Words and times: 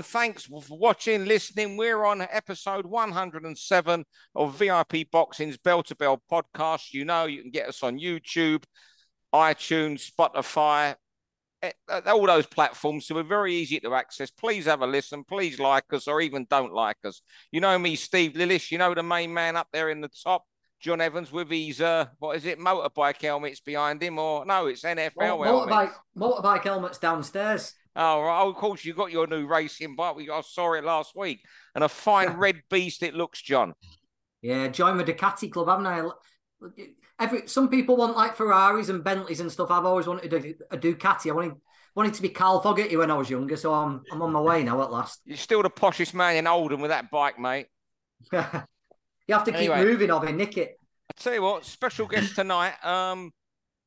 and 0.00 0.06
thanks 0.06 0.44
for 0.44 0.62
watching, 0.70 1.26
listening. 1.26 1.76
We're 1.76 2.06
on 2.06 2.22
episode 2.22 2.86
107 2.86 4.04
of 4.34 4.58
VIP 4.58 5.10
Boxing's 5.12 5.58
Bell 5.58 5.82
to 5.82 5.94
Bell 5.94 6.22
podcast. 6.32 6.94
You 6.94 7.04
know, 7.04 7.26
you 7.26 7.42
can 7.42 7.50
get 7.50 7.68
us 7.68 7.82
on 7.82 7.98
YouTube, 7.98 8.64
iTunes, 9.34 10.10
Spotify, 10.10 10.94
eh, 11.60 11.72
all 12.06 12.26
those 12.26 12.46
platforms. 12.46 13.08
So 13.08 13.14
we're 13.16 13.24
very 13.24 13.54
easy 13.54 13.78
to 13.80 13.94
access. 13.94 14.30
Please 14.30 14.64
have 14.64 14.80
a 14.80 14.86
listen. 14.86 15.22
Please 15.22 15.60
like 15.60 15.92
us 15.92 16.08
or 16.08 16.22
even 16.22 16.46
don't 16.48 16.72
like 16.72 16.96
us. 17.04 17.20
You 17.52 17.60
know 17.60 17.78
me, 17.78 17.94
Steve 17.94 18.32
Lillis. 18.32 18.70
You 18.70 18.78
know 18.78 18.94
the 18.94 19.02
main 19.02 19.34
man 19.34 19.54
up 19.54 19.68
there 19.70 19.90
in 19.90 20.00
the 20.00 20.10
top. 20.24 20.44
John 20.80 21.02
Evans 21.02 21.30
with 21.30 21.50
his 21.50 21.82
uh, 21.82 22.06
what 22.20 22.38
is 22.38 22.46
it, 22.46 22.58
motorbike 22.58 23.20
helmets 23.20 23.60
behind 23.60 24.02
him, 24.02 24.18
or 24.18 24.46
no, 24.46 24.64
it's 24.64 24.82
NFL 24.82 25.10
well, 25.14 25.38
motorbike 25.40 25.92
motorbike 26.16 26.64
helmets 26.64 26.96
downstairs. 26.96 27.74
Oh, 27.96 28.22
right. 28.22 28.42
oh, 28.42 28.50
of 28.50 28.56
course, 28.56 28.84
you 28.84 28.94
got 28.94 29.10
your 29.10 29.26
new 29.26 29.46
racing 29.46 29.96
bike. 29.96 30.16
We 30.16 30.30
I 30.30 30.40
saw 30.42 30.72
it 30.74 30.84
last 30.84 31.16
week, 31.16 31.40
and 31.74 31.82
a 31.84 31.88
fine 31.88 32.36
red 32.36 32.62
beast 32.70 33.02
it 33.02 33.14
looks, 33.14 33.42
John. 33.42 33.74
Yeah, 34.42 34.68
join 34.68 34.96
the 34.96 35.04
Ducati 35.04 35.50
club, 35.50 35.68
haven't 35.68 35.86
I? 35.86 36.08
Every 37.18 37.46
some 37.46 37.68
people 37.68 37.96
want 37.96 38.16
like 38.16 38.36
Ferraris 38.36 38.88
and 38.88 39.04
Bentleys 39.04 39.40
and 39.40 39.50
stuff. 39.50 39.70
I've 39.70 39.84
always 39.84 40.06
wanted 40.06 40.32
a, 40.32 40.74
a 40.74 40.78
Ducati. 40.78 41.30
I 41.30 41.34
wanted 41.34 41.54
wanted 41.94 42.14
to 42.14 42.22
be 42.22 42.28
Carl 42.28 42.60
Fogarty 42.60 42.96
when 42.96 43.10
I 43.10 43.16
was 43.16 43.28
younger, 43.28 43.56
so 43.56 43.74
I'm 43.74 44.02
I'm 44.12 44.22
on 44.22 44.32
my 44.32 44.40
way 44.40 44.62
now 44.62 44.80
at 44.82 44.92
last. 44.92 45.20
You're 45.24 45.36
still 45.36 45.62
the 45.62 45.70
poshest 45.70 46.14
man 46.14 46.36
in 46.36 46.46
Oldham 46.46 46.80
with 46.80 46.90
that 46.90 47.10
bike, 47.10 47.38
mate. 47.38 47.66
You 49.30 49.34
have 49.34 49.44
to 49.44 49.52
keep 49.52 49.70
moving 49.70 50.10
of 50.10 50.24
it, 50.24 50.34
nick 50.34 50.58
it. 50.58 50.76
I 51.08 51.12
tell 51.16 51.34
you 51.34 51.42
what, 51.42 51.64
special 51.64 52.08
guest 52.08 52.34
tonight. 52.34 52.74
Um, 52.84 53.32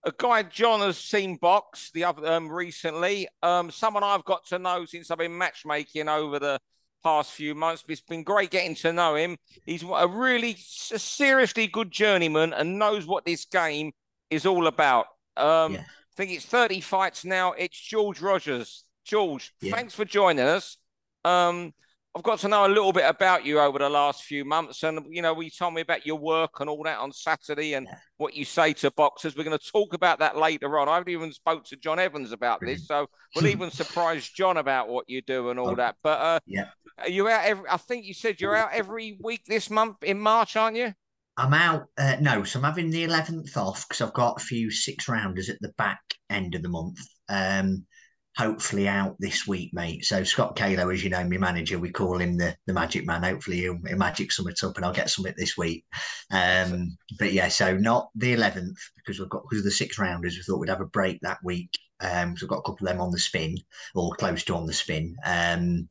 a 0.03 0.11
guy 0.17 0.43
John 0.43 0.81
has 0.81 0.97
seen 0.97 1.37
box 1.37 1.91
the 1.93 2.03
other 2.03 2.27
um 2.27 2.51
recently. 2.51 3.27
Um, 3.41 3.71
someone 3.71 4.03
I've 4.03 4.25
got 4.25 4.45
to 4.47 4.59
know 4.59 4.85
since 4.85 5.09
I've 5.11 5.17
been 5.17 5.37
matchmaking 5.37 6.09
over 6.09 6.39
the 6.39 6.59
past 7.03 7.31
few 7.31 7.53
months. 7.53 7.83
It's 7.87 8.01
been 8.01 8.23
great 8.23 8.49
getting 8.49 8.75
to 8.75 8.93
know 8.93 9.15
him. 9.15 9.37
He's 9.65 9.83
a 9.83 10.07
really 10.07 10.51
a 10.51 10.99
seriously 10.99 11.67
good 11.67 11.91
journeyman 11.91 12.53
and 12.53 12.79
knows 12.79 13.05
what 13.05 13.25
this 13.25 13.45
game 13.45 13.91
is 14.29 14.45
all 14.45 14.67
about. 14.67 15.07
Um, 15.37 15.73
yeah. 15.73 15.81
I 15.81 16.15
think 16.15 16.31
it's 16.31 16.45
30 16.45 16.81
fights 16.81 17.25
now. 17.25 17.53
It's 17.53 17.79
George 17.79 18.21
Rogers. 18.21 18.83
George, 19.03 19.53
yeah. 19.61 19.75
thanks 19.75 19.93
for 19.93 20.05
joining 20.05 20.45
us. 20.45 20.77
Um, 21.25 21.73
I've 22.15 22.21
got 22.21 22.37
to 22.39 22.47
know 22.47 22.67
a 22.67 22.69
little 22.69 22.93
bit 22.93 23.05
about 23.09 23.43
you 23.43 23.59
over 23.59 23.79
the 23.79 23.89
last 23.89 24.23
few 24.23 24.45
months, 24.45 24.83
and 24.83 24.99
you 25.09 25.23
know, 25.23 25.39
you 25.41 25.49
told 25.49 25.73
me 25.73 25.81
about 25.81 26.05
your 26.05 26.19
work 26.19 26.59
and 26.59 26.69
all 26.69 26.83
that 26.83 26.99
on 26.99 27.11
Saturday, 27.11 27.73
and 27.73 27.87
yeah. 27.87 27.97
what 28.17 28.35
you 28.35 28.45
say 28.45 28.71
to 28.73 28.91
boxers. 28.91 29.35
We're 29.35 29.45
going 29.45 29.57
to 29.57 29.71
talk 29.71 29.95
about 29.95 30.19
that 30.19 30.37
later 30.37 30.77
on. 30.77 30.87
I 30.87 30.95
haven't 30.95 31.09
even 31.09 31.33
spoke 31.33 31.65
to 31.65 31.75
John 31.75 31.97
Evans 31.97 32.31
about 32.31 32.61
this, 32.61 32.87
so 32.87 33.07
we'll 33.35 33.47
even 33.47 33.71
surprise 33.71 34.29
John 34.29 34.57
about 34.57 34.89
what 34.89 35.09
you 35.09 35.23
do 35.23 35.49
and 35.49 35.59
all 35.59 35.71
oh, 35.71 35.75
that. 35.75 35.95
But 36.03 36.19
uh, 36.19 36.39
yeah, 36.45 36.65
are 36.99 37.09
you 37.09 37.27
out 37.29 37.45
every? 37.45 37.67
I 37.67 37.77
think 37.77 38.05
you 38.05 38.13
said 38.13 38.39
you're 38.39 38.55
out 38.55 38.73
every 38.73 39.17
week 39.19 39.45
this 39.47 39.71
month 39.71 40.03
in 40.03 40.19
March, 40.19 40.55
aren't 40.55 40.77
you? 40.77 40.93
I'm 41.37 41.53
out. 41.53 41.87
Uh, 41.97 42.17
no, 42.21 42.43
so 42.43 42.59
I'm 42.59 42.65
having 42.65 42.91
the 42.91 43.07
11th 43.07 43.57
off 43.57 43.87
because 43.87 44.01
I've 44.01 44.13
got 44.13 44.39
a 44.39 44.45
few 44.45 44.69
six 44.69 45.07
rounders 45.09 45.49
at 45.49 45.57
the 45.61 45.73
back 45.77 46.01
end 46.29 46.53
of 46.53 46.61
the 46.61 46.69
month. 46.69 46.99
Um, 47.27 47.85
hopefully 48.35 48.87
out 48.87 49.15
this 49.19 49.47
week, 49.47 49.71
mate. 49.73 50.05
So 50.05 50.23
Scott 50.23 50.55
Kalo, 50.55 50.89
as 50.89 51.03
you 51.03 51.09
know, 51.09 51.23
my 51.23 51.37
manager, 51.37 51.77
we 51.77 51.91
call 51.91 52.17
him 52.17 52.37
the, 52.37 52.55
the 52.65 52.73
magic 52.73 53.05
man. 53.05 53.23
Hopefully 53.23 53.57
he'll, 53.57 53.79
he'll 53.87 53.97
magic 53.97 54.31
something 54.31 54.55
up 54.63 54.75
and 54.75 54.85
I'll 54.85 54.93
get 54.93 55.09
something 55.09 55.33
this 55.37 55.57
week. 55.57 55.85
Um, 56.31 56.97
but 57.19 57.33
yeah, 57.33 57.47
so 57.47 57.77
not 57.77 58.09
the 58.15 58.35
11th 58.35 58.77
because 58.97 59.19
we've 59.19 59.29
got 59.29 59.43
because 59.43 59.59
of 59.59 59.65
the 59.65 59.71
six 59.71 59.99
rounders, 59.99 60.35
we 60.35 60.43
thought 60.43 60.59
we'd 60.59 60.69
have 60.69 60.81
a 60.81 60.85
break 60.85 61.19
that 61.21 61.39
week. 61.43 61.77
Um, 62.01 62.35
so 62.35 62.45
we've 62.45 62.49
got 62.49 62.59
a 62.59 62.63
couple 62.63 62.87
of 62.87 62.93
them 62.93 63.01
on 63.01 63.11
the 63.11 63.19
spin 63.19 63.55
or 63.95 64.15
close 64.15 64.43
to 64.45 64.55
on 64.55 64.65
the 64.65 64.73
spin. 64.73 65.15
Um, 65.25 65.87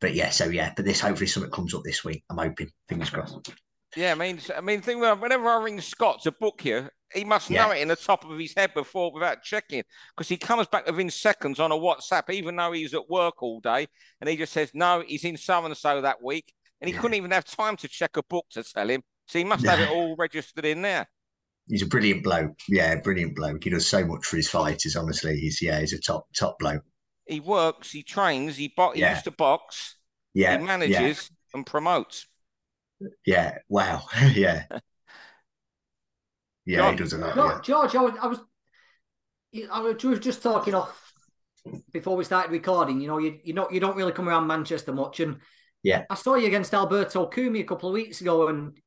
but 0.00 0.14
yeah, 0.14 0.30
so 0.30 0.46
yeah, 0.46 0.72
but 0.74 0.84
this 0.84 1.00
hopefully 1.00 1.26
something 1.26 1.52
comes 1.52 1.74
up 1.74 1.82
this 1.84 2.04
week. 2.04 2.24
I'm 2.30 2.38
hoping, 2.38 2.70
fingers 2.88 3.10
crossed. 3.10 3.52
Yeah, 3.96 4.12
I 4.12 4.14
mean, 4.14 4.40
I 4.56 4.60
mean, 4.60 4.80
think 4.80 5.02
whenever 5.02 5.48
I 5.48 5.62
ring 5.62 5.80
Scott 5.80 6.22
to 6.22 6.32
book 6.32 6.64
you, 6.64 6.88
he 7.12 7.24
must 7.24 7.50
yeah. 7.50 7.66
know 7.66 7.72
it 7.72 7.80
in 7.80 7.88
the 7.88 7.96
top 7.96 8.24
of 8.24 8.38
his 8.38 8.54
head 8.56 8.74
before 8.74 9.12
without 9.12 9.42
checking 9.42 9.82
because 10.16 10.28
he 10.28 10.36
comes 10.36 10.66
back 10.66 10.86
within 10.86 11.10
seconds 11.10 11.60
on 11.60 11.72
a 11.72 11.76
WhatsApp, 11.76 12.30
even 12.30 12.56
though 12.56 12.72
he's 12.72 12.94
at 12.94 13.08
work 13.08 13.42
all 13.42 13.60
day, 13.60 13.86
and 14.20 14.30
he 14.30 14.36
just 14.36 14.52
says, 14.52 14.70
"No, 14.74 15.02
he's 15.06 15.24
in 15.24 15.36
so 15.36 15.64
and 15.64 15.76
so 15.76 16.00
that 16.00 16.22
week," 16.22 16.52
and 16.80 16.88
he 16.88 16.94
yeah. 16.94 17.00
couldn't 17.00 17.16
even 17.16 17.30
have 17.30 17.44
time 17.44 17.76
to 17.78 17.88
check 17.88 18.16
a 18.16 18.22
book 18.22 18.46
to 18.50 18.62
tell 18.62 18.88
him, 18.88 19.02
so 19.26 19.38
he 19.38 19.44
must 19.44 19.64
have 19.64 19.80
it 19.80 19.90
all 19.90 20.16
registered 20.16 20.64
in 20.64 20.82
there. 20.82 21.06
He's 21.68 21.82
a 21.82 21.86
brilliant 21.86 22.24
bloke. 22.24 22.58
Yeah, 22.68 22.96
brilliant 22.96 23.36
bloke. 23.36 23.62
He 23.62 23.70
does 23.70 23.86
so 23.86 24.04
much 24.04 24.24
for 24.26 24.36
his 24.36 24.48
fighters. 24.48 24.96
Honestly, 24.96 25.36
he's 25.36 25.62
yeah, 25.62 25.80
he's 25.80 25.92
a 25.92 26.00
top 26.00 26.26
top 26.36 26.58
bloke. 26.58 26.82
He 27.26 27.40
works. 27.40 27.92
He 27.92 28.02
trains. 28.02 28.56
He 28.56 28.72
bo- 28.76 28.92
he 28.92 29.06
used 29.06 29.24
to 29.24 29.30
box. 29.30 29.96
Yeah, 30.34 30.58
he 30.58 30.64
manages 30.64 31.30
and 31.54 31.66
promotes. 31.66 32.26
Yeah. 33.26 33.58
Wow. 33.68 34.02
yeah. 34.34 34.64
Yeah, 36.70 36.78
George, 36.78 36.92
he 36.92 36.96
does 36.98 37.12
a 37.12 37.18
lot. 37.18 37.36
yeah. 37.36 37.60
George, 37.62 37.96
I 37.96 38.02
was, 38.02 38.14
I 38.20 38.26
was, 38.26 38.40
I 39.72 39.80
was 39.80 40.20
just 40.20 40.42
talking 40.42 40.74
off 40.74 41.12
before 41.92 42.16
we 42.16 42.24
started 42.24 42.52
recording. 42.52 43.00
You 43.00 43.08
know, 43.08 43.18
you 43.18 43.38
you 43.42 43.52
don't 43.52 43.72
you 43.72 43.80
don't 43.80 43.96
really 43.96 44.12
come 44.12 44.28
around 44.28 44.46
Manchester 44.46 44.92
much, 44.92 45.20
and 45.20 45.38
yeah, 45.82 46.04
I 46.08 46.14
saw 46.14 46.36
you 46.36 46.46
against 46.46 46.72
Alberto 46.72 47.26
Cumi 47.26 47.60
a 47.60 47.64
couple 47.64 47.88
of 47.88 47.94
weeks 47.94 48.20
ago, 48.20 48.48
and 48.48 48.78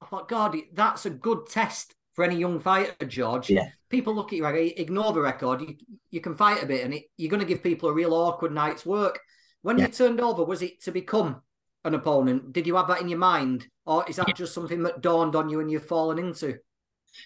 I 0.00 0.06
thought, 0.06 0.28
God, 0.28 0.56
that's 0.72 1.06
a 1.06 1.10
good 1.10 1.46
test 1.48 1.94
for 2.14 2.24
any 2.24 2.36
young 2.36 2.60
fighter, 2.60 3.06
George. 3.06 3.50
Yeah. 3.50 3.68
People 3.88 4.14
look 4.14 4.32
at 4.32 4.36
you, 4.36 4.42
like, 4.42 4.78
ignore 4.78 5.12
the 5.12 5.20
record. 5.20 5.62
You, 5.62 5.76
you 6.10 6.20
can 6.20 6.36
fight 6.36 6.62
a 6.62 6.66
bit, 6.66 6.84
and 6.84 6.94
it, 6.94 7.04
you're 7.16 7.30
going 7.30 7.40
to 7.40 7.46
give 7.46 7.62
people 7.62 7.88
a 7.88 7.94
real 7.94 8.14
awkward 8.14 8.52
night's 8.52 8.86
work. 8.86 9.18
When 9.62 9.78
yeah. 9.78 9.86
you 9.86 9.92
turned 9.92 10.20
over, 10.20 10.44
was 10.44 10.62
it 10.62 10.82
to 10.84 10.92
become 10.92 11.42
an 11.84 11.94
opponent? 11.94 12.52
Did 12.52 12.66
you 12.66 12.76
have 12.76 12.88
that 12.88 13.00
in 13.00 13.08
your 13.08 13.18
mind, 13.18 13.66
or 13.84 14.08
is 14.08 14.16
that 14.16 14.28
yeah. 14.28 14.34
just 14.34 14.54
something 14.54 14.82
that 14.84 15.00
dawned 15.00 15.34
on 15.34 15.48
you 15.48 15.60
and 15.60 15.70
you've 15.70 15.86
fallen 15.86 16.18
into? 16.18 16.58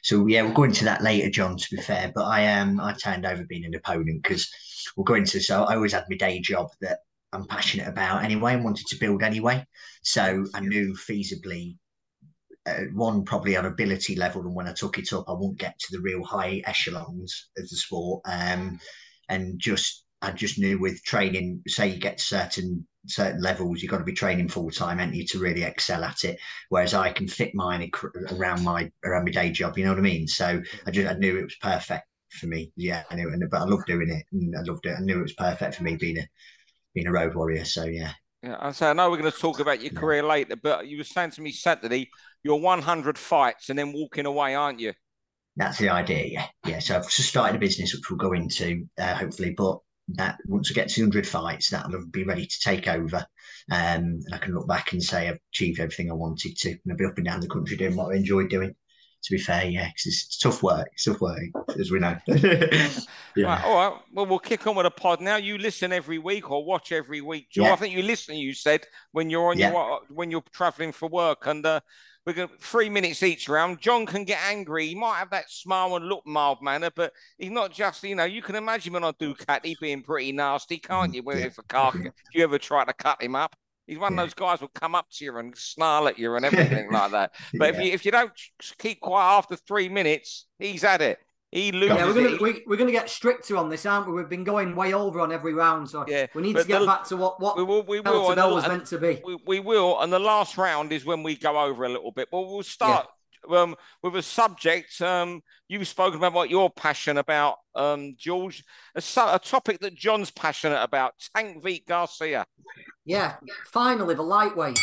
So 0.03 0.27
yeah, 0.27 0.43
we'll 0.43 0.55
go 0.55 0.65
into 0.65 0.85
that 0.85 1.03
later, 1.03 1.31
John. 1.31 1.57
To 1.57 1.77
be 1.77 1.83
fair, 1.83 2.13
but 2.15 2.25
I 2.25 2.59
um 2.59 2.81
I 2.81 2.93
turned 2.93 3.27
over 3.27 3.45
being 3.45 3.65
an 3.65 3.75
opponent 3.75 4.23
because 4.23 4.49
we'll 4.97 5.05
go 5.05 5.15
into 5.15 5.41
so 5.41 5.65
I 5.65 5.75
always 5.75 5.93
had 5.93 6.05
my 6.09 6.17
day 6.17 6.41
job 6.41 6.69
that 6.81 7.01
I'm 7.33 7.47
passionate 7.47 7.89
about 7.89 8.25
anyway 8.25 8.55
and 8.55 8.65
wanted 8.65 8.87
to 8.87 8.99
build 8.99 9.23
anyway. 9.23 9.67
So 10.03 10.45
I 10.55 10.61
knew 10.61 10.95
feasibly 10.95 11.77
uh, 12.67 12.85
one 12.95 13.25
probably 13.25 13.57
on 13.57 13.67
ability 13.67 14.17
level, 14.17 14.43
and 14.43 14.55
when 14.55 14.69
I 14.69 14.73
took 14.73 14.99
it 14.99 15.13
up, 15.13 15.25
I 15.29 15.33
won't 15.33 15.59
get 15.59 15.79
to 15.79 15.87
the 15.91 16.01
real 16.01 16.25
high 16.25 16.63
echelons 16.65 17.51
of 17.59 17.69
the 17.69 17.77
sport. 17.77 18.23
Um, 18.25 18.79
and 19.29 19.59
just 19.59 20.04
I 20.25 20.33
just 20.33 20.59
knew 20.59 20.79
with 20.79 21.03
training, 21.05 21.63
say 21.67 21.89
you 21.89 21.99
get 22.01 22.21
certain 22.21 22.87
certain 23.07 23.43
levels, 23.43 23.83
you've 23.83 23.91
got 23.91 23.99
to 23.99 24.05
be 24.05 24.15
training 24.15 24.49
full 24.49 24.71
time, 24.71 24.99
ain't 24.99 25.15
you, 25.15 25.27
to 25.27 25.39
really 25.39 25.63
excel 25.63 26.05
at 26.05 26.25
it. 26.25 26.39
Whereas 26.71 26.95
I 26.95 27.13
can 27.13 27.29
fit 27.29 27.55
mine 27.55 27.91
around 28.33 28.65
my 28.65 28.91
around 29.05 29.25
my 29.25 29.31
day 29.31 29.51
job. 29.51 29.77
You 29.77 29.85
know 29.85 29.91
what 29.91 29.99
I 29.99 30.03
mean? 30.03 30.27
So 30.27 30.63
I 30.87 30.91
just 30.91 31.11
I 31.11 31.15
knew 31.19 31.39
it 31.39 31.45
was 31.45 31.57
perfect 31.61 32.07
for 32.31 32.47
me. 32.47 32.73
Yeah, 32.77 33.03
I 33.11 33.17
knew, 33.17 33.31
but 33.51 33.61
I 33.61 33.65
love 33.65 33.85
doing 33.87 34.11
it, 34.11 34.25
and 34.33 34.55
I 34.57 34.63
loved 34.63 34.87
it. 34.87 34.97
I 34.99 35.01
knew 35.01 35.19
it 35.19 35.23
was 35.23 35.35
perfect 35.35 35.75
for 35.75 35.83
me 35.85 35.97
being 35.97 36.19
a 36.19 36.27
being 36.95 37.07
a 37.07 37.13
road 37.13 37.35
warrior. 37.35 37.65
So 37.65 37.85
yeah. 37.85 38.13
Yeah, 38.43 38.57
I 38.61 38.73
say 38.73 38.91
I 38.91 38.93
know 38.93 39.11
we're 39.11 39.19
going 39.19 39.33
to 39.33 39.39
talk 39.39 39.61
about 39.61 39.83
your 39.83 39.93
career 39.93 40.23
later, 40.23 40.57
but 40.57 40.87
you 40.87 40.99
were 40.99 41.05
saying 41.05 41.31
to 41.33 41.41
me 41.41 41.51
Saturday 41.51 42.11
you're 42.43 42.61
100 42.61 43.17
fights 43.17 43.71
and 43.71 43.79
then 43.79 43.95
walking 43.95 44.27
away, 44.27 44.55
aren't 44.55 44.81
you? 44.81 44.93
That's 45.57 45.79
the 45.79 45.89
idea, 45.89 46.27
yeah, 46.27 46.47
yeah. 46.67 46.79
So 46.81 46.97
I've 46.97 47.09
just 47.09 47.31
started 47.31 47.57
a 47.57 47.59
business 47.59 47.95
which 47.95 48.11
we'll 48.11 48.19
go 48.19 48.33
into 48.33 48.87
uh, 48.99 49.15
hopefully, 49.15 49.55
but 49.57 49.79
that 50.09 50.39
once 50.47 50.71
I 50.71 50.75
get 50.75 50.91
200 50.91 51.27
fights, 51.27 51.71
that'll 51.71 52.07
be 52.07 52.25
ready 52.25 52.47
to 52.47 52.61
take 52.63 52.89
over. 52.89 53.27
Um, 53.71 54.21
and 54.25 54.35
I 54.35 54.39
can 54.39 54.55
look 54.55 54.69
back 54.69 54.93
and 54.93 55.03
say 55.03 55.29
I've 55.29 55.39
achieved 55.53 55.81
everything 55.81 56.11
I 56.11 56.15
wanted 56.15 56.57
to. 56.57 56.71
And 56.71 56.81
I'll 56.91 56.97
be 56.97 57.07
up 57.07 57.17
and 57.17 57.27
down 57.27 57.41
the 57.41 57.49
country 57.49 57.77
doing 57.77 57.97
what 57.97 58.13
I 58.13 58.17
enjoy 58.17 58.47
doing. 58.47 58.75
To 59.25 59.33
be 59.33 59.39
fair, 59.39 59.65
yeah, 59.65 59.87
because 59.87 60.07
it's, 60.07 60.37
tough 60.37 60.63
work. 60.63 60.87
It's 60.93 61.05
tough 61.05 61.23
work, 61.23 61.39
as 61.81 61.91
we 61.91 61.99
know. 61.99 62.15
yeah. 62.27 62.91
Right, 63.39 63.65
all 63.65 63.75
right. 63.75 64.01
Well, 64.13 64.27
we'll 64.27 64.39
kick 64.39 64.67
on 64.67 64.77
with 64.77 64.85
a 64.85 64.91
pod 64.91 65.23
now. 65.23 65.37
You 65.37 65.57
listen 65.57 65.95
every 65.95 66.19
week 66.19 66.51
or 66.51 66.63
watch 66.63 66.93
every 66.93 67.23
week, 67.23 67.49
Joe. 67.49 67.63
Yeah. 67.63 67.73
I 67.73 67.77
think 67.77 67.95
you 67.95 68.03
listen. 68.03 68.37
You 68.37 68.53
said 68.53 68.85
when 69.13 69.31
you're 69.31 69.49
on 69.49 69.57
yeah. 69.57 69.73
your 69.73 70.01
when 70.11 70.31
you're 70.31 70.45
traveling 70.53 70.93
for 70.93 71.09
work, 71.09 71.47
and 71.47 71.65
uh, 71.65 71.81
we're 72.27 72.33
going 72.33 72.49
three 72.59 72.89
minutes 72.89 73.23
each 73.23 73.49
round. 73.49 73.81
John 73.81 74.07
can 74.07 74.25
get 74.25 74.41
angry. 74.47 74.87
He 74.87 74.95
might 74.95 75.19
have 75.19 75.31
that 75.31 75.51
smile 75.51 75.97
and 75.97 76.07
look 76.07 76.27
mild 76.27 76.63
manner, 76.63 76.91
but 76.95 77.13
he's 77.39 77.51
not 77.51 77.73
just, 77.73 78.03
you 78.03 78.15
know, 78.15 78.25
you 78.25 78.41
can 78.41 78.57
imagine 78.57 78.95
when 78.95 79.05
I 79.05 79.13
do 79.19 79.35
on 79.49 79.61
he 79.63 79.77
being 79.81 80.03
pretty 80.03 80.33
nasty, 80.33 80.79
can't 80.79 81.15
you? 81.15 81.23
Where 81.23 81.39
yeah. 81.39 81.47
if 81.47 81.59
a 81.59 81.63
car, 81.63 81.93
if 81.95 82.13
you 82.33 82.45
ever 82.45 82.59
try 82.59 82.85
to 82.85 82.93
cut 82.93 83.23
him 83.23 83.35
up. 83.35 83.55
He's 83.87 83.99
one 83.99 84.15
yeah. 84.15 84.23
of 84.23 84.27
those 84.29 84.35
guys 84.35 84.61
who'll 84.61 84.69
come 84.69 84.95
up 84.95 85.07
to 85.13 85.25
you 85.27 85.37
and 85.37 85.55
snarl 85.55 86.09
at 86.09 86.19
you 86.19 86.35
and 86.37 86.45
everything 86.45 86.89
like 86.93 87.11
that. 87.11 87.33
But 87.53 87.75
yeah. 87.75 87.81
if 87.81 87.87
you 87.87 87.93
if 87.93 88.05
you 88.07 88.11
don't 88.13 88.33
keep 88.79 89.01
quiet 89.01 89.39
after 89.39 89.57
three 89.57 89.91
minutes, 89.91 90.47
he's 90.59 90.85
at 90.85 91.03
it. 91.03 91.19
He 91.55 91.71
loses. 91.71 91.97
Yeah, 91.97 92.07
we're 92.07 92.15
gonna 92.15 92.37
we, 92.43 92.65
we're 92.67 92.77
gonna 92.77 92.91
get 92.91 93.09
stricter 93.09 93.57
on 93.57 93.69
this, 93.69 93.87
aren't 93.87 94.09
we? 94.09 94.15
We've 94.15 94.29
been 94.29 94.43
going 94.43 94.75
way 94.75 94.93
over 94.93 95.21
on 95.21 95.31
every 95.31 95.55
round, 95.55 95.89
so 95.89 96.05
yeah, 96.09 96.27
we 96.35 96.43
need 96.43 96.57
to 96.57 96.65
get 96.65 96.81
the, 96.81 96.87
back 96.87 97.05
to 97.05 97.17
what 97.17 97.41
what 97.41 97.57
we 97.57 97.63
will, 97.63 97.85
we 97.85 98.01
will, 98.01 98.35
was 98.35 98.67
meant 98.67 98.87
to 98.87 98.99
be. 98.99 99.23
We, 99.25 99.39
we, 99.47 99.61
will, 99.61 100.01
and 100.01 100.13
the 100.13 100.19
last 100.19 100.59
round 100.59 100.93
is 100.93 101.05
when 101.05 101.23
we 101.23 101.37
go 101.37 101.57
over 101.57 101.85
a 101.85 101.89
little 101.89 102.11
bit. 102.11 102.27
Well, 102.33 102.47
we'll 102.47 102.65
start. 102.65 103.07
um, 103.49 103.77
with 104.03 104.17
a 104.17 104.23
subject. 104.23 105.01
Um, 105.01 105.43
you've 105.69 105.87
spoken 105.87 106.19
about 106.19 106.33
what 106.33 106.51
you're 106.51 106.71
passionate 106.71 107.21
about, 107.21 107.59
um, 107.77 108.17
George. 108.19 108.65
A, 108.97 109.03
a 109.17 109.39
topic 109.39 109.79
that 109.79 109.95
John's 109.95 110.33
passionate 110.33 110.83
about: 110.83 111.15
Tank 111.37 111.63
v 111.63 111.85
Garcia. 111.87 112.47
Yeah, 113.05 113.35
finally 113.71 114.17
the 114.17 114.25
lightweights 114.25 114.83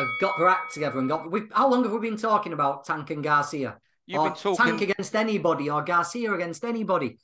have 0.00 0.08
got 0.20 0.36
their 0.36 0.48
act 0.48 0.74
together 0.74 0.98
and 0.98 1.08
got. 1.08 1.32
how 1.54 1.70
long 1.70 1.82
have 1.82 1.92
we 1.92 1.98
been 1.98 2.18
talking 2.18 2.52
about 2.52 2.84
Tank 2.84 3.08
and 3.08 3.24
Garcia? 3.24 3.78
You've 4.08 4.22
or 4.22 4.30
been 4.30 4.38
talking 4.38 4.66
Tank 4.66 4.80
against 4.80 5.14
anybody 5.14 5.68
or 5.68 5.82
Garcia 5.82 6.32
against 6.32 6.64
anybody, 6.64 7.18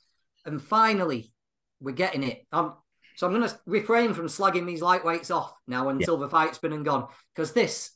and 0.45 0.61
finally 0.61 1.33
we're 1.81 1.95
getting 1.95 2.21
it. 2.21 2.45
Um, 2.51 2.75
so 3.15 3.25
I'm 3.25 3.33
going 3.33 3.47
to 3.47 3.59
refrain 3.65 4.13
from 4.13 4.27
slagging 4.27 4.67
these 4.67 4.81
lightweights 4.81 5.35
off 5.35 5.51
now 5.67 5.89
until 5.89 6.13
yeah. 6.15 6.19
the 6.19 6.29
fight's 6.29 6.59
been 6.59 6.73
and 6.73 6.85
gone 6.85 7.07
because 7.33 7.53
this 7.53 7.91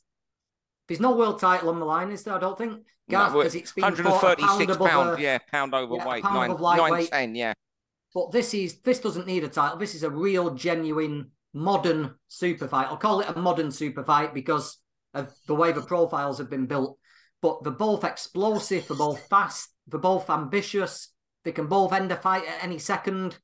there's 0.88 0.98
no 0.98 1.14
world 1.14 1.38
title 1.38 1.68
on 1.68 1.78
the 1.78 1.86
line, 1.86 2.10
is 2.10 2.24
there? 2.24 2.34
I 2.34 2.40
don't 2.40 2.58
think. 2.58 2.84
Garth, 3.08 3.32
no, 3.32 3.40
it's 3.40 3.72
been 3.72 3.82
136 3.82 4.76
pound, 4.76 5.20
yeah, 5.20 5.38
pound 5.38 5.72
overweight, 5.72 6.22
yeah, 6.24 6.30
pound 6.30 6.60
nine, 6.60 6.76
nine, 6.76 7.06
ten, 7.06 7.34
yeah. 7.36 7.52
But 8.12 8.32
this 8.32 8.54
is 8.54 8.80
this 8.80 8.98
doesn't 8.98 9.26
need 9.26 9.44
a 9.44 9.48
title. 9.48 9.78
This 9.78 9.94
is 9.94 10.02
a 10.02 10.10
real, 10.10 10.54
genuine, 10.54 11.30
modern 11.54 12.14
super 12.26 12.66
fight. 12.66 12.88
I'll 12.88 12.96
call 12.96 13.20
it 13.20 13.28
a 13.28 13.38
modern 13.38 13.70
super 13.70 14.02
fight 14.02 14.34
because 14.34 14.78
of 15.14 15.32
the 15.46 15.54
way 15.54 15.72
the 15.72 15.80
profiles 15.80 16.38
have 16.38 16.50
been 16.50 16.66
built. 16.66 16.98
But 17.42 17.62
they're 17.62 17.72
both 17.72 18.04
explosive, 18.04 18.86
they're 18.86 18.96
both 18.96 19.26
fast, 19.28 19.70
they're 19.86 20.00
both 20.00 20.28
ambitious. 20.28 21.12
They 21.44 21.52
can 21.52 21.68
both 21.68 21.92
end 21.92 22.12
a 22.12 22.16
fight 22.16 22.44
at 22.46 22.62
any 22.62 22.78
second 22.78 23.38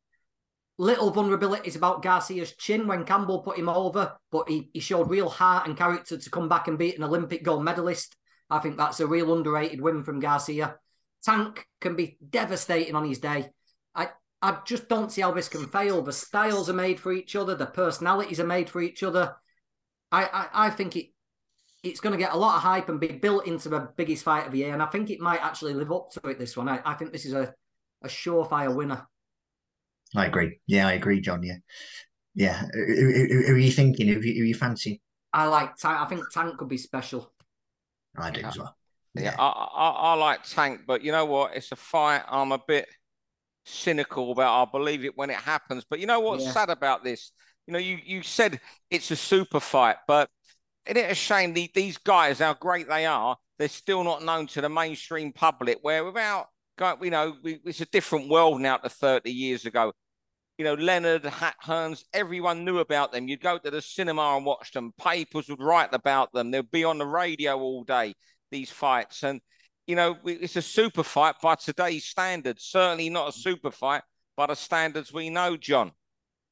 little 0.78 1.12
vulnerabilities 1.12 1.76
about 1.76 2.02
Garcia's 2.02 2.52
chin 2.52 2.86
when 2.86 3.04
Campbell 3.04 3.40
put 3.40 3.58
him 3.58 3.68
over, 3.68 4.16
but 4.30 4.48
he, 4.48 4.68
he 4.72 4.80
showed 4.80 5.08
real 5.08 5.28
heart 5.28 5.66
and 5.66 5.76
character 5.76 6.18
to 6.18 6.30
come 6.30 6.48
back 6.48 6.68
and 6.68 6.78
beat 6.78 6.98
an 6.98 7.04
Olympic 7.04 7.42
gold 7.42 7.64
medalist. 7.64 8.16
I 8.50 8.58
think 8.58 8.76
that's 8.76 9.00
a 9.00 9.06
real 9.06 9.34
underrated 9.34 9.80
win 9.80 10.04
from 10.04 10.20
Garcia. 10.20 10.76
Tank 11.24 11.66
can 11.80 11.96
be 11.96 12.18
devastating 12.28 12.94
on 12.94 13.08
his 13.08 13.18
day. 13.18 13.50
I, 13.94 14.10
I 14.42 14.58
just 14.66 14.88
don't 14.88 15.10
see 15.10 15.22
how 15.22 15.32
this 15.32 15.48
can 15.48 15.66
fail. 15.66 16.02
The 16.02 16.12
styles 16.12 16.68
are 16.68 16.74
made 16.74 17.00
for 17.00 17.12
each 17.12 17.34
other, 17.34 17.54
the 17.54 17.66
personalities 17.66 18.38
are 18.38 18.46
made 18.46 18.68
for 18.68 18.82
each 18.82 19.02
other. 19.02 19.34
I, 20.12 20.24
I, 20.24 20.66
I 20.66 20.70
think 20.70 20.96
it 20.96 21.06
it's 21.86 22.00
going 22.00 22.12
to 22.12 22.18
get 22.18 22.32
a 22.32 22.36
lot 22.36 22.56
of 22.56 22.62
hype 22.62 22.88
and 22.88 23.00
be 23.00 23.08
built 23.08 23.46
into 23.46 23.68
the 23.68 23.88
biggest 23.96 24.24
fight 24.24 24.46
of 24.46 24.52
the 24.52 24.58
year. 24.58 24.72
And 24.72 24.82
I 24.82 24.86
think 24.86 25.10
it 25.10 25.20
might 25.20 25.42
actually 25.42 25.74
live 25.74 25.92
up 25.92 26.10
to 26.12 26.28
it, 26.28 26.38
this 26.38 26.56
one. 26.56 26.68
I, 26.68 26.80
I 26.84 26.94
think 26.94 27.12
this 27.12 27.24
is 27.24 27.32
a, 27.32 27.54
a 28.02 28.08
surefire 28.08 28.74
winner. 28.74 29.06
I 30.14 30.26
agree. 30.26 30.60
Yeah, 30.66 30.88
I 30.88 30.92
agree, 30.92 31.20
John. 31.20 31.42
Yeah, 31.42 31.56
yeah. 32.34 32.62
Who, 32.72 32.86
who, 32.86 33.42
who 33.46 33.54
are 33.54 33.58
you 33.58 33.72
thinking? 33.72 34.08
Who, 34.08 34.14
who 34.20 34.20
you 34.20 34.54
fancy? 34.54 35.00
I 35.32 35.46
like 35.46 35.76
Tank. 35.76 36.00
I 36.00 36.06
think 36.06 36.30
Tank 36.32 36.58
could 36.58 36.68
be 36.68 36.78
special. 36.78 37.32
I 38.16 38.30
do 38.30 38.40
as 38.42 38.56
well. 38.56 38.76
Yeah, 39.14 39.22
yeah 39.22 39.34
I, 39.38 39.48
I, 39.48 39.90
I 39.90 40.14
like 40.14 40.44
Tank, 40.44 40.82
but 40.86 41.02
you 41.02 41.12
know 41.12 41.24
what? 41.24 41.56
It's 41.56 41.72
a 41.72 41.76
fight. 41.76 42.22
I'm 42.28 42.52
a 42.52 42.60
bit 42.66 42.88
cynical 43.64 44.32
about. 44.32 44.54
I'll 44.54 44.66
believe 44.66 45.04
it 45.04 45.16
when 45.16 45.30
it 45.30 45.36
happens. 45.36 45.84
But 45.88 45.98
you 45.98 46.06
know 46.06 46.20
what's 46.20 46.44
yeah. 46.44 46.52
sad 46.52 46.70
about 46.70 47.04
this? 47.04 47.32
You 47.66 47.72
know, 47.72 47.78
you 47.78 47.98
you 48.04 48.22
said 48.22 48.60
it's 48.90 49.10
a 49.10 49.16
super 49.16 49.60
fight, 49.60 49.96
but 50.06 50.30
isn't 50.86 50.96
it 50.96 51.10
a 51.10 51.14
shame 51.14 51.52
the, 51.52 51.70
these 51.74 51.98
guys, 51.98 52.38
how 52.38 52.54
great 52.54 52.88
they 52.88 53.06
are, 53.06 53.36
they're 53.58 53.68
still 53.68 54.04
not 54.04 54.22
known 54.22 54.46
to 54.48 54.60
the 54.60 54.68
mainstream 54.68 55.32
public. 55.32 55.78
Where 55.82 56.04
without 56.04 56.48
you 57.02 57.10
know, 57.10 57.34
we, 57.42 57.60
it's 57.64 57.80
a 57.80 57.86
different 57.86 58.28
world 58.28 58.60
now 58.60 58.76
to 58.76 58.88
30 58.88 59.30
years 59.30 59.64
ago. 59.66 59.92
You 60.58 60.64
know, 60.64 60.74
Leonard, 60.74 61.24
Hat 61.24 61.56
Hearns, 61.64 62.04
everyone 62.14 62.64
knew 62.64 62.78
about 62.78 63.12
them. 63.12 63.28
You'd 63.28 63.42
go 63.42 63.58
to 63.58 63.70
the 63.70 63.82
cinema 63.82 64.36
and 64.36 64.46
watch 64.46 64.72
them. 64.72 64.92
Papers 64.98 65.48
would 65.48 65.60
write 65.60 65.92
about 65.92 66.32
them. 66.32 66.50
They'd 66.50 66.70
be 66.70 66.84
on 66.84 66.98
the 66.98 67.06
radio 67.06 67.58
all 67.58 67.84
day, 67.84 68.14
these 68.50 68.70
fights. 68.70 69.22
And, 69.22 69.40
you 69.86 69.96
know, 69.96 70.16
it's 70.24 70.56
a 70.56 70.62
super 70.62 71.02
fight 71.02 71.34
by 71.42 71.56
today's 71.56 72.06
standards. 72.06 72.64
Certainly 72.64 73.10
not 73.10 73.28
a 73.28 73.32
mm. 73.32 73.42
super 73.42 73.70
fight 73.70 74.02
by 74.34 74.46
the 74.46 74.54
standards 74.54 75.12
we 75.12 75.28
know, 75.28 75.58
John. 75.58 75.92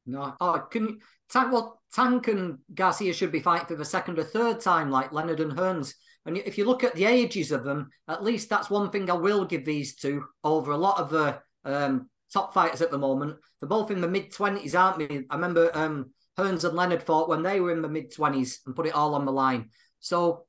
No. 0.06 0.34
Can 0.70 0.82
you, 0.82 0.98
Tank, 1.30 1.52
well, 1.52 1.80
Tank 1.92 2.28
and 2.28 2.58
Garcia 2.74 3.12
should 3.12 3.32
be 3.32 3.40
fighting 3.40 3.66
for 3.66 3.76
the 3.76 3.84
second 3.84 4.18
or 4.18 4.24
third 4.24 4.60
time, 4.60 4.90
like 4.90 5.12
Leonard 5.12 5.40
and 5.40 5.52
Hearns. 5.52 5.94
And 6.26 6.38
if 6.38 6.56
you 6.56 6.64
look 6.64 6.84
at 6.84 6.94
the 6.94 7.04
ages 7.04 7.52
of 7.52 7.64
them, 7.64 7.90
at 8.08 8.24
least 8.24 8.48
that's 8.48 8.70
one 8.70 8.90
thing 8.90 9.10
I 9.10 9.14
will 9.14 9.44
give 9.44 9.64
these 9.64 9.94
two 9.94 10.24
over 10.42 10.72
a 10.72 10.76
lot 10.76 10.98
of 10.98 11.10
the 11.10 11.38
um, 11.64 12.08
top 12.32 12.54
fighters 12.54 12.80
at 12.80 12.90
the 12.90 12.98
moment. 12.98 13.36
They're 13.60 13.68
both 13.68 13.90
in 13.90 14.00
the 14.00 14.08
mid 14.08 14.32
20s, 14.32 14.78
aren't 14.78 15.08
they? 15.08 15.24
I 15.28 15.34
remember 15.34 15.70
um, 15.74 16.10
Hearns 16.38 16.64
and 16.64 16.74
Leonard 16.74 17.02
fought 17.02 17.28
when 17.28 17.42
they 17.42 17.60
were 17.60 17.72
in 17.72 17.82
the 17.82 17.88
mid 17.88 18.12
20s 18.12 18.58
and 18.66 18.74
put 18.74 18.86
it 18.86 18.94
all 18.94 19.14
on 19.14 19.24
the 19.24 19.32
line. 19.32 19.70
So, 20.00 20.46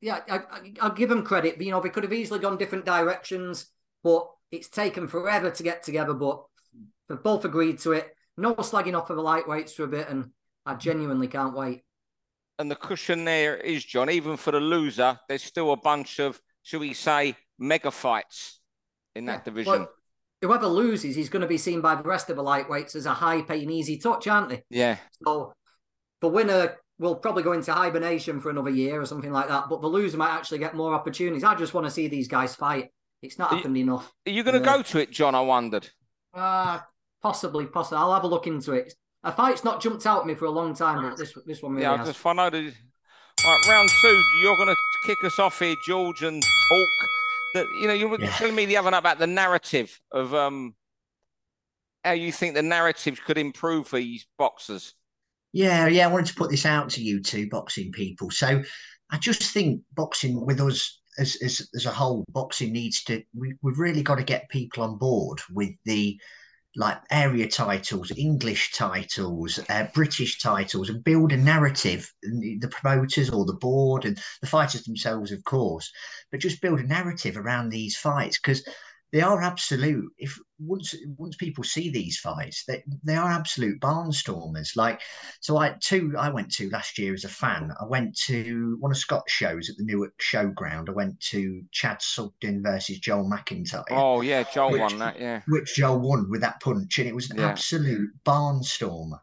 yeah, 0.00 0.20
I, 0.28 0.40
will 0.82 0.94
give 0.94 1.08
them 1.08 1.24
credit. 1.24 1.60
You 1.60 1.72
know, 1.72 1.80
they 1.80 1.88
could 1.88 2.04
have 2.04 2.12
easily 2.12 2.38
gone 2.38 2.56
different 2.56 2.84
directions, 2.84 3.66
but 4.04 4.28
it's 4.50 4.68
taken 4.68 5.08
forever 5.08 5.50
to 5.50 5.62
get 5.62 5.82
together. 5.82 6.14
But 6.14 6.42
they've 7.08 7.22
both 7.22 7.44
agreed 7.44 7.80
to 7.80 7.92
it. 7.92 8.15
No 8.36 8.54
slagging 8.54 8.98
off 8.98 9.10
of 9.10 9.16
the 9.16 9.22
lightweights 9.22 9.72
for 9.72 9.84
a 9.84 9.88
bit, 9.88 10.08
and 10.08 10.30
I 10.64 10.74
genuinely 10.74 11.28
can't 11.28 11.56
wait 11.56 11.82
and 12.58 12.70
the 12.70 12.76
cushion 12.76 13.24
there 13.24 13.56
is, 13.56 13.84
John, 13.84 14.10
even 14.10 14.36
for 14.36 14.50
the 14.50 14.60
loser, 14.60 15.18
there's 15.28 15.42
still 15.42 15.72
a 15.72 15.76
bunch 15.76 16.18
of, 16.18 16.40
shall 16.62 16.80
we 16.80 16.94
say, 16.94 17.36
mega 17.58 17.90
fights 17.90 18.60
in 19.14 19.26
that 19.26 19.40
yeah. 19.40 19.44
division. 19.44 19.86
Whoever 20.42 20.66
loses 20.66 21.16
he's 21.16 21.28
going 21.28 21.42
to 21.42 21.48
be 21.48 21.58
seen 21.58 21.80
by 21.80 21.94
the 21.94 22.02
rest 22.02 22.30
of 22.30 22.36
the 22.36 22.44
lightweights 22.44 22.94
as 22.94 23.06
a 23.06 23.14
high 23.14 23.42
paying, 23.42 23.70
easy 23.70 23.98
touch, 23.98 24.26
aren't 24.26 24.50
they? 24.50 24.62
Yeah. 24.70 24.96
So 25.24 25.54
the 26.20 26.28
winner 26.28 26.76
will 26.98 27.16
probably 27.16 27.42
go 27.42 27.52
into 27.52 27.72
hibernation 27.72 28.40
for 28.40 28.50
another 28.50 28.70
year 28.70 29.00
or 29.00 29.06
something 29.06 29.32
like 29.32 29.48
that, 29.48 29.64
but 29.68 29.80
the 29.80 29.86
loser 29.86 30.16
might 30.16 30.34
actually 30.34 30.58
get 30.58 30.74
more 30.74 30.94
opportunities. 30.94 31.44
I 31.44 31.54
just 31.54 31.74
want 31.74 31.86
to 31.86 31.90
see 31.90 32.08
these 32.08 32.28
guys 32.28 32.54
fight. 32.54 32.90
It's 33.22 33.38
not 33.38 33.50
happened 33.50 33.76
enough. 33.76 34.12
Are 34.26 34.30
you 34.30 34.42
going 34.42 34.60
to 34.60 34.64
go 34.64 34.82
to 34.82 34.98
it, 34.98 35.10
John? 35.10 35.34
I 35.34 35.40
wondered. 35.40 35.88
Uh, 36.32 36.80
possibly, 37.26 37.66
possibly. 37.66 37.98
I'll 37.98 38.14
have 38.14 38.24
a 38.24 38.28
look 38.28 38.46
into 38.46 38.72
it 38.72 38.94
a 39.26 39.32
fight's 39.32 39.64
not 39.64 39.82
jumped 39.82 40.06
out 40.06 40.20
at 40.20 40.26
me 40.26 40.34
for 40.34 40.44
a 40.44 40.50
long 40.50 40.72
time, 40.74 41.02
but 41.02 41.18
this 41.18 41.36
this 41.46 41.60
one 41.60 41.72
really 41.72 41.82
yeah, 41.82 41.96
has. 41.96 42.16
I 42.24 42.32
know 42.32 42.48
the 42.48 42.72
right, 43.44 43.68
round 43.68 43.88
two. 44.00 44.22
You're 44.40 44.56
going 44.56 44.68
to 44.68 44.76
kick 45.04 45.18
us 45.24 45.38
off 45.38 45.58
here, 45.58 45.74
George, 45.84 46.22
and 46.22 46.40
talk. 46.42 46.88
That 47.54 47.66
you 47.80 47.88
know, 47.88 47.94
you 47.94 48.08
were 48.08 48.20
yeah. 48.20 48.30
telling 48.30 48.54
me 48.54 48.66
the 48.66 48.76
other 48.76 48.90
night 48.90 48.98
about 48.98 49.18
the 49.18 49.26
narrative 49.26 50.00
of 50.12 50.32
um 50.32 50.74
how 52.04 52.12
you 52.12 52.30
think 52.30 52.54
the 52.54 52.62
narrative 52.62 53.20
could 53.26 53.36
improve 53.36 53.88
for 53.88 53.96
these 53.96 54.26
boxers. 54.38 54.94
Yeah, 55.52 55.88
yeah. 55.88 56.06
I 56.06 56.12
wanted 56.12 56.26
to 56.26 56.34
put 56.34 56.50
this 56.50 56.64
out 56.64 56.88
to 56.90 57.02
you 57.02 57.20
two 57.20 57.48
boxing 57.48 57.90
people. 57.90 58.30
So 58.30 58.62
I 59.10 59.18
just 59.18 59.42
think 59.52 59.82
boxing 59.94 60.46
with 60.46 60.60
us 60.60 61.00
as 61.18 61.36
as, 61.42 61.68
as 61.74 61.86
a 61.86 61.90
whole, 61.90 62.24
boxing 62.28 62.72
needs 62.72 63.02
to. 63.04 63.24
We, 63.34 63.54
we've 63.60 63.78
really 63.78 64.04
got 64.04 64.16
to 64.16 64.24
get 64.24 64.48
people 64.50 64.84
on 64.84 64.98
board 64.98 65.40
with 65.50 65.70
the 65.84 66.16
like 66.76 67.00
area 67.10 67.48
titles, 67.48 68.12
English 68.16 68.72
titles, 68.72 69.58
uh, 69.70 69.86
British 69.94 70.40
titles, 70.40 70.90
and 70.90 71.02
build 71.02 71.32
a 71.32 71.36
narrative. 71.36 72.12
The 72.22 72.68
promoters 72.70 73.30
or 73.30 73.44
the 73.46 73.54
board 73.54 74.04
and 74.04 74.18
the 74.40 74.46
fighters 74.46 74.82
themselves, 74.82 75.32
of 75.32 75.42
course, 75.44 75.90
but 76.30 76.40
just 76.40 76.60
build 76.60 76.80
a 76.80 76.86
narrative 76.86 77.36
around 77.36 77.70
these 77.70 77.96
fights 77.96 78.38
because 78.38 78.62
they 79.16 79.22
are 79.22 79.40
absolute. 79.40 80.12
If 80.18 80.38
once 80.58 80.94
once 81.16 81.36
people 81.36 81.64
see 81.64 81.88
these 81.88 82.18
fights, 82.18 82.64
they 82.68 82.84
they 83.02 83.14
are 83.14 83.30
absolute 83.30 83.80
barnstormers. 83.80 84.76
Like 84.76 85.00
so, 85.40 85.56
I 85.56 85.74
two 85.80 86.14
I 86.18 86.28
went 86.28 86.52
to 86.56 86.68
last 86.68 86.98
year 86.98 87.14
as 87.14 87.24
a 87.24 87.30
fan. 87.30 87.72
I 87.80 87.86
went 87.86 88.14
to 88.26 88.76
one 88.78 88.90
of 88.90 88.98
Scott's 88.98 89.32
shows 89.32 89.70
at 89.70 89.78
the 89.78 89.84
Newark 89.84 90.12
Showground. 90.18 90.90
I 90.90 90.92
went 90.92 91.18
to 91.30 91.62
Chad 91.72 92.02
Sugden 92.02 92.62
versus 92.62 92.98
Joel 92.98 93.24
McIntyre. 93.24 93.84
Oh 93.90 94.20
yeah, 94.20 94.44
Joel 94.52 94.72
which, 94.72 94.80
won 94.82 94.98
that. 94.98 95.18
Yeah, 95.18 95.40
which 95.48 95.76
Joel 95.76 95.98
won 96.00 96.28
with 96.28 96.42
that 96.42 96.60
punch, 96.60 96.98
and 96.98 97.08
it 97.08 97.14
was 97.14 97.30
an 97.30 97.38
yeah. 97.38 97.48
absolute 97.48 98.10
barnstormer. 98.22 99.20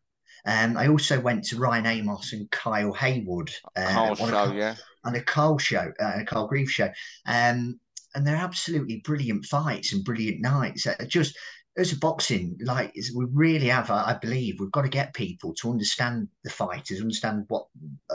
Um, 0.48 0.76
I 0.76 0.88
also 0.88 1.20
went 1.20 1.44
to 1.46 1.58
Ryan 1.58 1.86
Amos 1.86 2.34
and 2.34 2.50
Kyle 2.50 2.94
Haywood 2.94 3.52
uh, 3.76 4.16
show, 4.16 4.26
a, 4.26 4.56
yeah, 4.56 4.76
on 5.06 5.14
a 5.14 5.22
Carl 5.22 5.60
show, 5.60 5.94
uh, 6.02 6.14
a 6.16 6.26
Carl 6.26 6.48
Greaves 6.48 6.72
show. 6.72 6.90
Um, 7.28 7.80
and 8.16 8.26
they're 8.26 8.36
absolutely 8.36 9.02
brilliant 9.04 9.46
fights 9.46 9.94
and 9.94 10.04
brilliant 10.04 10.42
nights. 10.42 10.88
Just 11.08 11.38
as 11.78 11.92
a 11.92 11.98
boxing, 11.98 12.58
like 12.62 12.94
we 13.16 13.26
really 13.32 13.68
have, 13.68 13.90
I 13.90 14.18
believe, 14.22 14.60
we've 14.60 14.72
got 14.72 14.84
to 14.84 14.90
get 14.90 15.14
people 15.14 15.54
to 15.56 15.72
understand 15.72 16.28
the 16.44 16.50
fighters, 16.50 17.02
understand 17.02 17.46
what 17.48 17.66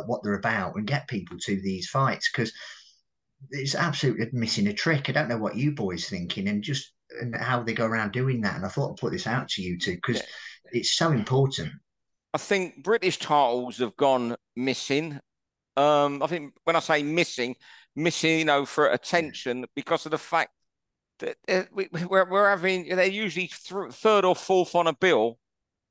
what 0.07 0.23
they're 0.23 0.35
about, 0.35 0.77
and 0.77 0.87
get 0.87 1.09
people 1.09 1.37
to 1.41 1.61
these 1.61 1.89
fights 1.89 2.31
because 2.33 2.53
it's 3.51 3.75
absolutely 3.75 4.29
missing 4.33 4.69
a 4.69 4.73
trick. 4.73 5.09
I 5.09 5.13
don't 5.13 5.29
know 5.29 5.39
what 5.39 5.57
you 5.57 5.73
boys 5.73 6.09
thinking, 6.09 6.49
and 6.49 6.63
just 6.63 6.93
and 7.21 7.35
how 7.35 7.63
they 7.63 7.75
go 7.75 7.87
around 7.87 8.13
doing 8.13 8.41
that. 8.43 8.57
And 8.57 8.65
I 8.65 8.69
thought 8.69 8.93
I'd 8.93 8.97
put 8.99 9.13
this 9.13 9.27
out 9.27 9.49
to 9.51 9.63
you 9.63 9.79
two 9.79 9.97
because 9.97 10.17
yeah. 10.17 10.23
it's 10.73 10.93
so 10.93 11.11
important. 11.11 11.73
I 12.35 12.39
think 12.39 12.85
British 12.85 13.19
titles 13.19 13.79
have 13.79 13.97
gone 13.97 14.37
missing. 14.55 15.19
Um, 15.77 16.23
I 16.23 16.27
think 16.27 16.55
when 16.65 16.77
I 16.77 16.81
say 16.81 17.03
missing, 17.03 17.57
missing, 17.97 18.39
you 18.39 18.45
know, 18.45 18.65
for 18.65 18.89
attention 18.89 19.65
because 19.75 20.07
of 20.07 20.13
the 20.13 20.19
fact 20.19 20.51
that 21.19 21.37
uh, 21.49 21.63
we, 21.73 21.89
we're, 22.09 22.29
we're 22.29 22.49
having, 22.49 22.89
they're 22.89 23.07
usually 23.07 23.49
th- 23.49 23.93
third 23.93 24.25
or 24.25 24.37
fourth 24.37 24.75
on 24.75 24.87
a 24.87 24.93
bill 24.93 25.39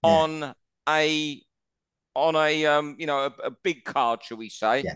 yeah. 0.04 0.10
on 0.10 0.56
a, 0.88 1.42
on 2.16 2.36
a, 2.36 2.66
um, 2.66 2.96
you 2.98 3.06
know, 3.06 3.20
a, 3.26 3.48
a, 3.48 3.52
big 3.64 3.84
card, 3.84 4.24
shall 4.24 4.38
we 4.38 4.50
say. 4.50 4.84
Yeah. 4.84 4.96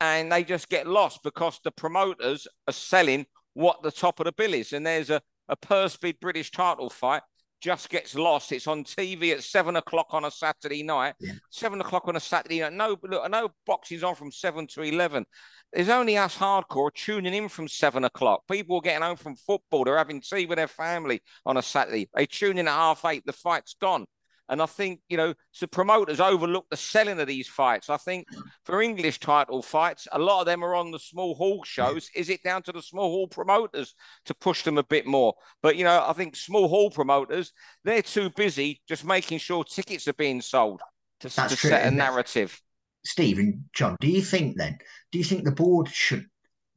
and 0.00 0.30
they 0.30 0.44
just 0.44 0.68
get 0.68 0.86
lost 0.86 1.22
because 1.22 1.60
the 1.64 1.70
promoters 1.70 2.46
are 2.68 2.72
selling 2.72 3.26
what 3.54 3.82
the 3.82 3.92
top 3.92 4.20
of 4.20 4.24
the 4.24 4.32
bill 4.32 4.54
is. 4.54 4.72
And 4.72 4.86
there's 4.86 5.10
a, 5.10 5.22
a 5.48 5.56
purse 5.56 5.96
bid 5.96 6.20
British 6.20 6.50
title 6.50 6.90
fight 6.90 7.22
just 7.60 7.90
gets 7.90 8.14
lost. 8.14 8.52
It's 8.52 8.66
on 8.66 8.84
TV 8.84 9.32
at 9.32 9.42
seven 9.42 9.76
o'clock 9.76 10.08
on 10.10 10.24
a 10.24 10.30
Saturday 10.30 10.82
night. 10.82 11.14
Yeah. 11.20 11.32
Seven 11.50 11.80
o'clock 11.80 12.08
on 12.08 12.16
a 12.16 12.20
Saturday 12.20 12.60
night. 12.60 12.72
No, 12.72 12.96
look, 13.02 13.30
know 13.30 13.50
boxing's 13.66 14.02
on 14.02 14.14
from 14.14 14.32
seven 14.32 14.66
to 14.68 14.82
eleven. 14.82 15.26
There's 15.72 15.88
only 15.88 16.16
us 16.16 16.36
hardcore 16.36 16.92
tuning 16.92 17.34
in 17.34 17.48
from 17.48 17.68
seven 17.68 18.04
o'clock. 18.04 18.42
People 18.50 18.76
are 18.76 18.82
getting 18.82 19.02
home 19.02 19.16
from 19.16 19.36
football. 19.36 19.84
They're 19.84 19.96
having 19.96 20.20
tea 20.20 20.46
with 20.46 20.56
their 20.56 20.68
family 20.68 21.20
on 21.46 21.56
a 21.56 21.62
Saturday. 21.62 22.08
They 22.14 22.26
tune 22.26 22.58
in 22.58 22.66
at 22.66 22.72
half 22.72 23.04
eight. 23.04 23.24
The 23.24 23.32
fight's 23.32 23.74
gone. 23.80 24.06
And 24.50 24.60
I 24.60 24.66
think, 24.66 25.00
you 25.08 25.16
know, 25.16 25.32
so 25.52 25.68
promoters 25.68 26.20
overlook 26.20 26.66
the 26.70 26.76
selling 26.76 27.20
of 27.20 27.28
these 27.28 27.46
fights. 27.46 27.88
I 27.88 27.96
think 27.96 28.26
for 28.64 28.82
English 28.82 29.20
title 29.20 29.62
fights, 29.62 30.08
a 30.10 30.18
lot 30.18 30.40
of 30.40 30.46
them 30.46 30.64
are 30.64 30.74
on 30.74 30.90
the 30.90 30.98
small 30.98 31.36
hall 31.36 31.62
shows. 31.64 32.10
Is 32.16 32.28
it 32.28 32.42
down 32.42 32.62
to 32.64 32.72
the 32.72 32.82
small 32.82 33.10
hall 33.10 33.28
promoters 33.28 33.94
to 34.24 34.34
push 34.34 34.64
them 34.64 34.76
a 34.76 34.82
bit 34.82 35.06
more? 35.06 35.34
But, 35.62 35.76
you 35.76 35.84
know, 35.84 36.04
I 36.04 36.12
think 36.14 36.34
small 36.34 36.68
hall 36.68 36.90
promoters, 36.90 37.52
they're 37.84 38.02
too 38.02 38.28
busy 38.30 38.82
just 38.88 39.04
making 39.04 39.38
sure 39.38 39.62
tickets 39.62 40.08
are 40.08 40.14
being 40.14 40.40
sold 40.40 40.80
to, 41.20 41.28
to 41.28 41.56
set 41.56 41.86
a 41.86 41.90
narrative. 41.90 42.60
Steve 43.04 43.38
and 43.38 43.64
John, 43.72 43.96
do 44.00 44.08
you 44.08 44.20
think 44.20 44.56
then, 44.56 44.78
do 45.12 45.18
you 45.18 45.24
think 45.24 45.44
the 45.44 45.52
board 45.52 45.88
should 45.88 46.26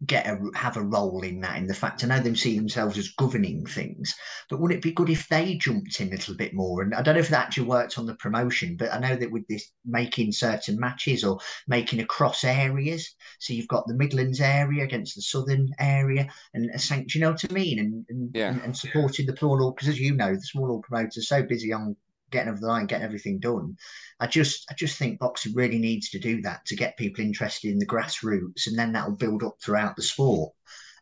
get 0.05 0.25
a 0.25 0.39
have 0.55 0.77
a 0.77 0.81
role 0.81 1.21
in 1.23 1.39
that 1.41 1.57
in 1.57 1.67
the 1.67 1.73
fact 1.73 2.03
I 2.03 2.07
know 2.07 2.19
them 2.19 2.35
see 2.35 2.55
themselves 2.57 2.97
as 2.97 3.13
governing 3.17 3.65
things. 3.65 4.13
But 4.49 4.59
would 4.59 4.71
it 4.71 4.81
be 4.81 4.91
good 4.91 5.09
if 5.09 5.27
they 5.27 5.55
jumped 5.55 5.99
in 5.99 6.07
a 6.07 6.11
little 6.11 6.35
bit 6.35 6.53
more? 6.53 6.81
And 6.81 6.93
I 6.93 7.01
don't 7.01 7.15
know 7.15 7.21
if 7.21 7.29
that 7.29 7.47
actually 7.47 7.67
worked 7.67 7.97
on 7.97 8.05
the 8.05 8.15
promotion 8.15 8.75
but 8.77 8.93
I 8.93 8.99
know 8.99 9.15
that 9.15 9.31
with 9.31 9.47
this 9.47 9.71
making 9.85 10.31
certain 10.31 10.79
matches 10.79 11.23
or 11.23 11.39
making 11.67 11.99
across 11.99 12.43
areas 12.43 13.15
so 13.39 13.53
you've 13.53 13.67
got 13.67 13.87
the 13.87 13.95
Midlands 13.95 14.41
area 14.41 14.83
against 14.83 15.15
the 15.15 15.21
Southern 15.21 15.69
area 15.79 16.27
and 16.53 16.69
do 16.73 17.05
you 17.13 17.21
know 17.21 17.31
what 17.31 17.45
I 17.49 17.53
mean? 17.53 17.79
And 17.79 18.05
and, 18.09 18.31
yeah. 18.33 18.49
and, 18.49 18.61
and 18.61 18.77
supporting 18.77 19.25
the 19.25 19.33
plural 19.33 19.71
because 19.71 19.89
as 19.89 19.99
you 19.99 20.15
know 20.15 20.33
the 20.33 20.41
small 20.41 20.69
all 20.69 20.81
promoters 20.81 21.17
are 21.17 21.21
so 21.21 21.43
busy 21.43 21.71
on 21.73 21.95
getting 22.33 22.49
over 22.49 22.59
the 22.59 22.67
line, 22.67 22.85
getting 22.85 23.05
everything 23.05 23.39
done. 23.39 23.77
I 24.19 24.27
just 24.27 24.65
I 24.69 24.73
just 24.73 24.97
think 24.97 25.19
boxing 25.19 25.53
really 25.53 25.77
needs 25.77 26.09
to 26.09 26.19
do 26.19 26.41
that 26.41 26.65
to 26.65 26.75
get 26.75 26.97
people 26.97 27.23
interested 27.23 27.71
in 27.71 27.79
the 27.79 27.85
grassroots, 27.85 28.67
and 28.67 28.77
then 28.77 28.91
that 28.91 29.07
will 29.07 29.15
build 29.15 29.43
up 29.43 29.55
throughout 29.61 29.95
the 29.95 30.01
sport. 30.01 30.51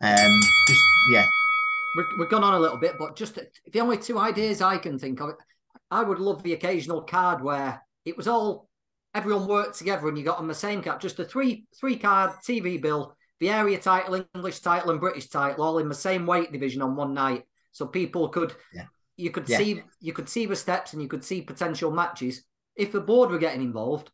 Um, 0.02 0.40
just, 0.68 0.82
yeah. 1.12 1.26
We've, 1.98 2.06
we've 2.20 2.30
gone 2.30 2.44
on 2.44 2.54
a 2.54 2.60
little 2.60 2.78
bit, 2.78 2.96
but 2.98 3.16
just 3.16 3.40
the 3.72 3.80
only 3.80 3.98
two 3.98 4.18
ideas 4.18 4.62
I 4.62 4.78
can 4.78 4.98
think 4.98 5.20
of, 5.20 5.32
I 5.90 6.04
would 6.04 6.20
love 6.20 6.42
the 6.42 6.54
occasional 6.54 7.02
card 7.02 7.44
where 7.44 7.82
it 8.06 8.16
was 8.16 8.28
all 8.28 8.70
everyone 9.14 9.48
worked 9.48 9.78
together 9.78 10.08
and 10.08 10.18
you 10.18 10.24
got 10.24 10.38
on 10.38 10.48
the 10.48 10.54
same 10.54 10.82
card, 10.82 11.02
just 11.02 11.20
a 11.20 11.26
three 11.26 11.66
three 11.80 11.98
card 11.98 12.32
TV 12.48 12.82
bill, 12.82 13.16
the 13.40 13.50
area 13.50 13.80
title, 13.80 14.24
English 14.36 14.60
title, 14.60 14.92
and 14.92 15.00
British 15.00 15.28
title, 15.28 15.64
all 15.64 15.80
in 15.80 15.90
the 15.90 15.96
same 15.96 16.26
weight 16.26 16.52
division 16.52 16.82
on 16.82 16.96
one 16.96 17.14
night, 17.14 17.44
so 17.72 17.86
people 17.86 18.30
could 18.30 18.54
yeah 18.74 18.86
you 19.18 19.32
could 19.32 19.48
yeah. 19.48 19.58
see 19.58 19.84
you 20.00 20.14
could 20.14 20.30
see 20.30 20.46
the 20.46 20.56
steps 20.56 20.94
and 20.94 21.02
you 21.02 21.08
could 21.08 21.24
see 21.24 21.42
potential 21.42 21.92
matches. 21.92 22.44
If 22.76 22.92
the 22.92 23.02
board 23.02 23.32
were 23.32 23.38
getting 23.38 23.62
involved, 23.62 24.10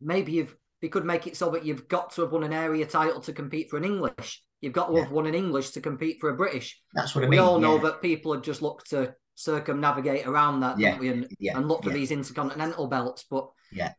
maybe 0.00 0.32
you've 0.32 0.56
they 0.82 0.88
could 0.88 1.04
make 1.04 1.26
it 1.26 1.36
so 1.36 1.50
that 1.50 1.64
you've 1.64 1.88
got 1.88 2.12
to 2.12 2.22
have 2.22 2.32
won 2.32 2.44
an 2.44 2.52
area 2.52 2.84
title 2.84 3.20
to 3.22 3.32
compete 3.32 3.70
for 3.70 3.78
an 3.78 3.84
English. 3.84 4.42
You've 4.60 4.74
got 4.74 4.88
to 4.88 4.94
yeah. 4.94 5.04
have 5.04 5.12
won 5.12 5.26
an 5.26 5.34
English 5.34 5.70
to 5.70 5.80
compete 5.80 6.18
for 6.20 6.30
a 6.30 6.36
British. 6.36 6.80
That's 6.92 7.14
what 7.14 7.24
I 7.24 7.28
we 7.28 7.36
mean. 7.36 7.40
all 7.40 7.58
know 7.58 7.76
yeah. 7.76 7.82
that 7.84 8.02
people 8.02 8.32
have 8.34 8.42
just 8.42 8.62
looked 8.62 8.90
to 8.90 9.14
circumnavigate 9.34 10.26
around 10.26 10.60
that, 10.60 10.78
yeah. 10.78 11.00
and, 11.00 11.26
yeah. 11.38 11.56
and 11.56 11.68
look 11.68 11.82
for 11.82 11.90
yeah. 11.90 11.96
these 11.96 12.10
intercontinental 12.10 12.86
belts. 12.86 13.24
But 13.30 13.48
yeah, 13.72 13.92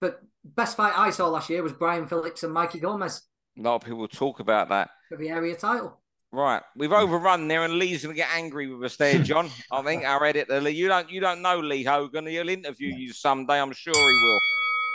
but 0.00 0.20
best 0.44 0.76
fight 0.76 0.92
I 0.96 1.10
saw 1.10 1.28
last 1.28 1.50
year 1.50 1.62
was 1.62 1.72
Brian 1.72 2.06
Phillips 2.06 2.42
and 2.42 2.52
Mikey 2.52 2.80
Gomez. 2.80 3.22
A 3.58 3.62
lot 3.62 3.76
of 3.76 3.84
people 3.84 4.06
talk 4.06 4.40
about 4.40 4.68
that 4.68 4.90
for 5.08 5.16
the 5.16 5.30
area 5.30 5.56
title. 5.56 6.00
Right, 6.30 6.62
we've 6.76 6.92
overrun 6.92 7.48
there, 7.48 7.64
and 7.64 7.78
Lee's 7.78 8.02
gonna 8.02 8.14
get 8.14 8.28
angry 8.34 8.66
with 8.66 8.84
us 8.84 8.96
there, 8.96 9.18
John. 9.18 9.48
I 9.72 9.80
think 9.82 10.04
our 10.04 10.22
editor 10.26 10.60
Lee. 10.60 10.72
You 10.72 10.88
don't, 10.88 11.10
you 11.10 11.20
don't 11.20 11.40
know 11.40 11.58
Lee 11.58 11.84
Hogan. 11.84 12.26
He'll 12.26 12.50
interview 12.50 12.94
you 12.94 13.14
someday. 13.14 13.58
I'm 13.58 13.72
sure 13.72 13.94
he 13.94 14.22
will, 14.22 14.38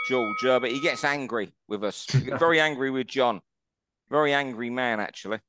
George. 0.08 0.44
Uh, 0.44 0.60
but 0.60 0.70
he 0.70 0.80
gets 0.80 1.02
angry 1.02 1.52
with 1.66 1.82
us. 1.82 2.06
Very 2.38 2.60
angry 2.60 2.90
with 2.90 3.08
John. 3.08 3.40
Very 4.10 4.32
angry 4.32 4.70
man, 4.70 5.00
actually. 5.00 5.40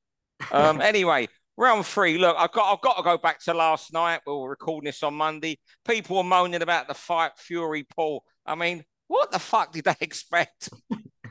Um, 0.50 0.80
anyway, 0.82 1.28
round 1.56 1.86
three. 1.86 2.18
Look, 2.18 2.36
I've 2.36 2.52
got, 2.52 2.72
I've 2.72 2.80
got 2.80 2.96
to 2.96 3.02
go 3.04 3.16
back 3.16 3.40
to 3.44 3.54
last 3.54 3.92
night. 3.92 4.22
We 4.26 4.32
were 4.32 4.50
recording 4.50 4.86
this 4.86 5.04
on 5.04 5.14
Monday. 5.14 5.60
People 5.86 6.16
were 6.16 6.24
moaning 6.24 6.62
about 6.62 6.88
the 6.88 6.94
fight, 6.94 7.32
Fury 7.36 7.86
Paul. 7.94 8.24
I 8.44 8.56
mean, 8.56 8.84
what 9.06 9.30
the 9.30 9.38
fuck 9.38 9.72
did 9.72 9.84
they 9.84 9.94
expect? 10.00 10.68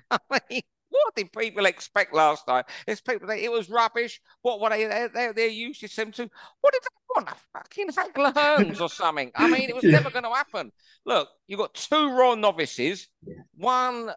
I 0.10 0.18
mean, 0.50 0.62
what 1.04 1.16
did 1.16 1.32
people 1.32 1.66
expect 1.66 2.14
last 2.14 2.48
night? 2.48 2.66
It's 2.88 3.02
people. 3.02 3.28
They, 3.28 3.44
it 3.44 3.52
was 3.52 3.70
rubbish. 3.70 4.22
What 4.42 4.62
were 4.62 4.70
they? 4.70 4.86
They 4.86 5.08
they 5.14 5.32
they're 5.36 5.48
used 5.48 5.82
to 5.82 5.96
them. 5.96 6.30
What 6.62 6.74
did 6.74 6.84
they 6.84 6.98
want? 7.16 7.30
A 7.30 7.36
fucking 7.54 7.90
Hagler 7.90 8.34
Hearns 8.34 8.82
or 8.82 8.90
something? 8.90 9.32
I 9.36 9.48
mean, 9.48 9.70
it 9.70 9.76
was 9.76 9.84
never 9.98 10.10
going 10.10 10.24
to 10.24 10.30
happen. 10.30 10.72
Look, 11.06 11.30
you've 11.48 11.60
got 11.60 11.74
two 11.74 12.16
raw 12.16 12.36
novices. 12.36 13.08
Yeah. 13.26 13.36
One 13.56 14.12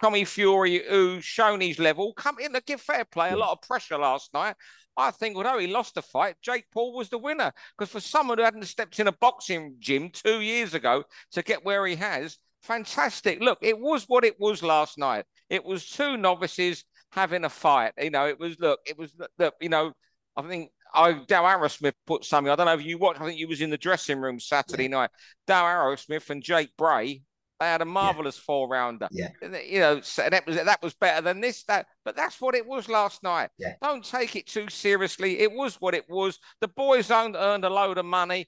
Tommy 0.00 0.24
Fury 0.24 0.82
who's 0.88 1.24
shown 1.24 1.60
his 1.60 1.78
level. 1.78 2.12
Come 2.14 2.38
in 2.38 2.52
to 2.52 2.62
give 2.66 2.80
fair 2.80 3.04
play. 3.04 3.30
A 3.30 3.36
lot 3.36 3.52
of 3.52 3.62
pressure 3.62 3.98
last 3.98 4.32
night. 4.34 4.56
I 4.96 5.12
think 5.12 5.36
although 5.36 5.58
he 5.58 5.68
lost 5.68 5.94
the 5.94 6.02
fight, 6.02 6.36
Jake 6.42 6.66
Paul 6.72 6.92
was 6.92 7.08
the 7.08 7.18
winner. 7.18 7.52
Because 7.76 7.92
for 7.92 8.00
someone 8.00 8.38
who 8.38 8.44
hadn't 8.44 8.64
stepped 8.64 8.98
in 8.98 9.06
a 9.06 9.12
boxing 9.12 9.76
gym 9.78 10.10
two 10.10 10.40
years 10.40 10.74
ago 10.74 11.04
to 11.32 11.42
get 11.42 11.64
where 11.64 11.86
he 11.86 11.94
has, 11.96 12.38
fantastic. 12.62 13.40
Look, 13.40 13.58
it 13.62 13.78
was 13.78 14.04
what 14.04 14.24
it 14.24 14.38
was 14.38 14.62
last 14.62 14.98
night. 14.98 15.24
It 15.50 15.64
was 15.64 15.88
two 15.88 16.16
novices 16.16 16.84
having 17.10 17.44
a 17.44 17.48
fight. 17.48 17.92
You 18.00 18.10
know, 18.10 18.26
it 18.26 18.38
was 18.38 18.58
look, 18.60 18.80
it 18.86 18.98
was 18.98 19.12
the 19.38 19.52
you 19.60 19.68
know, 19.68 19.92
I 20.36 20.42
think 20.42 20.70
I 20.94 21.12
Dow 21.26 21.44
Arrowsmith 21.44 21.94
put 22.06 22.24
something. 22.24 22.50
I 22.50 22.56
don't 22.56 22.66
know 22.66 22.74
if 22.74 22.84
you 22.84 22.98
watched. 22.98 23.20
I 23.20 23.26
think 23.26 23.38
you 23.38 23.48
was 23.48 23.60
in 23.60 23.70
the 23.70 23.78
dressing 23.78 24.20
room 24.20 24.40
Saturday 24.40 24.84
yeah. 24.84 24.88
night. 24.88 25.10
Dow 25.46 25.64
Arrowsmith 25.64 26.30
and 26.30 26.42
Jake 26.42 26.70
Bray. 26.76 27.22
They 27.60 27.66
had 27.66 27.82
a 27.82 27.86
marvelous 27.86 28.36
yeah. 28.36 28.42
four 28.46 28.68
rounder. 28.68 29.08
Yeah. 29.10 29.30
You 29.42 29.80
know, 29.80 29.94
that 29.96 30.46
was 30.46 30.56
that 30.56 30.82
was 30.82 30.94
better 30.94 31.22
than 31.22 31.40
this. 31.40 31.64
That, 31.64 31.86
but 32.04 32.14
that's 32.14 32.40
what 32.40 32.54
it 32.54 32.66
was 32.66 32.88
last 32.88 33.22
night. 33.24 33.50
Yeah. 33.58 33.74
Don't 33.82 34.04
take 34.04 34.36
it 34.36 34.46
too 34.46 34.68
seriously. 34.68 35.40
It 35.40 35.50
was 35.50 35.76
what 35.80 35.94
it 35.94 36.04
was. 36.08 36.38
The 36.60 36.68
boys 36.68 37.10
owned, 37.10 37.34
earned 37.36 37.64
a 37.64 37.70
load 37.70 37.98
of 37.98 38.04
money. 38.04 38.46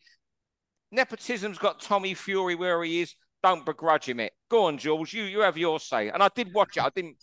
Nepotism's 0.92 1.58
got 1.58 1.80
Tommy 1.80 2.14
Fury 2.14 2.54
where 2.54 2.82
he 2.84 3.00
is 3.00 3.14
don't 3.42 3.64
begrudge 3.64 4.08
him 4.08 4.20
it. 4.20 4.32
Go 4.50 4.64
on, 4.64 4.78
Jules. 4.78 5.12
You 5.12 5.24
you 5.24 5.40
have 5.40 5.56
your 5.58 5.80
say. 5.80 6.10
And 6.10 6.22
I 6.22 6.28
did 6.34 6.52
watch 6.52 6.76
it. 6.76 6.82
I 6.82 6.90
didn't. 6.94 7.16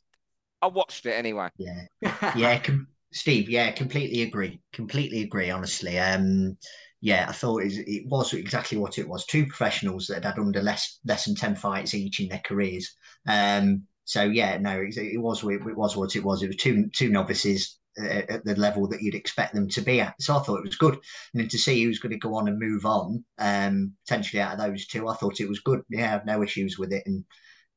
I 0.61 0.67
watched 0.67 1.05
it 1.05 1.13
anyway. 1.13 1.49
Yeah, 1.57 1.83
yeah, 2.35 2.59
com- 2.59 2.87
Steve. 3.11 3.49
Yeah, 3.49 3.71
completely 3.71 4.23
agree. 4.23 4.59
Completely 4.73 5.21
agree. 5.21 5.49
Honestly, 5.51 5.99
um, 5.99 6.57
yeah, 7.01 7.27
I 7.29 7.31
thought 7.31 7.63
it, 7.63 7.73
it 7.87 8.07
was 8.07 8.33
exactly 8.33 8.77
what 8.77 8.97
it 8.97 9.07
was. 9.07 9.25
Two 9.25 9.45
professionals 9.45 10.07
that 10.07 10.15
had 10.15 10.25
had 10.25 10.39
under 10.39 10.61
less 10.61 10.99
less 11.05 11.25
than 11.25 11.35
ten 11.35 11.55
fights 11.55 11.93
each 11.93 12.19
in 12.19 12.29
their 12.29 12.41
careers. 12.43 12.95
Um, 13.27 13.83
so 14.05 14.23
yeah, 14.23 14.57
no, 14.57 14.79
it, 14.81 14.97
it 14.97 15.21
was 15.21 15.43
it 15.43 15.77
was 15.77 15.95
what 15.95 16.15
it 16.15 16.23
was. 16.23 16.41
It 16.41 16.47
was 16.47 16.55
two 16.57 16.89
two 16.93 17.09
novices 17.09 17.76
at 17.97 18.43
the 18.45 18.55
level 18.55 18.87
that 18.87 19.01
you'd 19.01 19.15
expect 19.15 19.53
them 19.53 19.67
to 19.69 19.81
be 19.81 19.99
at. 20.01 20.21
So 20.21 20.35
I 20.35 20.39
thought 20.39 20.59
it 20.59 20.65
was 20.65 20.75
good. 20.75 20.93
And 20.93 21.41
then 21.41 21.47
to 21.49 21.57
see 21.57 21.83
who's 21.83 21.99
going 21.99 22.11
to 22.11 22.17
go 22.17 22.35
on 22.35 22.47
and 22.47 22.59
move 22.59 22.85
on, 22.85 23.23
um, 23.39 23.93
potentially 24.07 24.41
out 24.41 24.53
of 24.53 24.59
those 24.59 24.87
two, 24.87 25.07
I 25.07 25.15
thought 25.15 25.39
it 25.39 25.49
was 25.49 25.59
good. 25.59 25.81
Yeah, 25.89 26.05
I 26.05 26.09
have 26.09 26.25
no 26.25 26.43
issues 26.43 26.77
with 26.77 26.93
it. 26.93 27.03
And 27.05 27.23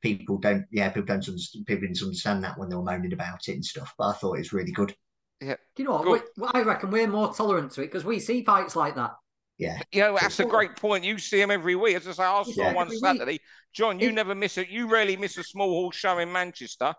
people 0.02 0.38
don't, 0.38 0.66
yeah, 0.70 0.88
people 0.88 1.06
don't 1.06 1.26
understand, 1.26 1.66
people 1.66 1.82
didn't 1.82 2.02
understand 2.02 2.44
that 2.44 2.58
when 2.58 2.68
they 2.68 2.76
were 2.76 2.82
moaning 2.82 3.12
about 3.12 3.48
it 3.48 3.54
and 3.54 3.64
stuff. 3.64 3.94
But 3.96 4.08
I 4.08 4.12
thought 4.12 4.34
it 4.34 4.40
was 4.40 4.52
really 4.52 4.72
good. 4.72 4.94
Yeah. 5.40 5.56
Do 5.74 5.82
you 5.82 5.88
know 5.88 5.96
what? 5.96 6.22
We, 6.36 6.46
I 6.52 6.62
reckon 6.62 6.90
we're 6.90 7.06
more 7.06 7.32
tolerant 7.32 7.72
to 7.72 7.82
it 7.82 7.86
because 7.86 8.04
we 8.04 8.18
see 8.20 8.44
fights 8.44 8.76
like 8.76 8.96
that. 8.96 9.12
Yeah. 9.56 9.78
You 9.92 10.00
know, 10.00 10.18
that's 10.18 10.40
a 10.40 10.44
great 10.46 10.76
point. 10.76 11.04
You 11.04 11.18
see 11.18 11.38
them 11.38 11.50
every 11.50 11.76
week. 11.76 11.96
As 11.96 12.08
I 12.08 12.12
say, 12.12 12.22
I 12.22 12.42
saw 12.42 12.50
yeah. 12.54 12.72
one 12.72 12.90
Saturday. 12.90 13.32
Week. 13.32 13.42
John, 13.74 14.00
you 14.00 14.08
it, 14.08 14.14
never 14.14 14.34
miss 14.34 14.56
it. 14.58 14.68
You 14.68 14.86
rarely 14.86 15.16
miss 15.16 15.36
a 15.36 15.44
small 15.44 15.68
hall 15.68 15.90
show 15.90 16.18
in 16.18 16.32
Manchester. 16.32 16.94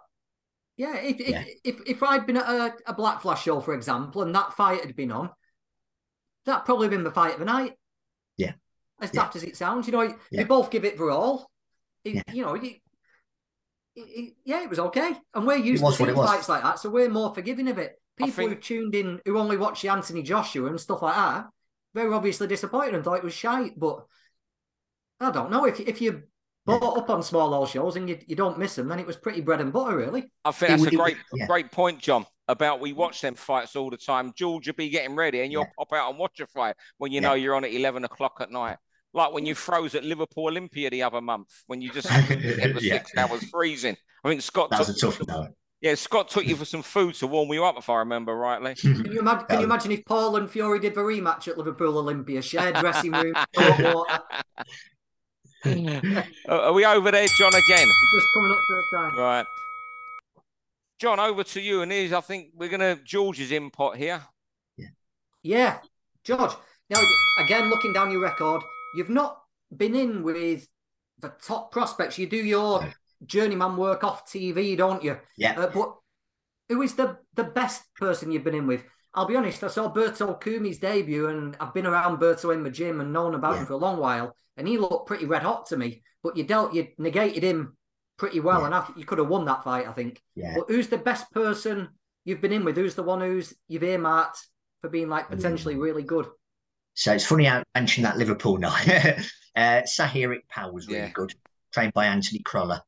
Yeah, 0.82 0.98
if, 0.98 1.20
yeah. 1.20 1.44
if 1.64 1.76
if 1.78 1.90
if 1.90 2.04
I'd 2.04 2.26
been 2.26 2.38
at 2.38 2.50
a, 2.50 2.74
a 2.88 2.94
Black 2.96 3.22
Flash 3.22 3.44
show, 3.44 3.60
for 3.60 3.76
example, 3.76 4.24
and 4.24 4.34
that 4.34 4.54
fight 4.54 4.84
had 4.84 4.96
been 4.96 5.12
on, 5.12 5.30
that 6.48 6.66
probably 6.66 6.90
been 6.90 7.04
the 7.04 7.12
fight 7.12 7.34
of 7.34 7.40
the 7.40 7.46
night. 7.46 7.74
Yeah. 8.36 8.54
As 9.00 9.12
yeah. 9.14 9.30
as 9.32 9.44
it 9.44 9.56
sounds, 9.56 9.86
you 9.86 9.92
know, 9.92 10.02
yeah. 10.02 10.16
they 10.32 10.44
both 10.44 10.72
give 10.72 10.84
it 10.84 10.98
for 10.98 11.12
all. 11.12 11.52
It, 12.04 12.16
yeah. 12.16 12.34
You 12.34 12.42
know, 12.42 12.56
it, 12.56 12.82
it, 13.96 14.34
yeah, 14.44 14.64
it 14.64 14.72
was 14.72 14.80
okay, 14.80 15.12
and 15.36 15.46
we're 15.46 15.58
used 15.58 15.86
to 15.86 15.92
seeing 15.92 16.16
fights 16.16 16.50
like 16.50 16.64
that, 16.64 16.80
so 16.80 16.90
we're 16.90 17.10
more 17.10 17.36
forgiving 17.36 17.68
of 17.68 17.78
it. 17.78 18.02
People 18.18 18.34
think... 18.34 18.50
who 18.50 18.56
tuned 18.56 18.96
in, 18.96 19.20
who 19.24 19.38
only 19.38 19.58
watched 19.58 19.84
the 19.84 19.90
Anthony 19.90 20.24
Joshua 20.24 20.68
and 20.68 20.82
stuff 20.82 21.04
like 21.04 21.14
that, 21.14 21.46
very 21.94 22.12
obviously 22.12 22.48
disappointed 22.48 22.96
and 22.96 23.04
thought 23.04 23.20
it 23.20 23.24
was 23.24 23.36
shite. 23.36 23.78
But 23.78 24.04
I 25.20 25.30
don't 25.30 25.52
know 25.52 25.66
if 25.66 25.80
if 25.80 26.02
you 26.02 26.24
bought 26.80 26.98
up 26.98 27.10
on 27.10 27.24
small 27.24 27.50
hall 27.50 27.66
shows 27.66 27.96
and 27.96 28.10
you, 28.10 28.18
you 28.28 28.36
don't 28.36 28.58
miss 28.58 28.76
them, 28.76 28.88
then 28.88 29.00
it 29.00 29.08
was 29.08 29.16
pretty 29.16 29.42
bread 29.42 29.62
and 29.62 29.72
butter, 29.72 29.98
really. 29.98 30.32
I 30.46 30.52
think 30.52 30.72
that's 30.72 30.94
a 30.94 30.96
great 30.96 31.18
yeah. 31.34 31.48
great 31.48 31.72
point, 31.72 32.00
John. 32.00 32.26
About 32.48 32.82
we 32.82 32.92
watch 32.92 33.22
them 33.22 33.36
fights 33.36 33.76
all 33.76 33.90
the 33.90 33.98
time. 33.98 34.34
George 34.36 34.68
will 34.68 34.76
be 34.76 34.90
getting 34.90 35.16
ready, 35.16 35.42
and 35.42 35.52
you'll 35.52 35.64
yeah. 35.64 35.72
pop 35.78 35.94
out 35.94 36.10
and 36.10 36.20
watch 36.20 36.40
a 36.40 36.48
fight 36.48 36.76
when 36.98 37.12
you 37.12 37.22
yeah. 37.22 37.30
know 37.30 37.34
you're 37.34 37.56
on 37.56 37.64
at 37.64 37.72
eleven 37.72 38.04
o'clock 38.04 38.38
at 38.42 38.52
night. 38.52 38.78
Like 39.14 39.34
when 39.34 39.46
you 39.46 39.56
froze 39.56 39.96
at 39.96 40.04
Liverpool 40.04 40.48
Olympia 40.48 40.90
the 40.90 41.04
other 41.04 41.22
month, 41.22 41.50
when 41.68 41.82
you 41.82 41.92
just 41.92 42.08
it 42.12 42.74
was 42.74 42.84
six 42.84 43.12
hours 43.18 43.44
freezing. 43.50 43.96
I 44.24 44.30
think 44.30 44.42
Scott 44.42 44.70
that 44.72 44.80
was 44.80 44.90
a 44.90 45.00
tough 45.00 45.26
night. 45.28 45.52
Yeah, 45.82 45.96
Scott 45.96 46.30
took 46.30 46.46
you 46.46 46.56
for 46.56 46.66
some 46.66 46.84
food 46.84 47.16
to 47.16 47.28
warm 47.28 47.52
you 47.52 47.66
up, 47.66 47.76
if 47.76 47.90
I 47.90 47.98
remember 47.98 48.36
rightly. 48.36 48.76
Can 48.80 49.12
you 49.12 49.20
imagine? 49.20 49.48
Can 49.48 49.60
you 49.60 49.66
um, 49.66 49.72
imagine 49.72 49.92
if 49.92 50.06
Paul 50.06 50.36
and 50.36 50.50
Fury 50.50 50.80
did 50.80 50.94
the 50.94 51.02
rematch 51.02 51.48
at 51.48 51.58
Liverpool 51.58 51.98
Olympia, 51.98 52.42
shared 52.44 52.76
dressing 52.76 53.12
room, 53.12 53.34
water? 53.58 54.20
Are 55.66 56.74
we 56.74 56.86
over 56.86 57.12
there, 57.12 57.28
John? 57.38 57.54
Again, 57.54 57.88
just 58.14 58.28
coming 58.34 58.52
up 58.52 58.58
to 58.58 58.74
the 58.76 58.98
time. 58.98 59.18
right? 59.18 59.46
John, 61.00 61.20
over 61.20 61.44
to 61.44 61.62
you. 61.62 61.82
And 61.82 61.92
here's, 61.92 62.14
I 62.14 62.22
think, 62.22 62.50
we're 62.56 62.70
gonna 62.70 62.96
George's 63.04 63.52
input 63.52 63.98
here. 63.98 64.22
Yeah, 65.44 65.80
George. 66.24 66.52
Now 66.90 67.02
again, 67.40 67.70
looking 67.70 67.94
down 67.94 68.12
your 68.12 68.22
record, 68.22 68.62
you've 68.96 69.10
not 69.10 69.42
been 69.76 69.96
in 69.96 70.24
with 70.24 70.68
the 71.20 71.34
top 71.44 71.72
prospects. 71.72 72.18
You 72.18 72.28
do 72.28 72.38
your 72.38 72.88
journeyman 73.26 73.78
work 73.78 74.04
off 74.04 74.26
TV, 74.26 74.78
don't 74.78 75.04
you? 75.04 75.18
Yeah. 75.38 75.60
Uh, 75.60 75.68
but 75.68 75.96
who 76.70 76.82
is 76.82 76.96
the 76.96 77.18
the 77.36 77.44
best 77.44 77.84
person 77.96 78.32
you've 78.32 78.44
been 78.44 78.56
in 78.56 78.68
with? 78.68 78.84
I'll 79.14 79.26
be 79.26 79.36
honest. 79.36 79.64
I 79.64 79.68
saw 79.68 79.92
Berto 79.94 80.40
Kumi's 80.40 80.80
debut, 80.80 81.28
and 81.28 81.58
I've 81.60 81.74
been 81.74 81.86
around 81.86 82.20
Berto 82.20 82.54
in 82.54 82.64
the 82.64 82.70
gym 82.70 83.02
and 83.02 83.12
known 83.12 83.36
about 83.36 83.54
Yeah. 83.56 83.60
him 83.62 83.66
for 83.68 83.74
a 83.74 83.78
long 83.78 83.98
while, 83.98 84.36
and 84.58 84.68
he 84.68 84.78
looked 84.78 85.08
pretty 85.08 85.26
red 85.26 85.44
hot 85.44 85.66
to 85.68 85.78
me. 85.78 86.04
But 86.24 86.38
you 86.38 86.44
dealt, 86.44 86.74
you 86.74 86.88
negated 86.98 87.44
him 87.44 87.78
pretty 88.18 88.40
well, 88.40 88.60
Yeah. 88.62 88.66
and 88.68 88.76
I 88.76 88.82
think 88.82 88.98
you 89.00 89.06
could 89.06 89.18
have 89.18 89.28
won 89.28 89.46
that 89.46 89.64
fight. 89.64 89.88
I 89.88 89.94
think. 89.94 90.22
Yeah. 90.36 90.56
But 90.58 90.70
who's 90.70 90.88
the 90.88 90.98
best 90.98 91.30
person 91.32 91.90
you've 92.24 92.42
been 92.42 92.54
in 92.54 92.64
with? 92.64 92.78
Who's 92.78 92.96
the 92.96 93.04
one 93.04 93.20
who's 93.22 93.54
you've 93.68 93.84
earmarked 93.84 94.40
for 94.82 94.90
being 94.90 95.10
like 95.10 95.30
potentially 95.30 95.76
Mm. 95.76 95.82
really 95.82 96.04
good? 96.04 96.28
So 96.94 97.14
it's 97.14 97.26
funny 97.26 97.46
how 97.46 97.58
you 97.60 97.64
mentioned 97.76 98.06
that 98.06 98.18
Liverpool 98.18 98.58
night. 98.58 98.88
uh, 99.56 99.82
Sahirik 99.86 100.48
Powell 100.50 100.74
was 100.74 100.88
really 100.88 101.00
Yeah. 101.00 101.10
good, 101.12 101.34
trained 101.74 101.94
by 101.94 102.06
Anthony 102.06 102.40
Crolla. 102.40 102.84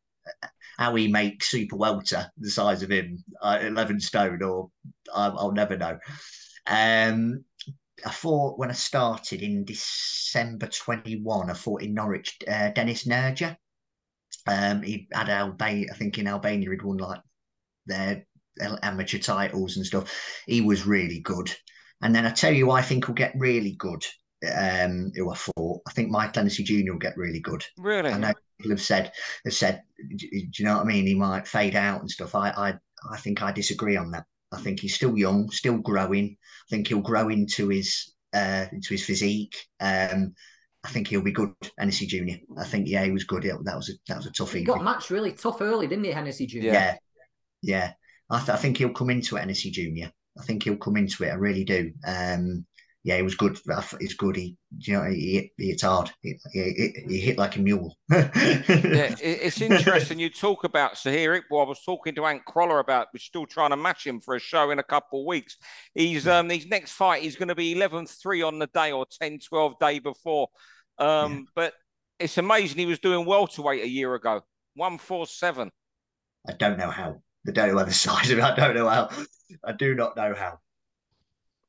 How 0.77 0.96
he 0.96 1.08
makes 1.08 1.50
super 1.50 1.75
welter 1.75 2.30
the 2.38 2.50
size 2.50 2.84
of 2.84 2.92
him, 2.92 3.24
uh, 3.42 3.60
eleven 3.62 4.00
stone, 4.00 4.42
or 4.42 4.70
I'll, 5.13 5.38
I'll 5.38 5.51
never 5.51 5.77
know. 5.77 6.00
Um, 6.68 7.44
I 8.06 8.12
fought 8.12 8.58
when 8.58 8.70
I 8.70 8.74
started 8.74 9.42
in 9.42 9.65
December 9.65 10.68
twenty 10.68 11.22
one. 11.22 11.50
I 11.50 11.53
fought 11.53 11.84
in 11.84 11.94
Norwich. 11.94 12.38
Uh, 12.48 12.70
Dennis 12.70 13.06
Nerja. 13.06 13.56
Um, 14.48 14.82
he 14.82 15.08
had 15.13 15.30
Albania. 15.30 15.88
I 15.92 15.96
think 15.96 16.18
in 16.18 16.27
Albania 16.27 16.72
he'd 16.72 16.82
won 16.82 16.98
like 16.98 17.22
their 17.86 18.25
amateur 18.60 19.20
titles 19.20 19.77
and 19.77 19.86
stuff. 19.86 20.12
He 20.48 20.62
was 20.62 20.86
really 20.86 21.20
good. 21.20 21.53
And 22.01 22.13
then 22.13 22.25
I 22.25 22.32
tell 22.32 22.53
you, 22.53 22.72
I 22.72 22.82
think 22.82 23.08
will 23.08 23.15
get 23.15 23.34
really 23.38 23.75
good. 23.77 24.03
Um, 24.46 25.13
who 25.15 25.32
I 25.32 25.36
fought, 25.36 25.82
I 25.88 25.92
think 25.94 26.10
Mike 26.10 26.36
Hennessy 26.36 26.63
Jr. 26.63 26.92
will 26.92 27.00
get 27.00 27.15
really 27.15 27.39
good. 27.39 27.63
Really? 27.77 28.12
I 28.12 28.18
know 28.18 28.34
have 28.70 28.82
said 28.82 29.12
have 29.46 29.54
said, 29.54 29.84
do 30.18 30.28
do 30.30 30.48
you 30.58 30.66
know 30.66 30.78
what 30.78 30.84
I 30.84 30.88
mean? 30.88 31.06
He 31.08 31.16
might 31.16 31.48
fade 31.48 31.76
out 31.76 32.02
and 32.02 32.10
stuff. 32.10 32.36
I 32.36 32.50
I 32.52 32.74
I 33.12 33.18
think 33.18 33.42
I 33.42 33.52
disagree 33.52 33.98
on 33.98 34.12
that. 34.12 34.26
I 34.52 34.60
think 34.62 34.80
he's 34.80 34.96
still 34.96 35.18
young, 35.18 35.50
still 35.52 35.78
growing. 35.78 36.38
I 36.68 36.70
think 36.70 36.88
he'll 36.88 37.02
grow 37.02 37.30
into 37.30 37.70
his 37.70 38.14
uh 38.34 38.66
into 38.72 38.90
his 38.90 39.06
physique. 39.06 39.56
Um, 39.80 40.34
I 40.86 40.90
think 40.90 41.08
he'll 41.08 41.22
be 41.22 41.32
good. 41.32 41.54
Hennessy 41.78 42.06
Jr. 42.08 42.44
I 42.58 42.66
think 42.66 42.88
yeah, 42.88 43.04
he 43.06 43.12
was 43.12 43.24
good. 43.24 43.44
That 43.44 43.76
was 43.76 43.90
a 43.90 43.94
that 44.08 44.18
was 44.18 44.26
a 44.28 44.32
tough 44.32 44.54
He 44.54 44.60
evening. 44.60 44.76
got 44.76 44.84
matched 44.84 45.10
really 45.10 45.32
tough 45.32 45.62
early, 45.62 45.88
didn't 45.88 46.04
he, 46.06 46.12
Hennessy 46.12 46.46
Jr.? 46.46 46.58
Yeah. 46.58 46.74
Yeah, 46.74 46.96
yeah. 47.62 47.94
I, 48.30 48.38
th- 48.40 48.50
I 48.50 48.58
think 48.58 48.78
he'll 48.78 48.94
come 48.94 49.10
into 49.10 49.36
it, 49.36 49.42
Hennessy 49.42 49.72
Junior. 49.72 50.12
I 50.38 50.44
think 50.44 50.64
he'll 50.64 50.78
come 50.78 50.98
into 50.98 51.24
it. 51.24 51.30
I 51.30 51.36
really 51.36 51.64
do. 51.64 51.92
Um, 52.06 52.66
yeah, 53.04 53.18
he 53.18 53.22
was 53.22 53.36
good. 53.36 53.58
It's 54.00 54.14
good. 54.14 54.38
He, 54.38 54.58
you 54.78 54.94
know, 54.94 55.04
he 55.04 55.34
hit, 55.34 55.50
he 55.58 55.68
hits 55.68 55.82
hard. 55.82 56.10
He, 56.22 56.40
he, 56.54 56.94
he 57.08 57.20
hit 57.20 57.38
like 57.38 57.58
a 57.58 57.60
mule. 57.60 57.96
Yeah, 58.10 59.16
it's 59.20 59.60
interesting 59.60 60.20
you 60.20 60.30
talk 60.30 60.64
about 60.64 60.94
Sahirik. 60.94 61.44
Well, 61.52 61.62
I 61.62 61.66
was 61.66 61.84
talking 61.84 62.16
to 62.16 62.26
Ant 62.26 62.46
Crolla 62.46 62.80
about. 62.80 63.08
We're 63.14 63.20
still 63.20 63.46
trying 63.46 63.72
to 63.72 63.78
match 63.78 64.08
him 64.08 64.22
for 64.22 64.36
a 64.36 64.40
show 64.40 64.72
in 64.72 64.80
a 64.80 64.84
couple 64.84 65.22
of 65.22 65.26
weeks. 65.26 65.58
He's 65.94 66.28
um 66.28 66.50
his 66.50 66.68
next 66.68 66.94
fight. 66.94 67.24
is 67.24 67.36
going 67.36 67.50
to 67.50 67.56
be 67.56 67.76
11-3 67.76 68.48
on 68.48 68.60
the 68.60 68.68
day 68.68 68.92
or 68.92 69.06
10-12 69.22 69.80
day 69.80 70.00
before. 70.00 70.48
Um, 70.98 71.48
but 71.56 71.74
it's 72.20 72.38
amazing 72.38 72.78
he 72.78 72.86
was 72.86 73.00
doing 73.00 73.26
welterweight 73.26 73.84
a 73.84 73.89
year 73.89 74.16
ago. 74.16 74.42
One 74.76 74.98
four 74.98 75.28
seven. 75.28 75.72
I 76.48 76.54
don't 76.54 76.78
know 76.78 76.89
how. 76.89 77.22
I 77.48 77.52
don't 77.52 77.74
know 77.74 77.80
other 77.80 77.92
side 77.92 78.32
of 78.32 78.38
it. 78.38 78.44
I 78.44 78.56
don't 78.56 78.76
know 78.76 78.88
how. 78.88 79.10
I 79.63 79.74
do 79.74 79.94
not 79.94 80.16
know 80.16 80.34
how. 80.34 80.60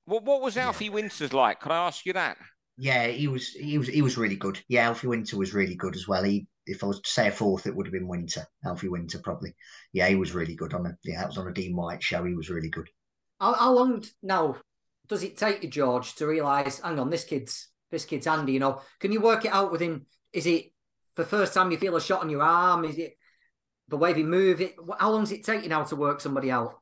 What 0.06 0.24
what 0.24 0.42
was 0.42 0.56
Yeah. 0.56 0.66
Alfie 0.66 0.90
Winters 0.90 1.32
like? 1.32 1.60
Can 1.60 1.72
I 1.72 1.86
ask 1.86 2.04
you 2.06 2.12
that? 2.14 2.36
Yeah, 2.76 3.06
he 3.06 3.28
was. 3.28 3.48
He 3.48 3.78
was. 3.78 3.88
He 3.88 4.02
was 4.02 4.16
really 4.18 4.36
good. 4.36 4.60
Yeah, 4.68 4.86
Alfie 4.88 5.06
Winter 5.06 5.36
was 5.36 5.54
really 5.54 5.76
good 5.76 5.94
as 5.94 6.08
well. 6.08 6.24
He, 6.24 6.46
if 6.66 6.82
I 6.82 6.86
was 6.86 7.00
to 7.00 7.10
say 7.10 7.28
a 7.28 7.30
fourth, 7.30 7.66
it 7.66 7.74
would 7.74 7.86
have 7.86 7.92
been 7.92 8.08
Winter. 8.08 8.44
Alfie 8.64 8.88
Winter 8.88 9.18
probably. 9.22 9.54
Yeah, 9.92 10.08
he 10.08 10.16
was 10.16 10.34
really 10.34 10.56
good 10.56 10.74
on 10.74 10.86
a. 10.86 10.96
Yeah, 11.04 11.22
it 11.22 11.28
was 11.28 11.38
on 11.38 11.46
a 11.48 11.52
Dean 11.52 11.76
White 11.76 12.02
show. 12.02 12.24
He 12.24 12.34
was 12.34 12.50
really 12.50 12.70
good. 12.70 12.88
How, 13.40 13.54
how 13.54 13.72
long 13.72 14.04
now 14.22 14.56
does 15.06 15.22
it 15.22 15.36
take 15.36 15.62
you, 15.62 15.70
George, 15.70 16.14
to 16.16 16.26
realise? 16.26 16.80
Hang 16.80 16.98
on, 16.98 17.10
this 17.10 17.24
kid's 17.24 17.68
this 17.90 18.04
kid's 18.04 18.26
handy. 18.26 18.54
You 18.54 18.60
know, 18.60 18.80
can 18.98 19.12
you 19.12 19.20
work 19.20 19.44
it 19.44 19.52
out 19.52 19.70
with 19.70 19.80
him? 19.80 20.06
Is 20.32 20.46
it 20.46 20.72
the 21.14 21.24
first 21.24 21.54
time 21.54 21.70
you 21.70 21.78
feel 21.78 21.96
a 21.96 22.00
shot 22.00 22.22
on 22.22 22.30
your 22.30 22.42
arm? 22.42 22.84
Is 22.84 22.98
it 22.98 23.14
the 23.88 23.96
way 23.96 24.12
they 24.12 24.24
move? 24.24 24.60
It. 24.60 24.74
How 24.98 25.12
long 25.12 25.20
does 25.20 25.32
it 25.32 25.44
take 25.44 25.62
you 25.62 25.68
now 25.68 25.84
to 25.84 25.96
work 25.96 26.20
somebody 26.20 26.50
out? 26.50 26.74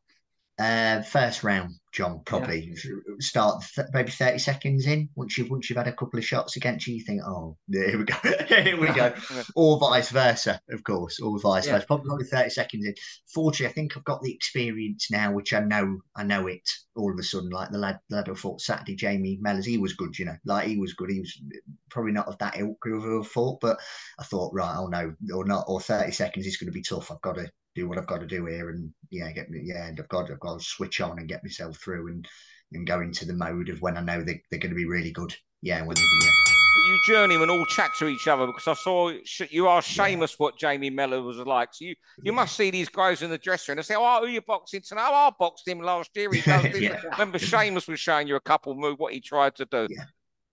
Uh, 0.62 1.02
first 1.02 1.42
round, 1.42 1.74
John. 1.92 2.20
Probably 2.24 2.72
start 3.18 3.64
th- 3.74 3.88
maybe 3.92 4.12
thirty 4.12 4.38
seconds 4.38 4.86
in. 4.86 5.08
Once 5.16 5.36
you've 5.36 5.50
once 5.50 5.68
you've 5.68 5.76
had 5.76 5.88
a 5.88 5.92
couple 5.92 6.20
of 6.20 6.24
shots 6.24 6.54
against 6.54 6.86
you, 6.86 6.94
you 6.94 7.04
think, 7.04 7.20
oh, 7.26 7.56
yeah, 7.66 7.86
here 7.88 7.98
we 7.98 8.04
go, 8.04 8.14
here 8.46 8.80
we 8.80 8.86
go. 8.92 9.12
Or 9.56 9.80
vice 9.80 10.10
versa, 10.10 10.60
of 10.70 10.84
course, 10.84 11.18
or 11.18 11.36
vice 11.40 11.66
Yeah. 11.66 11.72
versa. 11.74 11.86
Probably, 11.86 12.06
probably 12.06 12.26
thirty 12.26 12.50
seconds 12.50 12.86
in. 12.86 12.94
Fortunately, 13.34 13.72
I 13.72 13.74
think 13.74 13.96
I've 13.96 14.04
got 14.04 14.22
the 14.22 14.32
experience 14.32 15.10
now, 15.10 15.32
which 15.32 15.52
I 15.52 15.58
know 15.58 15.98
I 16.14 16.22
know 16.22 16.46
it 16.46 16.68
all 16.94 17.10
of 17.12 17.18
a 17.18 17.24
sudden. 17.24 17.50
Like 17.50 17.70
the 17.72 17.78
lad, 17.78 17.98
the 18.08 18.16
lad 18.16 18.28
I 18.28 18.34
fought 18.34 18.60
Saturday, 18.60 18.94
Jamie 18.94 19.40
Mellors, 19.44 19.64
he 19.64 19.78
was 19.78 19.94
good, 19.94 20.16
you 20.16 20.26
know. 20.26 20.36
Like 20.44 20.68
he 20.68 20.76
was 20.76 20.92
good. 20.92 21.10
He 21.10 21.18
was 21.18 21.42
probably 21.90 22.12
not 22.12 22.28
of 22.28 22.38
that 22.38 22.56
ilk 22.56 22.78
who 22.84 23.20
I've 23.20 23.26
fought, 23.26 23.58
but 23.60 23.80
I 24.20 24.22
thought, 24.22 24.54
right, 24.54 24.76
oh 24.78 24.86
no, 24.86 25.12
or 25.34 25.44
not, 25.44 25.64
or 25.66 25.80
thirty 25.80 26.12
seconds 26.12 26.46
is 26.46 26.56
going 26.56 26.68
to 26.70 26.72
be 26.72 26.82
tough. 26.82 27.10
I've 27.10 27.20
got 27.20 27.34
to 27.34 27.50
do 27.74 27.88
what 27.88 27.98
I've 27.98 28.06
got 28.06 28.20
to 28.20 28.26
do 28.26 28.46
here, 28.46 28.70
and 28.70 28.92
yeah, 29.10 29.30
get 29.32 29.50
me, 29.50 29.60
yeah, 29.64 29.86
and 29.86 29.98
I've 29.98 30.08
got, 30.08 30.30
I've 30.30 30.40
got 30.40 30.58
to 30.58 30.64
switch 30.64 31.00
on 31.00 31.18
and 31.18 31.28
get 31.28 31.44
myself 31.44 31.76
through 31.78 32.08
and 32.08 32.28
and 32.74 32.86
go 32.86 33.00
into 33.02 33.26
the 33.26 33.34
mode 33.34 33.68
of 33.68 33.82
when 33.82 33.98
I 33.98 34.00
know 34.00 34.22
they, 34.22 34.40
they're 34.50 34.58
going 34.58 34.70
to 34.70 34.76
be 34.76 34.86
really 34.86 35.10
good. 35.10 35.34
Yeah, 35.60 35.80
when 35.82 35.94
they, 35.94 36.02
yeah. 36.02 36.30
But 36.74 36.86
you 36.86 36.98
journeymen 37.06 37.50
all 37.50 37.66
chat 37.66 37.90
to 37.98 38.06
each 38.06 38.26
other 38.26 38.46
because 38.46 38.66
I 38.66 38.72
saw 38.72 39.12
sh- 39.24 39.42
you 39.50 39.68
are 39.68 39.82
Seamus 39.82 40.36
what 40.38 40.58
Jamie 40.58 40.88
Mellor 40.88 41.20
was 41.20 41.36
like. 41.36 41.68
So 41.72 41.84
you, 41.84 41.94
you 42.22 42.32
Yeah. 42.32 42.36
must 42.36 42.56
see 42.56 42.70
these 42.70 42.88
guys 42.88 43.20
in 43.20 43.28
the 43.28 43.36
dressing 43.36 43.72
room 43.72 43.78
and 43.78 43.86
say, 43.86 43.94
"Oh, 43.96 44.20
who 44.24 44.28
you 44.32 44.40
boxing 44.40 44.80
tonight? 44.80 45.08
Oh, 45.10 45.28
I 45.28 45.30
boxed 45.38 45.68
him 45.68 45.80
last 45.80 46.10
year. 46.14 46.32
He 46.32 46.40
does 46.46 46.64
this." 46.72 46.80
Yeah. 46.80 46.98
Remember, 47.12 47.38
Seamus 47.38 47.88
was 47.88 48.00
showing 48.00 48.26
you 48.26 48.36
a 48.36 48.40
couple 48.40 48.74
move 48.74 48.98
what 48.98 49.12
he 49.12 49.20
tried 49.20 49.54
to 49.56 49.66
do. 49.66 49.86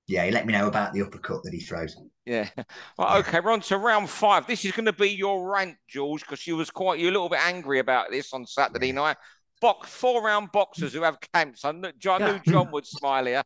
Yeah. 0.10 0.26
he 0.26 0.32
let 0.32 0.46
me 0.46 0.54
know 0.54 0.68
about 0.68 0.94
the 0.94 1.02
uppercut 1.02 1.44
that 1.44 1.54
he 1.54 1.60
throws. 1.60 1.96
Yeah. 2.26 2.50
Well, 2.98 3.18
okay, 3.20 3.40
we're 3.40 3.52
on 3.52 3.62
to 3.62 3.78
round 3.78 4.10
five. 4.10 4.46
This 4.46 4.66
is 4.66 4.72
going 4.72 4.86
to 4.86 4.94
be 4.94 5.10
your 5.10 5.50
rant, 5.50 5.78
George, 5.88 6.22
because 6.22 6.46
you 6.46 6.58
was 6.58 6.70
quite 6.70 7.00
you 7.00 7.10
a 7.10 7.12
little 7.12 7.30
bit 7.30 7.40
angry 7.42 7.80
about 7.80 8.12
this 8.12 8.34
on 8.34 8.46
Saturday 8.46 8.88
Yeah. 8.88 8.94
night. 8.94 9.18
Box 9.62 9.90
four 9.90 10.22
round 10.24 10.52
boxers 10.52 10.94
who 10.94 11.02
have 11.04 11.18
camps. 11.34 11.66
I 11.66 11.72
knew, 11.72 11.92
I 12.10 12.18
knew 12.18 12.40
John 12.48 12.72
would 12.72 12.88
smile 12.88 13.26
here. 13.26 13.44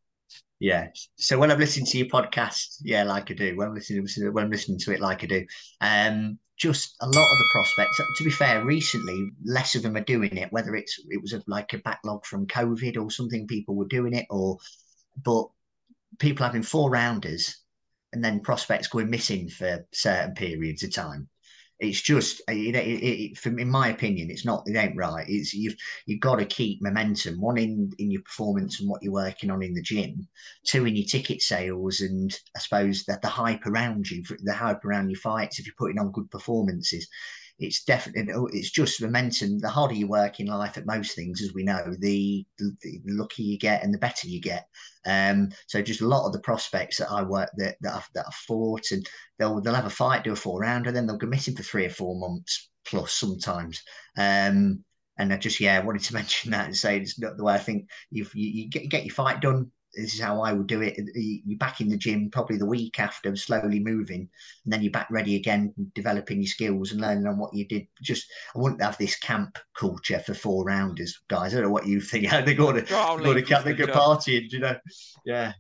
Yeah. 0.60 0.88
So 1.16 1.38
when 1.38 1.52
I'm 1.52 1.60
listening 1.60 1.86
to 1.88 1.98
your 1.98 2.08
podcast, 2.08 2.78
yeah, 2.84 3.04
like 3.04 3.30
I 3.32 3.34
do, 3.34 3.56
when 3.58 3.68
I'm 3.68 3.74
listening 3.74 4.06
when 4.32 4.46
I'm 4.46 4.52
listening 4.52 4.80
to 4.80 4.94
it 4.94 5.02
like 5.02 5.24
I 5.24 5.28
do, 5.28 5.46
um, 5.82 6.40
just 6.58 6.96
a 7.02 7.06
lot 7.06 7.32
of 7.32 7.38
the 7.38 7.50
prospects. 7.52 8.00
To 8.18 8.24
be 8.24 8.30
fair, 8.30 8.64
recently 8.64 9.32
less 9.44 9.76
of 9.76 9.82
them 9.82 9.96
are 9.98 10.02
doing 10.02 10.38
it. 10.38 10.52
Whether 10.52 10.76
it's 10.76 11.00
it 11.10 11.22
was 11.22 11.34
a, 11.34 11.44
like 11.48 11.74
a 11.74 11.80
backlog 11.80 12.26
from 12.26 12.48
COVID 12.48 12.98
or 13.02 13.10
something, 13.10 13.48
people 13.48 13.76
were 13.76 13.88
doing 13.88 14.14
it, 14.14 14.26
or 14.30 14.58
but 15.26 15.48
people 16.20 16.46
having 16.46 16.64
four 16.64 16.90
rounders 16.90 17.58
and 18.14 18.24
then 18.24 18.40
prospects 18.40 18.88
going 18.88 19.10
missing 19.10 19.50
for 19.50 19.86
certain 19.94 20.34
periods 20.36 20.84
of 20.84 20.94
time. 20.94 21.28
It's 21.80 22.02
just, 22.02 22.42
uh, 22.48 22.54
know, 22.72 22.80
it, 22.80 22.84
it, 22.84 23.38
from, 23.38 23.60
in 23.60 23.70
my 23.70 23.90
opinion, 23.90 24.30
it's 24.30 24.46
not, 24.46 24.64
it 24.68 24.78
ain't 24.78 24.96
right. 24.96 25.26
It's 25.28 25.54
you've 25.54 25.76
you've 26.06 26.22
got 26.22 26.38
to 26.38 26.46
keep 26.46 26.82
momentum. 26.82 27.42
One 27.42 27.58
in 27.58 27.92
in 27.98 28.12
your 28.12 28.22
performance 28.22 28.80
and 28.80 28.88
what 28.88 29.02
you're 29.02 29.12
working 29.12 29.50
on 29.50 29.64
in 29.64 29.74
the 29.74 29.82
gym. 29.82 30.28
Two 30.66 30.86
in 30.86 30.96
your 30.96 31.06
ticket 31.06 31.42
sales 31.42 32.00
and 32.00 32.34
I 32.56 32.60
suppose 32.60 33.04
that 33.06 33.22
the 33.22 33.28
hype 33.28 33.66
around 33.66 34.10
you, 34.10 34.24
the 34.44 34.54
hype 34.54 34.86
around 34.86 35.10
your 35.10 35.20
fights. 35.20 35.60
If 35.60 35.66
you're 35.66 35.76
putting 35.78 36.00
on 36.00 36.12
good 36.12 36.30
performances, 36.32 37.08
it's 37.64 37.84
definitely 37.84 38.34
it's 38.52 38.72
just 38.72 39.02
momentum. 39.02 39.60
The 39.60 39.70
harder 39.70 39.96
you 39.96 40.08
work 40.08 40.40
in 40.40 40.48
life 40.48 40.78
at 40.78 40.86
most 40.86 41.16
things, 41.16 41.42
as 41.42 41.54
we 41.54 41.64
know, 41.64 41.96
the 42.00 42.46
the, 42.58 42.76
the 42.82 43.02
luckier 43.06 43.46
you 43.46 43.58
get 43.58 43.84
and 43.84 43.94
the 43.94 43.98
better 43.98 44.28
you 44.28 44.42
get. 44.42 44.68
Um, 45.06 45.50
so 45.68 45.82
just 45.82 46.02
a 46.02 46.08
lot 46.08 46.26
of 46.26 46.34
the 46.34 46.40
prospects 46.40 46.98
that 46.98 47.12
I 47.12 47.24
work 47.24 47.50
that 47.58 47.76
that 47.82 47.96
I've, 47.96 48.10
that 48.16 48.26
I've 48.28 48.34
fought 48.34 48.92
and 48.92 49.08
they'll 49.40 49.62
they'll 49.62 49.74
have 49.74 49.86
a 49.86 49.90
fight, 49.90 50.24
do 50.24 50.34
a 50.34 50.36
four 50.36 50.60
rounder, 50.60 50.90
and 50.90 50.98
then 50.98 51.08
they'll 51.08 51.18
go 51.18 51.28
missing 51.28 51.56
for 51.56 51.64
three 51.64 51.86
or 51.86 51.90
four 51.90 52.20
months 52.20 52.70
plus 52.86 53.14
sometimes. 53.14 53.82
Um, 54.18 54.84
and 55.18 55.32
I 55.32 55.38
just 55.38 55.60
yeah, 55.60 55.78
I 55.78 55.84
wanted 55.84 56.04
to 56.04 56.14
mention 56.16 56.52
that 56.52 56.66
and 56.66 56.76
say 56.76 56.98
it's 56.98 57.20
not 57.20 57.38
the 57.38 57.44
way 57.44 57.54
I 57.54 57.60
think 57.60 57.88
you 58.12 58.28
you 58.34 58.70
get, 58.70 58.90
get 58.90 59.06
your 59.06 59.16
fight 59.16 59.42
done 59.42 59.72
this 59.94 60.14
is 60.14 60.20
how 60.20 60.42
I 60.42 60.54
would 60.54 60.68
do 60.68 60.82
it. 60.82 61.00
You're 61.16 61.58
back 61.58 61.82
in 61.82 61.90
the 61.90 61.98
gym 61.98 62.30
probably 62.32 62.58
the 62.58 62.66
week 62.66 63.00
after, 63.00 63.36
slowly 63.36 63.80
moving, 63.80 64.30
and 64.64 64.74
then 64.74 64.82
you're 64.82 64.92
back 64.92 65.08
ready 65.12 65.36
again, 65.36 65.74
developing 65.94 66.42
your 66.42 66.48
skills 66.48 66.92
and 66.92 67.02
learning 67.02 67.28
on 67.28 67.38
what 67.38 67.54
you 67.54 67.66
did. 67.66 67.88
Just 68.02 68.28
I 68.56 68.60
wouldn't 68.60 68.82
have 68.82 68.98
this 68.98 69.18
camp 69.18 69.58
culture 69.76 70.20
for 70.20 70.34
four 70.34 70.66
rounders, 70.66 71.22
guys. 71.28 71.54
I 71.54 71.58
don't 71.58 71.66
know 71.66 71.72
what 71.72 71.88
you 71.88 72.02
think. 72.02 72.24
They 72.44 72.56
go 72.56 72.72
to 72.72 72.82
go 72.82 73.34
to 73.34 73.42
camp, 73.42 73.66
they 73.66 73.74
go 73.74 73.86
partying, 73.86 74.52
you 74.52 74.60
know? 74.60 74.76
Yeah. 75.26 75.54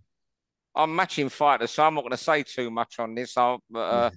I'm 0.75 0.95
matching 0.95 1.29
fighters, 1.29 1.71
so 1.71 1.85
I'm 1.85 1.93
not 1.93 2.01
going 2.01 2.11
to 2.11 2.17
say 2.17 2.43
too 2.43 2.71
much 2.71 2.99
on 2.99 3.13
this. 3.13 3.37
I'll, 3.37 3.61
uh, 3.75 4.09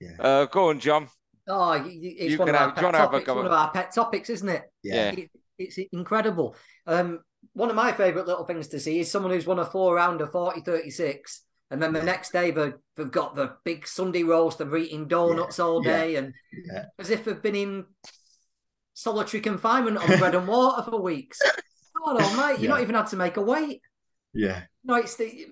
yeah. 0.00 0.10
Uh, 0.18 0.44
go 0.46 0.70
on, 0.70 0.80
John. 0.80 1.08
Oh, 1.48 1.82
it's 1.84 2.38
one 2.38 2.48
of, 2.48 2.54
have, 2.54 2.74
topics, 2.74 3.28
one 3.28 3.46
of, 3.46 3.52
our 3.52 3.70
pet 3.70 3.92
topics, 3.92 4.30
isn't 4.30 4.48
it? 4.48 4.64
Yeah. 4.82 5.12
It, 5.12 5.30
it's 5.58 5.78
incredible. 5.92 6.56
Um, 6.86 7.20
one 7.52 7.70
of 7.70 7.76
my 7.76 7.92
favourite 7.92 8.26
little 8.26 8.44
things 8.44 8.68
to 8.68 8.80
see 8.80 9.00
is 9.00 9.10
someone 9.10 9.32
who's 9.32 9.46
won 9.46 9.58
a 9.58 9.64
four 9.64 9.94
rounder 9.94 10.26
40 10.26 10.60
36, 10.60 11.42
and 11.70 11.82
then 11.82 11.92
the 11.92 12.02
next 12.02 12.32
day 12.32 12.50
they've, 12.50 12.74
they've 12.96 13.10
got 13.10 13.36
the 13.36 13.56
big 13.64 13.86
Sunday 13.86 14.22
roast, 14.22 14.58
they're 14.58 14.76
eating 14.76 15.08
donuts 15.08 15.58
yeah. 15.58 15.64
all 15.64 15.80
day, 15.80 16.16
and 16.16 16.34
as 16.98 17.10
if 17.10 17.24
they've 17.24 17.42
been 17.42 17.54
in 17.54 17.84
solitary 18.94 19.40
confinement 19.40 19.96
on 19.96 20.18
bread 20.18 20.34
and 20.34 20.46
water 20.46 20.90
for 20.90 21.00
weeks. 21.00 21.40
God 22.04 22.20
almighty, 22.20 22.62
you're 22.62 22.70
not 22.70 22.82
even 22.82 22.94
had 22.94 23.08
to 23.08 23.16
make 23.16 23.36
a 23.36 23.42
weight. 23.42 23.82
Yeah. 24.32 24.62
No, 24.84 24.94
it's 24.94 25.16
the 25.16 25.46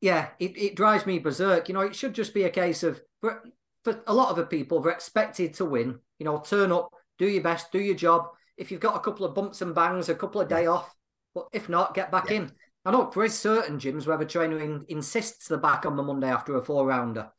yeah, 0.00 0.30
it, 0.40 0.58
it 0.58 0.74
drives 0.74 1.06
me 1.06 1.20
berserk. 1.20 1.68
You 1.68 1.74
know, 1.74 1.80
it 1.80 1.94
should 1.94 2.12
just 2.12 2.34
be 2.34 2.42
a 2.42 2.50
case 2.50 2.82
of 2.82 3.00
for, 3.20 3.42
for 3.84 4.02
a 4.06 4.12
lot 4.12 4.30
of 4.30 4.36
the 4.36 4.44
people, 4.44 4.80
they're 4.80 4.92
expected 4.92 5.54
to 5.54 5.64
win. 5.64 5.98
You 6.18 6.26
know, 6.26 6.40
turn 6.40 6.72
up, 6.72 6.90
do 7.18 7.26
your 7.26 7.42
best, 7.42 7.70
do 7.70 7.80
your 7.80 7.94
job. 7.94 8.26
If 8.56 8.70
you've 8.70 8.80
got 8.80 8.96
a 8.96 9.00
couple 9.00 9.24
of 9.24 9.34
bumps 9.34 9.62
and 9.62 9.74
bangs, 9.74 10.08
a 10.08 10.14
couple 10.14 10.40
of 10.40 10.48
day 10.48 10.66
off, 10.66 10.92
but 11.34 11.46
if 11.52 11.68
not, 11.68 11.94
get 11.94 12.10
back 12.10 12.30
yeah. 12.30 12.36
in. 12.36 12.52
I 12.84 12.90
know 12.90 13.10
there 13.14 13.24
is 13.24 13.38
certain 13.38 13.78
gyms 13.78 14.06
where 14.06 14.18
the 14.18 14.26
trainer 14.26 14.58
in, 14.58 14.84
insists 14.88 15.48
they're 15.48 15.58
back 15.58 15.86
on 15.86 15.96
the 15.96 16.02
Monday 16.02 16.28
after 16.28 16.56
a 16.56 16.64
four 16.64 16.86
rounder, 16.86 17.30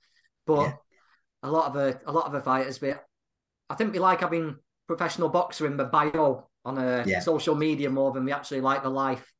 but 0.48 0.62
yeah. 0.62 0.74
a 1.44 1.52
lot 1.52 1.68
of 1.68 1.74
the 1.74 2.00
a 2.06 2.12
lot 2.12 2.26
of 2.26 2.32
the 2.32 2.42
fighters, 2.42 2.78
but 2.78 3.04
I 3.70 3.76
think 3.76 3.94
we 3.94 4.00
like 4.00 4.22
having 4.22 4.58
professional 4.88 5.30
boxer 5.30 5.66
in 5.66 5.78
the 5.78 5.86
bio 5.86 6.48
on 6.66 6.78
a 6.78 7.02
uh, 7.02 7.04
yeah. 7.06 7.20
social 7.20 7.56
media 7.56 7.90
more 7.90 8.12
than 8.12 8.26
we 8.26 8.32
actually 8.32 8.62
like 8.62 8.84
the 8.84 8.90
life. 8.90 9.34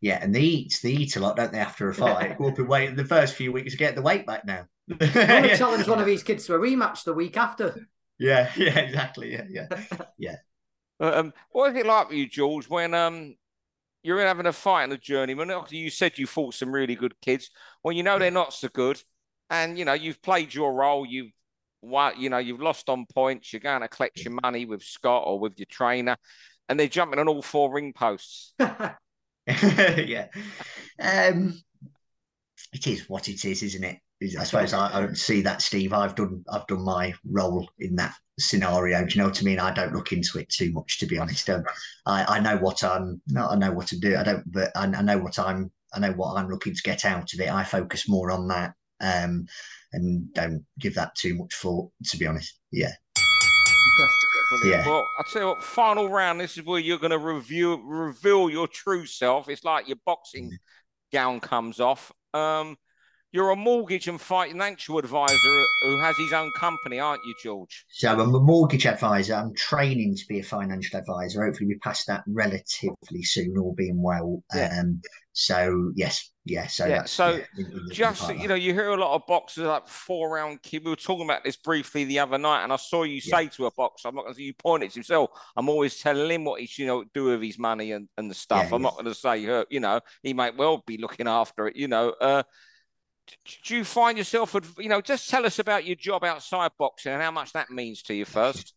Yeah, 0.00 0.18
and 0.22 0.34
they 0.34 0.40
eat 0.40 0.78
they 0.82 0.90
eat 0.90 1.16
a 1.16 1.20
lot, 1.20 1.36
don't 1.36 1.52
they? 1.52 1.58
After 1.58 1.88
a 1.88 1.94
fight, 1.94 2.38
go 2.38 2.48
up 2.48 2.58
in 2.58 2.66
weight 2.66 2.90
in 2.90 2.96
the 2.96 3.04
first 3.04 3.34
few 3.34 3.52
weeks, 3.52 3.72
to 3.72 3.78
get 3.78 3.94
the 3.94 4.02
weight 4.02 4.26
back 4.26 4.44
now. 4.44 4.66
I'm 4.88 4.96
going 4.98 5.42
to 5.42 5.56
challenge 5.56 5.88
one 5.88 5.98
of 5.98 6.06
these 6.06 6.22
kids 6.22 6.46
to 6.46 6.54
a 6.54 6.58
rematch 6.58 7.04
the 7.04 7.12
week 7.12 7.36
after. 7.36 7.86
Yeah, 8.18 8.50
yeah, 8.56 8.78
exactly. 8.78 9.32
Yeah, 9.32 9.44
yeah, 9.48 9.66
yeah. 10.18 10.36
Um, 11.00 11.32
what 11.50 11.72
is 11.72 11.76
it 11.76 11.86
like 11.86 12.08
for 12.08 12.14
you, 12.14 12.28
George, 12.28 12.68
when 12.68 12.94
um 12.94 13.34
you're 14.06 14.20
having 14.20 14.46
a 14.46 14.52
fight 14.52 14.84
in 14.84 14.90
the 14.90 14.96
journeyman? 14.96 15.50
You 15.70 15.90
said 15.90 16.16
you 16.16 16.28
fought 16.28 16.54
some 16.54 16.72
really 16.72 16.94
good 16.94 17.14
kids. 17.20 17.50
Well, 17.82 17.92
you 17.92 18.04
know 18.04 18.20
they're 18.20 18.30
not 18.30 18.52
so 18.52 18.68
good, 18.68 19.02
and 19.50 19.76
you 19.76 19.84
know 19.84 19.94
you've 19.94 20.22
played 20.22 20.54
your 20.54 20.72
role. 20.72 21.04
You've 21.04 21.32
what 21.80 22.16
you 22.16 22.30
know 22.30 22.38
you've 22.38 22.60
lost 22.60 22.88
on 22.88 23.06
points. 23.12 23.52
You're 23.52 23.60
going 23.60 23.80
to 23.80 23.88
collect 23.88 24.24
your 24.24 24.38
money 24.42 24.64
with 24.64 24.84
Scott 24.84 25.24
or 25.26 25.40
with 25.40 25.58
your 25.58 25.66
trainer, 25.68 26.16
and 26.68 26.78
they're 26.78 26.86
jumping 26.86 27.18
on 27.18 27.26
all 27.26 27.42
four 27.42 27.72
ring 27.72 27.92
posts. 27.92 28.54
yeah, 29.46 30.28
um, 31.00 31.60
it 32.72 32.86
is 32.86 33.08
what 33.08 33.28
it 33.28 33.44
is, 33.44 33.64
isn't 33.64 33.84
it? 33.84 33.98
I 34.22 34.44
suppose 34.44 34.72
I, 34.72 34.96
I, 34.96 35.00
don't 35.00 35.18
see 35.18 35.42
that, 35.42 35.60
Steve. 35.60 35.92
I've 35.92 36.14
done 36.14 36.42
I've 36.50 36.66
done 36.66 36.82
my 36.82 37.12
role 37.30 37.68
in 37.78 37.96
that 37.96 38.14
scenario. 38.38 39.04
Do 39.04 39.14
you 39.14 39.20
know 39.20 39.28
what 39.28 39.40
I 39.40 39.44
mean? 39.44 39.58
I 39.58 39.72
don't 39.72 39.92
look 39.92 40.12
into 40.12 40.38
it 40.38 40.48
too 40.48 40.72
much, 40.72 40.98
to 40.98 41.06
be 41.06 41.18
honest. 41.18 41.50
Um, 41.50 41.64
I 42.06 42.36
I 42.36 42.40
know 42.40 42.56
what 42.56 42.82
I'm. 42.82 43.20
No, 43.28 43.48
I 43.48 43.56
know 43.56 43.72
what 43.72 43.88
to 43.88 43.98
do. 43.98 44.16
I 44.16 44.22
don't, 44.22 44.50
but 44.50 44.70
I, 44.74 44.84
I, 44.84 45.02
know 45.02 45.18
what 45.18 45.38
I'm. 45.38 45.70
I 45.92 45.98
know 45.98 46.12
what 46.12 46.36
I'm 46.36 46.48
looking 46.48 46.74
to 46.74 46.82
get 46.82 47.04
out 47.04 47.32
of 47.32 47.40
it. 47.40 47.50
I 47.50 47.62
focus 47.62 48.08
more 48.08 48.30
on 48.30 48.48
that, 48.48 48.72
um, 49.00 49.46
and 49.92 50.32
don't 50.32 50.64
give 50.78 50.94
that 50.94 51.14
too 51.14 51.34
much 51.34 51.54
thought. 51.54 51.90
To 52.06 52.16
be 52.16 52.26
honest, 52.26 52.58
yeah. 52.72 52.92
Yeah. 54.64 54.86
Well, 54.86 55.06
I'll 55.18 55.24
tell 55.24 55.42
you 55.42 55.48
what, 55.48 55.62
final 55.62 56.08
round, 56.08 56.40
this 56.40 56.56
is 56.56 56.64
where 56.64 56.78
you're 56.78 56.98
going 56.98 57.10
to 57.10 57.18
review, 57.18 57.82
reveal 57.84 58.48
your 58.48 58.68
true 58.68 59.04
self. 59.04 59.48
It's 59.48 59.64
like 59.64 59.88
your 59.88 59.98
boxing 60.06 60.50
mm. 60.50 60.56
gown 61.12 61.40
comes 61.40 61.80
off. 61.80 62.12
Um, 62.32 62.76
you're 63.32 63.50
a 63.50 63.56
mortgage 63.56 64.08
and 64.08 64.20
financial 64.20 64.98
advisor 64.98 65.64
who 65.82 65.98
has 66.00 66.16
his 66.16 66.32
own 66.32 66.50
company, 66.58 66.98
aren't 66.98 67.22
you, 67.24 67.34
George? 67.42 67.84
So 67.88 68.10
I'm 68.12 68.34
a 68.34 68.40
mortgage 68.40 68.86
advisor. 68.86 69.34
I'm 69.34 69.54
training 69.54 70.16
to 70.16 70.24
be 70.28 70.40
a 70.40 70.42
financial 70.42 70.98
advisor. 70.98 71.44
Hopefully, 71.44 71.68
we 71.68 71.78
pass 71.78 72.04
that 72.06 72.22
relatively 72.26 73.22
soon, 73.22 73.56
all 73.58 73.74
being 73.74 74.00
well. 74.00 74.42
Yeah. 74.54 74.78
Um, 74.80 75.00
so 75.32 75.92
yes, 75.94 76.30
yeah. 76.46 76.66
So 76.66 76.86
yeah. 76.86 77.04
So 77.04 77.28
yeah, 77.28 77.44
in, 77.58 77.66
in 77.72 77.88
just 77.90 78.34
you 78.36 78.48
know, 78.48 78.54
you 78.54 78.72
hear 78.72 78.88
a 78.88 78.96
lot 78.96 79.14
of 79.14 79.26
boxers 79.26 79.64
like 79.64 79.86
four 79.86 80.30
round 80.30 80.62
kid. 80.62 80.82
We 80.82 80.90
were 80.90 80.96
talking 80.96 81.26
about 81.26 81.44
this 81.44 81.56
briefly 81.56 82.04
the 82.04 82.20
other 82.20 82.38
night, 82.38 82.64
and 82.64 82.72
I 82.72 82.76
saw 82.76 83.02
you 83.02 83.20
say 83.20 83.42
yeah. 83.42 83.48
to 83.50 83.66
a 83.66 83.70
boxer, 83.72 84.08
"I'm 84.08 84.14
not 84.14 84.22
going 84.22 84.34
to." 84.34 84.40
Say 84.40 84.44
you 84.44 84.54
point 84.54 84.82
it 84.82 84.92
to 84.92 84.94
himself. 84.94 85.30
I'm 85.56 85.68
always 85.68 85.98
telling 85.98 86.30
him 86.30 86.44
what 86.44 86.60
he 86.60 86.66
should 86.66 86.82
you 86.82 86.86
know 86.86 87.04
do 87.12 87.24
with 87.24 87.42
his 87.42 87.58
money 87.58 87.92
and, 87.92 88.08
and 88.16 88.30
the 88.30 88.34
stuff. 88.34 88.72
I'm 88.72 88.80
not 88.80 88.94
going 88.94 89.04
to 89.04 89.14
say, 89.14 89.40
you 89.68 89.80
know, 89.80 90.00
he 90.22 90.32
might 90.32 90.56
well 90.56 90.82
be 90.86 90.96
looking 90.96 91.28
after 91.28 91.68
it. 91.68 91.76
You 91.76 91.88
know, 91.88 92.14
uh, 92.18 92.42
do 93.64 93.76
you 93.76 93.84
find 93.84 94.18
yourself, 94.18 94.56
you 94.78 94.88
know, 94.88 95.00
just 95.00 95.28
tell 95.28 95.46
us 95.46 95.58
about 95.58 95.84
your 95.84 95.96
job 95.96 96.24
outside 96.24 96.70
boxing 96.78 97.12
and 97.12 97.22
how 97.22 97.30
much 97.30 97.52
that 97.52 97.70
means 97.70 98.02
to 98.02 98.14
you 98.14 98.24
first. 98.24 98.74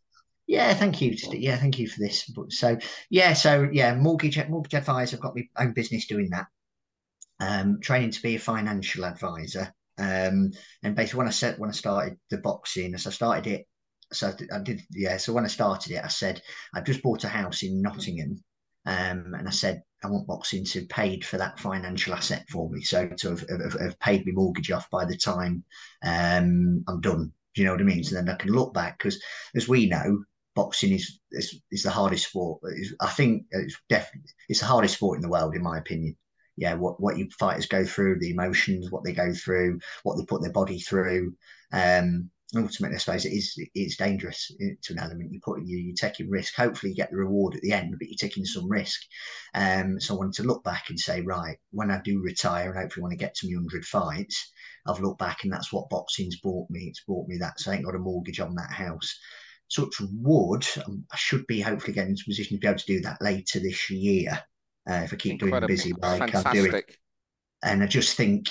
Yeah, 0.47 0.73
thank 0.73 0.99
you. 0.99 1.15
Yeah, 1.31 1.57
thank 1.57 1.77
you 1.77 1.88
for 1.88 1.99
this. 1.99 2.31
So, 2.49 2.77
yeah, 3.12 3.33
so 3.33 3.69
yeah, 3.71 3.93
mortgage 3.93 4.39
mortgage 4.49 4.73
advisor. 4.73 5.17
I've 5.17 5.21
got 5.21 5.35
my 5.35 5.47
own 5.59 5.73
business 5.73 6.07
doing 6.07 6.29
that. 6.31 6.47
Um, 7.39 7.79
training 7.81 8.12
to 8.12 8.21
be 8.21 8.35
a 8.35 8.39
financial 8.39 9.05
advisor. 9.05 9.73
Um, 9.99 10.51
and 10.81 10.95
basically, 10.95 11.19
when 11.19 11.27
I 11.27 11.31
said 11.31 11.59
when 11.59 11.69
I 11.69 11.73
started 11.73 12.17
the 12.31 12.39
boxing, 12.39 12.95
as 12.95 13.05
I 13.05 13.12
started 13.12 13.47
it, 13.47 13.67
so 14.12 14.33
I 14.51 14.59
did, 14.59 14.81
yeah. 14.91 15.17
So 15.17 15.33
when 15.33 15.45
I 15.45 15.49
started 15.49 15.91
it, 15.91 16.03
I 16.03 16.07
said 16.07 16.41
I've 16.73 16.85
just 16.85 17.03
bought 17.03 17.25
a 17.25 17.29
house 17.29 17.62
in 17.62 17.81
Nottingham, 17.81 18.43
um, 18.89 19.36
and 19.36 19.47
I 19.47 19.52
said 19.52 19.84
I 20.04 20.08
want 20.08 20.28
boxing 20.28 20.65
to 20.65 20.80
have 20.80 20.89
paid 20.89 21.23
for 21.23 21.38
that 21.38 21.60
financial 21.60 22.13
asset 22.15 22.45
for 22.49 22.69
me. 22.69 22.82
So 22.82 23.08
to 23.08 23.30
have, 23.30 23.45
have, 23.49 23.80
have 23.80 23.99
paid 23.99 24.25
my 24.25 24.32
mortgage 24.34 24.71
off 24.71 24.89
by 24.89 25.06
the 25.06 25.15
time 25.15 25.63
um, 26.04 26.84
I'm 26.88 27.02
done. 27.02 27.32
Do 27.54 27.62
you 27.62 27.65
know 27.65 27.73
what 27.73 27.82
I 27.82 27.86
mean? 27.86 28.04
So 28.04 28.15
then 28.15 28.30
I 28.30 28.36
can 28.36 28.52
look 28.52 28.73
back 28.73 28.97
because, 28.97 29.21
as 29.56 29.67
we 29.67 29.88
know, 29.88 30.23
boxing 30.56 30.93
is 30.93 31.19
is, 31.32 31.62
is 31.71 31.84
the 31.84 31.91
hardest 31.91 32.30
sport. 32.30 32.62
It's, 32.63 32.93
I 32.99 33.10
think 33.10 33.45
it's 33.52 33.78
definitely 33.89 34.32
it's 34.47 34.62
the 34.62 34.65
hardest 34.65 34.95
sport 34.95 35.17
in 35.17 35.21
the 35.21 35.30
world, 35.30 35.56
in 35.56 35.62
my 35.62 35.78
opinion. 35.78 36.15
Yeah, 36.58 36.73
what 36.73 36.99
what 36.99 37.17
you 37.17 37.30
fighters 37.38 37.67
go 37.67 37.86
through, 37.86 38.19
the 38.19 38.32
emotions, 38.32 38.89
what 38.89 39.04
they 39.04 39.13
go 39.13 39.34
through, 39.34 39.80
what 40.02 40.17
they 40.17 40.25
put 40.25 40.41
their 40.41 40.52
body 40.52 40.80
through. 40.80 41.36
Um, 41.71 42.32
ultimately, 42.55 42.95
I 42.95 42.99
suppose 42.99 43.25
it 43.25 43.33
is 43.33 43.55
it's 43.75 43.97
dangerous 43.97 44.51
to 44.83 44.93
an 44.93 44.99
element. 44.99 45.31
You 45.31 45.39
put 45.43 45.62
you 45.62 45.77
you're 45.77 45.95
taking 45.95 46.29
risk. 46.29 46.55
Hopefully, 46.55 46.91
you 46.91 46.95
get 46.95 47.12
the 47.12 47.17
reward 47.17 47.55
at 47.55 47.62
the 47.62 47.73
end, 47.73 47.95
but 47.97 48.07
you're 48.07 48.17
taking 48.19 48.45
some 48.45 48.69
risk. 48.69 49.01
Um, 49.53 49.99
so 49.99 50.15
I 50.15 50.17
wanted 50.17 50.41
to 50.41 50.47
look 50.47 50.63
back 50.63 50.89
and 50.89 50.99
say, 50.99 51.21
right, 51.21 51.57
when 51.71 51.91
I 51.91 52.01
do 52.03 52.21
retire, 52.21 52.71
and 52.71 52.79
hopefully 52.79 53.03
when 53.03 53.13
I 53.13 53.15
get 53.15 53.35
to 53.35 53.47
my 53.47 53.55
hundred 53.55 53.85
fights, 53.85 54.51
I've 54.88 54.99
looked 54.99 55.19
back 55.19 55.43
and 55.43 55.53
that's 55.53 55.71
what 55.71 55.89
boxing's 55.89 56.39
bought 56.39 56.69
me. 56.69 56.88
It's 56.89 57.03
bought 57.07 57.27
me 57.27 57.38
that. 57.38 57.59
So 57.59 57.71
I 57.71 57.75
ain't 57.75 57.85
got 57.85 57.95
a 57.95 57.99
mortgage 57.99 58.39
on 58.39 58.55
that 58.55 58.71
house. 58.71 59.17
Such 59.67 59.93
wood, 60.13 60.65
um, 60.85 61.05
I 61.12 61.15
should 61.17 61.45
be 61.45 61.62
hopefully 61.62 61.93
getting 61.93 62.12
into 62.12 62.23
a 62.25 62.29
position 62.31 62.57
to 62.57 62.62
be 62.62 62.67
able 62.67 62.79
to 62.79 62.85
do 62.85 63.01
that 63.01 63.21
later 63.21 63.59
this 63.59 63.89
year. 63.91 64.41
Uh, 64.89 65.01
if 65.03 65.13
I 65.13 65.17
keep 65.17 65.33
Incredible. 65.33 65.67
doing 65.67 65.67
busy 65.67 65.93
like 66.01 66.33
I'm 66.33 66.53
doing. 66.53 66.81
And 67.62 67.83
I 67.83 67.88
just 67.88 68.17
think 68.17 68.47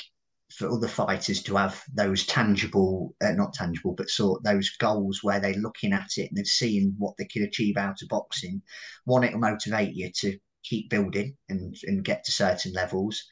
for 0.50 0.70
other 0.70 0.88
fighters 0.88 1.42
to 1.42 1.56
have 1.56 1.82
those 1.92 2.24
tangible, 2.26 3.14
uh, 3.20 3.32
not 3.32 3.52
tangible, 3.52 3.94
but 3.94 4.08
sort 4.08 4.42
those 4.42 4.70
goals 4.78 5.20
where 5.22 5.40
they're 5.40 5.54
looking 5.54 5.92
at 5.92 6.08
it 6.16 6.28
and 6.28 6.37
they're 6.37 6.44
seeing 6.44 6.94
what 6.98 7.16
they 7.16 7.26
can 7.26 7.42
achieve 7.42 7.76
out 7.76 8.00
of 8.02 8.08
boxing. 8.08 8.62
One, 9.04 9.24
it'll 9.24 9.40
motivate 9.40 9.94
you 9.94 10.11
to 10.20 10.38
keep 10.64 10.90
building 10.90 11.37
and, 11.48 11.76
and 11.84 12.04
get 12.04 12.24
to 12.24 12.32
certain 12.32 12.72
levels. 12.72 13.22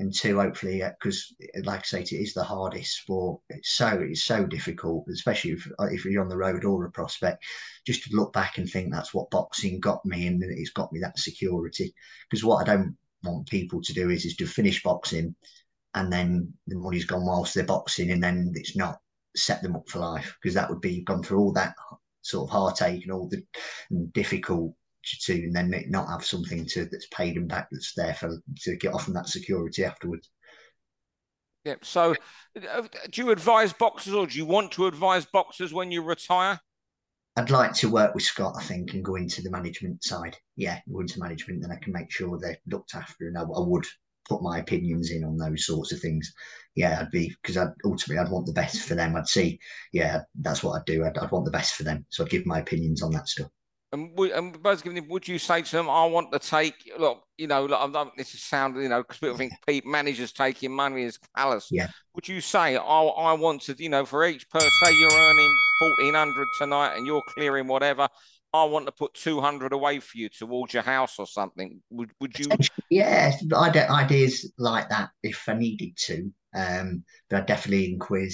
And 0.00 0.14
two, 0.14 0.38
hopefully, 0.38 0.82
because 1.00 1.34
uh, 1.56 1.62
like 1.64 1.80
I 1.80 1.82
say, 1.82 2.02
it 2.02 2.12
is 2.12 2.32
the 2.32 2.44
hardest 2.44 2.98
sport. 2.98 3.40
It's 3.48 3.72
so 3.72 3.88
it's 4.00 4.22
so 4.22 4.46
difficult, 4.46 5.06
especially 5.12 5.52
if, 5.52 5.66
uh, 5.80 5.86
if 5.86 6.04
you're 6.04 6.22
on 6.22 6.28
the 6.28 6.36
road 6.36 6.64
or 6.64 6.84
a 6.84 6.90
prospect. 6.92 7.42
Just 7.84 8.04
to 8.04 8.14
look 8.14 8.32
back 8.32 8.58
and 8.58 8.70
think 8.70 8.92
that's 8.92 9.12
what 9.12 9.30
boxing 9.30 9.80
got 9.80 10.04
me, 10.04 10.28
and 10.28 10.40
it's 10.44 10.70
got 10.70 10.92
me 10.92 11.00
that 11.00 11.18
security. 11.18 11.92
Because 12.30 12.44
what 12.44 12.58
I 12.62 12.72
don't 12.72 12.96
want 13.24 13.48
people 13.48 13.82
to 13.82 13.92
do 13.92 14.10
is 14.10 14.24
is 14.24 14.36
to 14.36 14.46
finish 14.46 14.84
boxing 14.84 15.34
and 15.94 16.12
then 16.12 16.52
the 16.66 16.76
money's 16.76 17.04
gone 17.04 17.24
whilst 17.24 17.54
they're 17.54 17.64
boxing, 17.64 18.10
and 18.10 18.22
then 18.22 18.52
it's 18.54 18.76
not 18.76 18.98
set 19.36 19.62
them 19.62 19.76
up 19.76 19.88
for 19.88 19.98
life 20.00 20.36
because 20.40 20.54
that 20.54 20.68
would 20.68 20.80
be 20.80 21.02
gone 21.02 21.22
through 21.22 21.38
all 21.38 21.52
that 21.52 21.74
sort 22.22 22.48
of 22.48 22.52
heartache 22.52 23.02
and 23.04 23.12
all 23.12 23.28
the 23.28 23.42
and 23.90 24.12
difficult 24.12 24.74
to 25.04 25.32
and 25.32 25.54
then 25.54 25.72
not 25.88 26.08
have 26.08 26.24
something 26.24 26.66
to 26.66 26.84
that's 26.86 27.06
paid 27.08 27.36
them 27.36 27.46
back 27.46 27.68
that's 27.70 27.94
there 27.96 28.14
for 28.14 28.42
to 28.56 28.76
get 28.76 28.92
off 28.92 29.04
from 29.04 29.14
that 29.14 29.28
security 29.28 29.84
afterwards. 29.84 30.30
Yeah. 31.64 31.76
So, 31.82 32.14
uh, 32.70 32.82
do 33.10 33.22
you 33.22 33.30
advise 33.30 33.72
boxers, 33.72 34.14
or 34.14 34.26
do 34.26 34.38
you 34.38 34.46
want 34.46 34.72
to 34.72 34.86
advise 34.86 35.26
boxers 35.26 35.72
when 35.72 35.90
you 35.90 36.02
retire? 36.02 36.60
I'd 37.36 37.50
like 37.50 37.72
to 37.74 37.90
work 37.90 38.14
with 38.14 38.24
Scott, 38.24 38.54
I 38.58 38.62
think, 38.62 38.94
and 38.94 39.04
go 39.04 39.14
into 39.14 39.42
the 39.42 39.50
management 39.50 40.02
side. 40.02 40.36
Yeah, 40.56 40.80
go 40.90 41.00
into 41.00 41.20
management, 41.20 41.62
then 41.62 41.70
I 41.70 41.76
can 41.76 41.92
make 41.92 42.10
sure 42.10 42.38
they're 42.38 42.58
looked 42.66 42.94
after, 42.94 43.28
and 43.28 43.38
I, 43.38 43.42
I 43.42 43.60
would 43.60 43.86
put 44.28 44.42
my 44.42 44.58
opinions 44.58 45.10
in 45.10 45.24
on 45.24 45.36
those 45.36 45.66
sorts 45.66 45.92
of 45.92 46.00
things. 46.00 46.32
Yeah, 46.74 46.98
I'd 47.00 47.10
be 47.10 47.34
because 47.42 47.56
I'd 47.56 47.72
ultimately 47.84 48.18
I'd 48.18 48.30
want 48.30 48.46
the 48.46 48.52
best 48.52 48.82
for 48.82 48.94
them. 48.94 49.16
I'd 49.16 49.26
see, 49.26 49.58
yeah, 49.92 50.20
that's 50.40 50.62
what 50.62 50.78
I'd 50.78 50.84
do. 50.84 51.04
I'd, 51.04 51.18
I'd 51.18 51.30
want 51.30 51.44
the 51.44 51.50
best 51.50 51.74
for 51.74 51.82
them, 51.82 52.06
so 52.10 52.24
I'd 52.24 52.30
give 52.30 52.46
my 52.46 52.60
opinions 52.60 53.02
on 53.02 53.10
that 53.12 53.28
stuff. 53.28 53.48
And 53.90 54.16
would, 54.18 54.32
and 54.32 54.54
would 55.08 55.26
you 55.26 55.38
say 55.38 55.62
to 55.62 55.76
them, 55.76 55.88
I 55.88 56.04
want 56.04 56.30
to 56.32 56.38
take, 56.38 56.92
look, 56.98 57.22
you 57.38 57.46
know, 57.46 57.64
look, 57.64 57.80
I'm 57.80 57.90
not, 57.90 58.14
this 58.18 58.34
is 58.34 58.42
sound, 58.42 58.76
you 58.76 58.86
know, 58.86 59.00
because 59.02 59.16
people 59.16 59.38
think 59.38 59.54
Pete 59.66 59.86
managers 59.86 60.30
taking 60.30 60.72
money 60.72 61.04
is 61.04 61.18
callous. 61.34 61.68
Yeah. 61.70 61.88
Would 62.14 62.28
you 62.28 62.42
say, 62.42 62.76
oh, 62.76 63.08
I 63.08 63.32
want 63.32 63.62
to, 63.62 63.74
you 63.82 63.88
know, 63.88 64.04
for 64.04 64.26
each 64.26 64.48
per 64.50 64.60
say 64.60 64.92
you're 64.92 65.10
earning 65.10 65.56
1400 65.80 66.46
tonight 66.58 66.96
and 66.96 67.06
you're 67.06 67.22
clearing 67.28 67.66
whatever, 67.66 68.08
I 68.52 68.64
want 68.64 68.86
to 68.86 68.92
put 68.92 69.14
200 69.14 69.72
away 69.72 70.00
for 70.00 70.16
you 70.16 70.28
towards 70.28 70.72
your 70.72 70.82
house 70.82 71.18
or 71.18 71.26
something. 71.26 71.80
Would, 71.90 72.10
would 72.20 72.38
you? 72.38 72.46
Yeah, 72.90 73.32
ideas 73.52 74.50
like 74.58 74.88
that 74.88 75.10
if 75.22 75.46
I 75.46 75.54
needed 75.54 75.96
to. 76.06 76.32
Um, 76.54 77.04
but 77.28 77.42
I 77.42 77.44
definitely 77.44 77.92
inquire, 77.92 78.26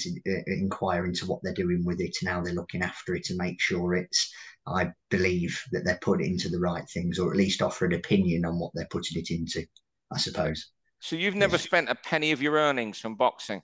inquire 0.47 1.05
into 1.07 1.27
what 1.27 1.41
they're 1.43 1.53
doing 1.53 1.83
with 1.85 2.01
it 2.01 2.17
and 2.21 2.31
how 2.31 2.41
they're 2.41 2.55
looking 2.55 2.83
after 2.83 3.17
it 3.17 3.25
to 3.25 3.37
make 3.37 3.61
sure 3.61 3.95
it's 3.95 4.33
I 4.67 4.93
believe 5.11 5.61
that 5.73 5.85
they're 5.85 5.99
putting 6.01 6.33
into 6.33 6.49
the 6.49 6.61
right 6.61 6.89
things, 6.95 7.19
or 7.19 7.31
at 7.31 7.37
least 7.37 7.61
offer 7.61 7.85
an 7.85 7.95
opinion 7.95 8.45
on 8.45 8.59
what 8.59 8.71
they're 8.75 8.87
putting 8.91 9.21
it 9.21 9.31
into. 9.31 9.67
I 10.13 10.19
suppose. 10.19 10.71
So 11.01 11.17
you've 11.17 11.35
never 11.35 11.59
spent 11.59 11.91
a 11.91 11.95
penny 11.95 12.33
of 12.33 12.41
your 12.41 12.55
earnings 12.55 12.99
from 12.99 13.17
boxing. 13.17 13.63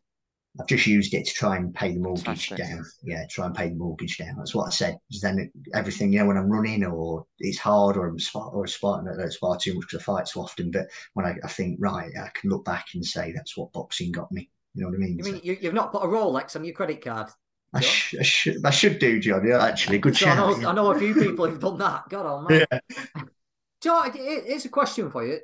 I've 0.58 0.66
just 0.66 0.86
used 0.86 1.14
it 1.14 1.26
to 1.26 1.32
try 1.32 1.56
and 1.56 1.72
pay 1.72 1.92
the 1.92 2.00
mortgage 2.00 2.48
Fantastic. 2.48 2.58
down. 2.58 2.84
Yeah, 3.04 3.24
try 3.30 3.46
and 3.46 3.54
pay 3.54 3.68
the 3.68 3.76
mortgage 3.76 4.18
down. 4.18 4.34
That's 4.36 4.54
what 4.54 4.66
I 4.66 4.70
said. 4.70 4.98
Then 5.22 5.50
everything, 5.74 6.12
you 6.12 6.18
know, 6.18 6.26
when 6.26 6.36
I'm 6.36 6.50
running 6.50 6.84
or 6.84 7.24
it's 7.38 7.58
hard 7.58 7.96
or 7.96 8.08
I'm 8.08 8.18
spot 8.18 8.50
or 8.52 8.66
sparring, 8.66 9.06
I 9.08 9.16
don't 9.16 9.32
spar 9.32 9.56
too 9.58 9.74
much 9.74 9.82
because 9.82 10.00
I 10.00 10.02
fight 10.02 10.28
so 10.28 10.40
often. 10.40 10.72
But 10.72 10.88
when 11.14 11.24
I, 11.24 11.36
I, 11.44 11.48
think 11.48 11.76
right, 11.80 12.10
I 12.20 12.30
can 12.34 12.50
look 12.50 12.64
back 12.64 12.86
and 12.94 13.04
say 13.04 13.32
that's 13.32 13.56
what 13.56 13.72
boxing 13.72 14.10
got 14.10 14.32
me. 14.32 14.50
You 14.74 14.82
know 14.82 14.88
what 14.88 14.96
I 14.96 14.98
mean? 14.98 15.18
You 15.18 15.24
mean 15.24 15.34
so, 15.36 15.40
you, 15.44 15.56
have 15.62 15.74
not 15.74 15.92
put 15.92 16.02
a 16.02 16.06
Rolex 16.06 16.56
on 16.56 16.64
your 16.64 16.74
credit 16.74 17.04
card? 17.04 17.28
I, 17.72 17.80
sh- 17.80 18.16
I, 18.18 18.22
should, 18.22 18.66
I 18.66 18.70
should 18.70 18.98
do, 18.98 19.20
John. 19.20 19.46
Yeah, 19.46 19.64
actually, 19.64 19.98
good 19.98 20.16
so 20.16 20.28
I 20.28 20.34
know, 20.34 20.68
I 20.68 20.72
know, 20.72 20.90
a 20.90 20.98
few 20.98 21.14
people 21.14 21.48
who've 21.48 21.60
done 21.60 21.78
that. 21.78 22.08
God 22.08 22.26
almighty. 22.26 22.66
Yeah. 22.70 22.80
John, 23.80 24.12
here's 24.12 24.64
a 24.64 24.68
question 24.68 25.10
for 25.10 25.24
you. 25.24 25.38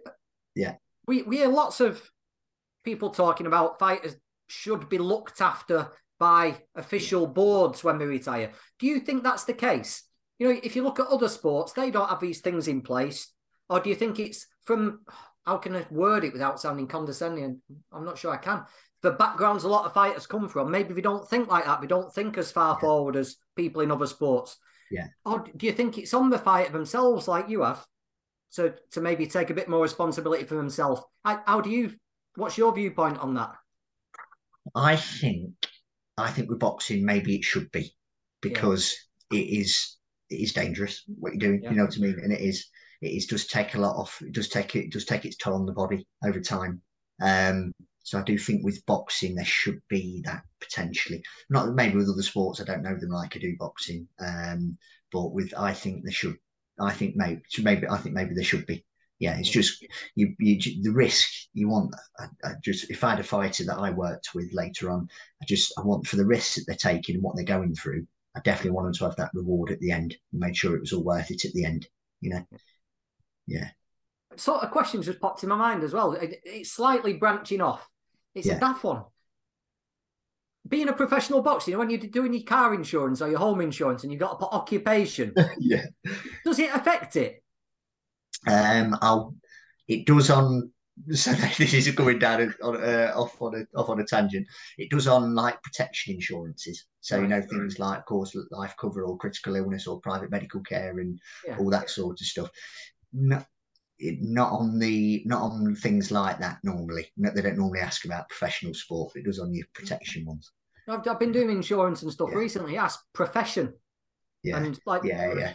Yeah. 0.56 0.74
We 1.06 1.22
we 1.22 1.36
hear 1.36 1.48
lots 1.48 1.80
of 1.80 2.02
people 2.84 3.10
talking 3.10 3.46
about 3.46 3.78
fighters 3.78 4.16
should 4.46 4.88
be 4.88 4.98
looked 4.98 5.40
after 5.40 5.88
by 6.18 6.56
official 6.74 7.26
boards 7.26 7.84
when 7.84 7.98
we 7.98 8.06
retire. 8.06 8.52
Do 8.78 8.86
you 8.86 9.00
think 9.00 9.22
that's 9.22 9.44
the 9.44 9.52
case? 9.52 10.02
You 10.38 10.48
know, 10.48 10.60
if 10.62 10.76
you 10.76 10.82
look 10.82 11.00
at 11.00 11.08
other 11.08 11.28
sports, 11.28 11.72
they 11.72 11.90
don't 11.90 12.08
have 12.08 12.20
these 12.20 12.40
things 12.40 12.68
in 12.68 12.82
place. 12.82 13.32
Or 13.68 13.80
do 13.80 13.90
you 13.90 13.96
think 13.96 14.18
it's 14.18 14.46
from 14.64 15.00
how 15.44 15.58
can 15.58 15.76
I 15.76 15.86
word 15.90 16.24
it 16.24 16.32
without 16.32 16.60
sounding 16.60 16.86
condescending? 16.86 17.60
I'm 17.92 18.04
not 18.04 18.18
sure 18.18 18.32
I 18.32 18.38
can 18.38 18.64
the 19.06 19.12
backgrounds 19.12 19.64
a 19.64 19.68
lot 19.68 19.84
of 19.84 19.92
fighters 19.92 20.26
come 20.26 20.48
from, 20.48 20.70
maybe 20.70 20.92
we 20.92 21.02
don't 21.02 21.28
think 21.28 21.48
like 21.48 21.64
that. 21.64 21.80
We 21.80 21.86
don't 21.86 22.12
think 22.12 22.36
as 22.38 22.50
far 22.50 22.74
yeah. 22.74 22.80
forward 22.80 23.16
as 23.16 23.36
people 23.54 23.82
in 23.82 23.92
other 23.92 24.06
sports. 24.06 24.58
Yeah. 24.90 25.06
Or 25.24 25.44
do 25.56 25.66
you 25.66 25.72
think 25.72 25.98
it's 25.98 26.14
on 26.14 26.30
the 26.30 26.38
fighter 26.38 26.72
themselves, 26.72 27.28
like 27.28 27.48
you 27.48 27.62
have, 27.62 27.84
to 28.54 28.74
to 28.92 29.00
maybe 29.00 29.26
take 29.26 29.50
a 29.50 29.54
bit 29.54 29.68
more 29.68 29.82
responsibility 29.82 30.44
for 30.44 30.54
themselves? 30.54 31.02
How, 31.24 31.42
how 31.46 31.60
do 31.60 31.70
you? 31.70 31.94
What's 32.34 32.58
your 32.58 32.74
viewpoint 32.74 33.18
on 33.18 33.34
that? 33.34 33.54
I 34.74 34.96
think, 34.96 35.52
I 36.18 36.30
think 36.30 36.48
with 36.48 36.58
boxing, 36.58 37.04
maybe 37.04 37.36
it 37.36 37.44
should 37.44 37.70
be 37.70 37.94
because 38.40 38.94
yeah. 39.30 39.40
it 39.40 39.44
is 39.44 39.96
it 40.28 40.36
is 40.36 40.52
dangerous 40.52 41.02
what 41.18 41.32
you're 41.32 41.50
doing. 41.50 41.62
Yeah. 41.62 41.70
You 41.70 41.76
know 41.76 41.84
what 41.84 41.96
I 41.96 42.00
mean? 42.00 42.18
And 42.22 42.32
it 42.32 42.40
is 42.40 42.66
it 43.00 43.08
is 43.08 43.26
does 43.26 43.46
take 43.46 43.74
a 43.74 43.80
lot 43.80 43.96
off. 43.96 44.20
It 44.22 44.32
does 44.32 44.48
take 44.48 44.74
it 44.74 44.92
does 44.92 45.04
take 45.04 45.24
its 45.24 45.36
toll 45.36 45.54
on 45.54 45.66
the 45.66 45.72
body 45.72 46.06
over 46.24 46.40
time. 46.40 46.82
Um, 47.20 47.72
so 48.02 48.18
I 48.18 48.22
do 48.22 48.38
think 48.38 48.64
with 48.64 48.84
boxing 48.86 49.34
there 49.34 49.44
should 49.44 49.80
be 49.88 50.22
that 50.24 50.42
potentially. 50.60 51.22
Not 51.50 51.74
maybe 51.74 51.96
with 51.96 52.08
other 52.08 52.22
sports, 52.22 52.60
I 52.60 52.64
don't 52.64 52.82
know 52.82 52.96
them 52.96 53.10
like 53.10 53.36
I 53.36 53.40
do 53.40 53.56
boxing. 53.58 54.08
Um, 54.20 54.78
but 55.12 55.32
with 55.32 55.52
I 55.56 55.72
think 55.72 56.02
there 56.04 56.12
should. 56.12 56.36
I 56.78 56.92
think 56.92 57.16
maybe 57.16 57.42
maybe 57.58 57.88
I 57.88 57.96
think 57.98 58.14
maybe 58.14 58.34
there 58.34 58.44
should 58.44 58.66
be. 58.66 58.84
Yeah, 59.18 59.38
it's 59.38 59.48
just 59.48 59.84
you, 60.14 60.34
you 60.38 60.58
the 60.82 60.92
risk 60.92 61.28
you 61.54 61.68
want. 61.68 61.94
I, 62.18 62.26
I 62.44 62.52
just 62.62 62.90
if 62.90 63.02
I 63.02 63.10
had 63.10 63.20
a 63.20 63.24
fighter 63.24 63.64
that 63.64 63.78
I 63.78 63.90
worked 63.90 64.30
with 64.34 64.52
later 64.52 64.90
on, 64.90 65.08
I 65.42 65.46
just 65.46 65.72
I 65.78 65.82
want 65.82 66.06
for 66.06 66.16
the 66.16 66.26
risks 66.26 66.56
that 66.56 66.64
they're 66.66 66.76
taking 66.76 67.14
and 67.14 67.24
what 67.24 67.34
they're 67.34 67.44
going 67.44 67.74
through. 67.74 68.06
I 68.36 68.40
definitely 68.40 68.72
want 68.72 68.86
them 68.86 68.94
to 68.94 69.04
have 69.04 69.16
that 69.16 69.30
reward 69.32 69.70
at 69.70 69.80
the 69.80 69.90
end 69.90 70.14
and 70.32 70.40
make 70.40 70.54
sure 70.54 70.76
it 70.76 70.80
was 70.80 70.92
all 70.92 71.04
worth 71.04 71.30
it 71.30 71.46
at 71.46 71.52
the 71.54 71.64
end. 71.64 71.88
You 72.20 72.30
know, 72.30 72.46
yeah. 73.46 73.68
Sort 74.36 74.62
of 74.62 74.70
question 74.70 75.00
just 75.00 75.20
popped 75.20 75.42
in 75.42 75.48
my 75.48 75.56
mind 75.56 75.82
as 75.82 75.94
well. 75.94 76.14
It's 76.20 76.72
slightly 76.72 77.14
branching 77.14 77.62
off 77.62 77.88
it's 78.36 78.46
yeah. 78.46 78.56
a 78.56 78.60
daft 78.60 78.84
one. 78.84 79.02
Being 80.68 80.88
a 80.88 80.92
professional 80.92 81.42
boxer, 81.42 81.70
you 81.70 81.76
know, 81.76 81.78
when 81.78 81.90
you're 81.90 82.00
doing 82.00 82.34
your 82.34 82.42
car 82.42 82.74
insurance 82.74 83.22
or 83.22 83.30
your 83.30 83.38
home 83.38 83.62
insurance 83.62 84.02
and 84.02 84.12
you've 84.12 84.20
got 84.20 84.32
to 84.32 84.36
put 84.36 84.52
occupation, 84.52 85.32
yeah, 85.58 85.86
does 86.44 86.58
it 86.58 86.70
affect 86.74 87.16
it? 87.16 87.42
Um, 88.46 88.96
I'll. 89.00 89.34
It 89.88 90.06
does 90.06 90.30
on. 90.30 90.72
So 91.12 91.30
this 91.32 91.74
is 91.74 91.90
going 91.90 92.20
down 92.20 92.54
on, 92.62 92.82
uh, 92.82 93.12
off 93.14 93.42
on 93.42 93.54
a 93.54 93.78
off 93.78 93.90
on 93.90 94.00
a 94.00 94.04
tangent. 94.06 94.46
It 94.78 94.88
does 94.88 95.06
on 95.06 95.34
like 95.34 95.62
protection 95.62 96.14
insurances. 96.14 96.86
So 97.02 97.20
you 97.20 97.28
know 97.28 97.42
things 97.42 97.78
like, 97.78 98.06
course, 98.06 98.34
life 98.50 98.74
cover 98.80 99.04
or 99.04 99.18
critical 99.18 99.56
illness 99.56 99.86
or 99.86 100.00
private 100.00 100.30
medical 100.30 100.62
care 100.62 100.98
and 100.98 101.20
yeah. 101.46 101.58
all 101.58 101.68
that 101.68 101.90
sort 101.90 102.18
of 102.18 102.26
stuff. 102.26 102.48
No, 103.12 103.44
not 104.00 104.52
on 104.52 104.78
the 104.78 105.22
not 105.26 105.42
on 105.42 105.74
things 105.74 106.10
like 106.10 106.38
that 106.38 106.58
normally. 106.62 107.08
they 107.16 107.42
don't 107.42 107.58
normally 107.58 107.80
ask 107.80 108.04
about 108.04 108.28
professional 108.28 108.74
sport. 108.74 109.16
It 109.16 109.24
does 109.24 109.38
on 109.38 109.54
your 109.54 109.66
protection 109.74 110.24
ones. 110.24 110.52
I've, 110.88 111.06
I've 111.06 111.18
been 111.18 111.32
doing 111.32 111.50
insurance 111.50 112.02
and 112.02 112.12
stuff 112.12 112.30
yeah. 112.32 112.38
recently. 112.38 112.76
Ask 112.76 113.00
profession. 113.12 113.72
Yeah. 114.42 114.58
And 114.58 114.78
like 114.86 115.02
yeah, 115.04 115.34
yeah. 115.34 115.54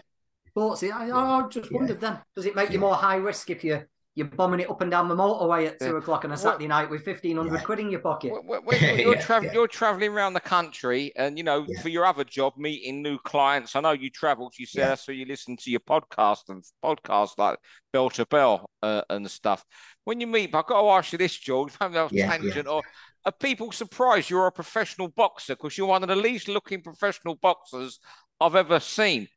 Sports. 0.51 0.83
I, 0.83 1.09
I 1.11 1.47
just 1.49 1.71
wondered 1.71 2.01
yeah. 2.01 2.09
then. 2.09 2.19
Does 2.35 2.45
it 2.45 2.55
make 2.55 2.69
yeah. 2.69 2.73
you 2.73 2.79
more 2.79 2.95
high 2.95 3.15
risk 3.15 3.49
if 3.49 3.63
you 3.63 3.83
you're 4.13 4.27
bombing 4.27 4.59
it 4.59 4.69
up 4.69 4.81
and 4.81 4.91
down 4.91 5.07
the 5.07 5.15
motorway 5.15 5.67
at 5.67 5.79
two 5.79 5.95
o'clock 5.95 6.25
on 6.25 6.33
a 6.33 6.37
Saturday 6.37 6.67
night 6.67 6.89
with 6.89 7.03
fifteen 7.03 7.37
hundred 7.37 7.55
yeah. 7.55 7.61
quid 7.61 7.79
in 7.79 7.89
your 7.89 8.01
pocket. 8.01 8.33
When, 8.43 8.61
when 8.63 8.81
you're, 8.99 9.15
yeah, 9.15 9.21
tra- 9.21 9.43
yeah. 9.43 9.53
you're 9.53 9.69
traveling 9.69 10.11
around 10.11 10.33
the 10.33 10.41
country, 10.41 11.13
and 11.15 11.37
you 11.37 11.45
know 11.45 11.65
for 11.81 11.87
your 11.87 12.05
other 12.05 12.25
job, 12.25 12.53
meeting 12.57 13.01
new 13.01 13.17
clients. 13.19 13.73
I 13.75 13.79
know 13.79 13.91
you 13.91 14.09
travelled. 14.09 14.53
You 14.57 14.65
said 14.65 14.95
so. 14.95 15.13
You 15.13 15.25
listen 15.25 15.55
to 15.57 15.71
your 15.71 15.79
podcast 15.79 16.49
and 16.49 16.61
podcasts 16.83 17.37
like 17.37 17.57
Bell 17.93 18.09
to 18.11 18.25
Bell 18.25 18.69
uh, 18.83 19.03
and 19.09 19.31
stuff. 19.31 19.63
When 20.03 20.19
you 20.19 20.27
meet, 20.27 20.53
I've 20.53 20.65
got 20.65 20.81
to 20.81 20.89
ask 20.89 21.13
you 21.13 21.17
this, 21.17 21.37
George. 21.37 21.73
I'm 21.79 21.93
tangent. 22.09 22.67
Or 22.67 22.81
are 23.23 23.31
people 23.31 23.71
surprised 23.71 24.29
you're 24.29 24.47
a 24.47 24.51
professional 24.51 25.07
boxer 25.07 25.55
because 25.55 25.77
you're 25.77 25.87
one 25.87 26.03
of 26.03 26.09
the 26.09 26.15
least 26.17 26.49
looking 26.49 26.81
professional 26.81 27.35
boxers 27.35 27.99
I've 28.41 28.55
ever 28.55 28.81
seen? 28.81 29.29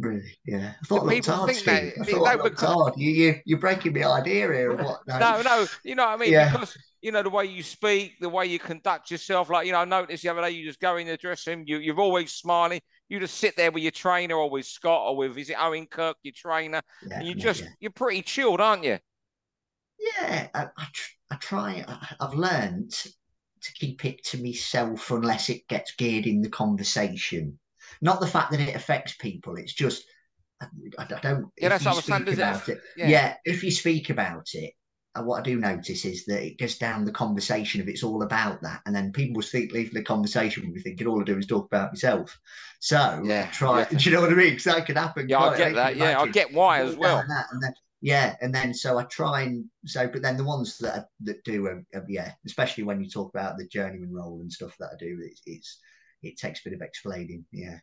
Really? 0.00 0.38
Yeah. 0.46 0.72
I 0.82 0.86
thought 0.86 1.08
people 1.08 1.34
hard, 1.34 1.50
think 1.50 1.64
that. 1.64 2.00
I 2.00 2.10
thought 2.10 2.36
no, 2.36 2.42
because, 2.42 2.68
hard. 2.68 2.94
You, 2.96 3.10
you, 3.10 3.34
you're 3.44 3.58
breaking 3.58 3.92
the 3.92 4.04
idea 4.04 4.46
here. 4.46 4.74
What? 4.80 5.00
No. 5.06 5.18
no, 5.18 5.42
no. 5.42 5.66
You 5.84 5.94
know 5.94 6.06
what 6.06 6.14
I 6.14 6.16
mean? 6.16 6.32
Yeah. 6.32 6.50
Because, 6.50 6.76
you 7.02 7.12
know, 7.12 7.22
the 7.22 7.28
way 7.28 7.44
you 7.44 7.62
speak, 7.62 8.14
the 8.18 8.28
way 8.28 8.46
you 8.46 8.58
conduct 8.58 9.10
yourself. 9.10 9.50
Like, 9.50 9.66
you 9.66 9.72
know, 9.72 9.80
I 9.80 9.84
noticed 9.84 10.22
the 10.22 10.30
other 10.30 10.40
day 10.40 10.50
you 10.50 10.64
just 10.64 10.80
go 10.80 10.96
in 10.96 11.06
the 11.06 11.18
dressing 11.18 11.58
room, 11.58 11.64
you, 11.68 11.78
you're 11.78 12.00
always 12.00 12.32
smiling. 12.32 12.80
You 13.08 13.20
just 13.20 13.36
sit 13.36 13.56
there 13.56 13.70
with 13.70 13.82
your 13.82 13.92
trainer 13.92 14.36
or 14.36 14.48
with 14.48 14.64
Scott 14.64 15.02
or 15.06 15.16
with, 15.16 15.36
is 15.36 15.50
it 15.50 15.56
Owen 15.60 15.86
Kirk, 15.86 16.16
your 16.22 16.34
trainer? 16.34 16.80
Yeah, 17.06 17.18
and 17.18 17.28
you 17.28 17.34
yeah, 17.36 17.42
just, 17.42 17.64
you're 17.78 17.90
pretty 17.90 18.22
chilled, 18.22 18.60
aren't 18.60 18.84
you? 18.84 18.98
Yeah. 19.98 20.48
I, 20.54 20.66
I, 20.78 20.86
I 21.30 21.36
try, 21.36 21.84
I, 21.86 22.14
I've 22.20 22.34
learned 22.34 22.92
to 22.92 23.72
keep 23.74 24.04
it 24.06 24.24
to 24.24 24.42
myself 24.42 25.10
unless 25.10 25.50
it 25.50 25.68
gets 25.68 25.94
geared 25.94 26.26
in 26.26 26.40
the 26.40 26.48
conversation. 26.48 27.58
Not 28.00 28.20
the 28.20 28.26
fact 28.26 28.50
that 28.52 28.60
it 28.60 28.74
affects 28.74 29.14
people. 29.14 29.56
It's 29.56 29.74
just 29.74 30.04
I, 30.60 30.66
I 30.98 31.20
don't. 31.20 31.50
Yeah, 31.58 31.70
that's 31.70 31.84
what 31.84 31.92
I 31.92 31.96
was 31.96 32.04
saying. 32.04 32.28
About 32.28 32.68
it, 32.68 32.80
yeah. 32.96 33.08
yeah. 33.08 33.34
if 33.44 33.64
you 33.64 33.70
speak 33.70 34.10
about 34.10 34.46
it, 34.52 34.74
uh, 35.14 35.22
what 35.22 35.40
I 35.40 35.42
do 35.42 35.58
notice 35.58 36.04
is 36.04 36.24
that 36.26 36.44
it 36.44 36.58
goes 36.58 36.78
down 36.78 37.04
the 37.04 37.12
conversation 37.12 37.80
of 37.80 37.88
it's 37.88 38.02
all 38.02 38.22
about 38.22 38.60
that, 38.62 38.80
and 38.86 38.94
then 38.94 39.12
people 39.12 39.36
will 39.36 39.42
think 39.42 39.72
leave 39.72 39.92
the 39.92 40.02
conversation 40.02 40.64
with 40.64 40.74
me 40.74 40.82
thinking 40.82 41.06
all 41.06 41.20
I 41.20 41.24
do 41.24 41.38
is 41.38 41.46
talk 41.46 41.66
about 41.66 41.92
myself. 41.92 42.38
So 42.80 43.22
yeah, 43.24 43.46
try. 43.50 43.80
Yeah. 43.80 43.88
Do 43.98 44.10
you 44.10 44.16
know 44.16 44.22
what 44.22 44.32
I 44.32 44.36
mean? 44.36 44.50
Because 44.50 44.64
that 44.64 44.86
could 44.86 44.96
happen. 44.96 45.28
Yeah, 45.28 45.40
I 45.40 45.56
get 45.56 45.74
that. 45.74 45.96
Yeah, 45.96 46.20
I 46.20 46.28
get 46.28 46.52
why 46.52 46.80
as 46.80 46.96
well. 46.96 47.24
That, 47.26 47.46
and 47.52 47.62
then, 47.62 47.72
yeah, 48.02 48.36
and 48.40 48.54
then 48.54 48.72
so 48.72 48.98
I 48.98 49.04
try 49.04 49.42
and 49.42 49.64
so, 49.86 50.06
but 50.08 50.22
then 50.22 50.36
the 50.36 50.44
ones 50.44 50.78
that 50.78 51.06
that 51.24 51.42
do, 51.44 51.68
uh, 51.68 52.00
yeah, 52.08 52.32
especially 52.46 52.84
when 52.84 53.02
you 53.02 53.10
talk 53.10 53.30
about 53.34 53.56
the 53.56 53.66
journeyman 53.66 54.12
role 54.12 54.40
and 54.40 54.52
stuff 54.52 54.76
that 54.78 54.90
I 54.92 54.96
do, 54.98 55.18
it's, 55.22 55.42
it's 55.46 55.80
it 56.22 56.38
takes 56.38 56.60
a 56.60 56.68
bit 56.68 56.74
of 56.74 56.82
explaining. 56.82 57.44
Yeah. 57.52 57.78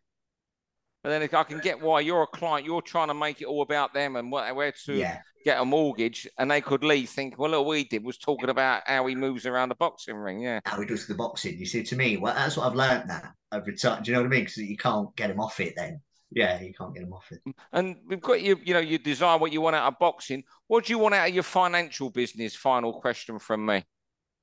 But 1.04 1.10
then 1.10 1.30
I 1.32 1.44
can 1.44 1.60
get 1.60 1.80
why 1.82 2.02
you're 2.02 2.24
a 2.24 2.28
client, 2.28 2.66
you're 2.66 2.82
trying 2.82 3.08
to 3.08 3.14
make 3.14 3.42
it 3.42 3.46
all 3.46 3.62
about 3.62 3.94
them 3.94 4.16
and 4.16 4.32
where 4.32 4.74
to 4.86 4.94
yeah. 4.94 5.20
get 5.46 5.62
a 5.62 5.64
mortgage, 5.64 6.28
and 6.38 6.52
they 6.52 6.60
could 6.60 6.84
leave 6.84 7.10
think, 7.10 7.38
well, 7.38 7.56
all 7.56 7.66
we 7.66 7.86
did 7.86 8.04
was 8.04 8.18
talking 8.18 8.50
about 8.50 8.82
how 8.88 9.06
he 9.06 9.16
moves 9.16 9.46
around 9.46 9.70
the 9.70 9.76
boxing 9.76 10.16
ring. 10.16 10.42
Yeah, 10.42 10.60
how 10.66 10.80
he 10.82 10.86
does 10.86 11.08
the 11.08 11.14
boxing. 11.14 11.58
You 11.58 11.66
see, 11.66 11.84
to 11.84 11.96
me, 11.96 12.18
well, 12.18 12.34
that's 12.34 12.58
what 12.58 12.66
I've 12.68 12.76
learned 12.76 13.10
that 13.10 13.32
over 13.54 13.72
time. 13.72 14.04
Do 14.04 14.12
you 14.12 14.18
know 14.18 14.24
what 14.24 14.28
I 14.28 14.32
mean? 14.32 14.42
Because 14.42 14.58
you 14.58 14.76
can't 14.76 15.16
get 15.16 15.30
him 15.30 15.40
off 15.40 15.60
it 15.60 15.76
then. 15.78 16.02
yeah, 16.32 16.60
you 16.62 16.74
can't 16.74 16.94
get 16.94 17.02
them 17.02 17.14
off 17.14 17.32
it. 17.32 17.42
And 17.72 17.98
we've 18.08 18.22
got 18.22 18.42
you, 18.42 18.60
you 18.64 18.74
know, 18.74 18.80
you 18.80 18.98
desire 18.98 19.38
what 19.38 19.52
you 19.52 19.62
want 19.62 19.76
out 19.76 19.88
of 19.88 20.00
boxing. 20.00 20.44
What 20.68 20.86
do 20.86 20.94
you 20.94 21.00
want 21.00 21.16
out 21.16 21.30
of 21.30 21.34
your 21.34 21.44
financial 21.44 22.10
business? 22.10 22.56
Final 22.56 23.00
question 23.00 23.40
from 23.40 23.66
me. 23.66 23.86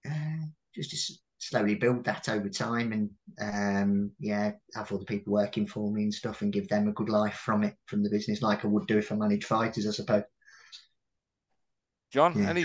Uh, 0.08 0.46
just 0.74 1.22
slowly 1.48 1.74
build 1.74 2.04
that 2.04 2.28
over 2.28 2.48
time 2.48 2.92
and 2.92 3.10
um, 3.40 4.10
yeah, 4.18 4.52
have 4.74 4.90
other 4.90 5.04
people 5.04 5.32
working 5.32 5.66
for 5.66 5.92
me 5.92 6.04
and 6.04 6.14
stuff 6.14 6.40
and 6.40 6.52
give 6.52 6.68
them 6.68 6.88
a 6.88 6.92
good 6.92 7.10
life 7.10 7.34
from 7.34 7.64
it, 7.64 7.74
from 7.86 8.02
the 8.02 8.08
business, 8.08 8.40
like 8.40 8.64
I 8.64 8.68
would 8.68 8.86
do 8.86 8.96
if 8.96 9.12
I 9.12 9.16
managed 9.16 9.46
fighters, 9.46 9.86
I 9.86 9.90
suppose. 9.90 10.22
John, 12.10 12.32
yeah. 12.36 12.48
any? 12.48 12.64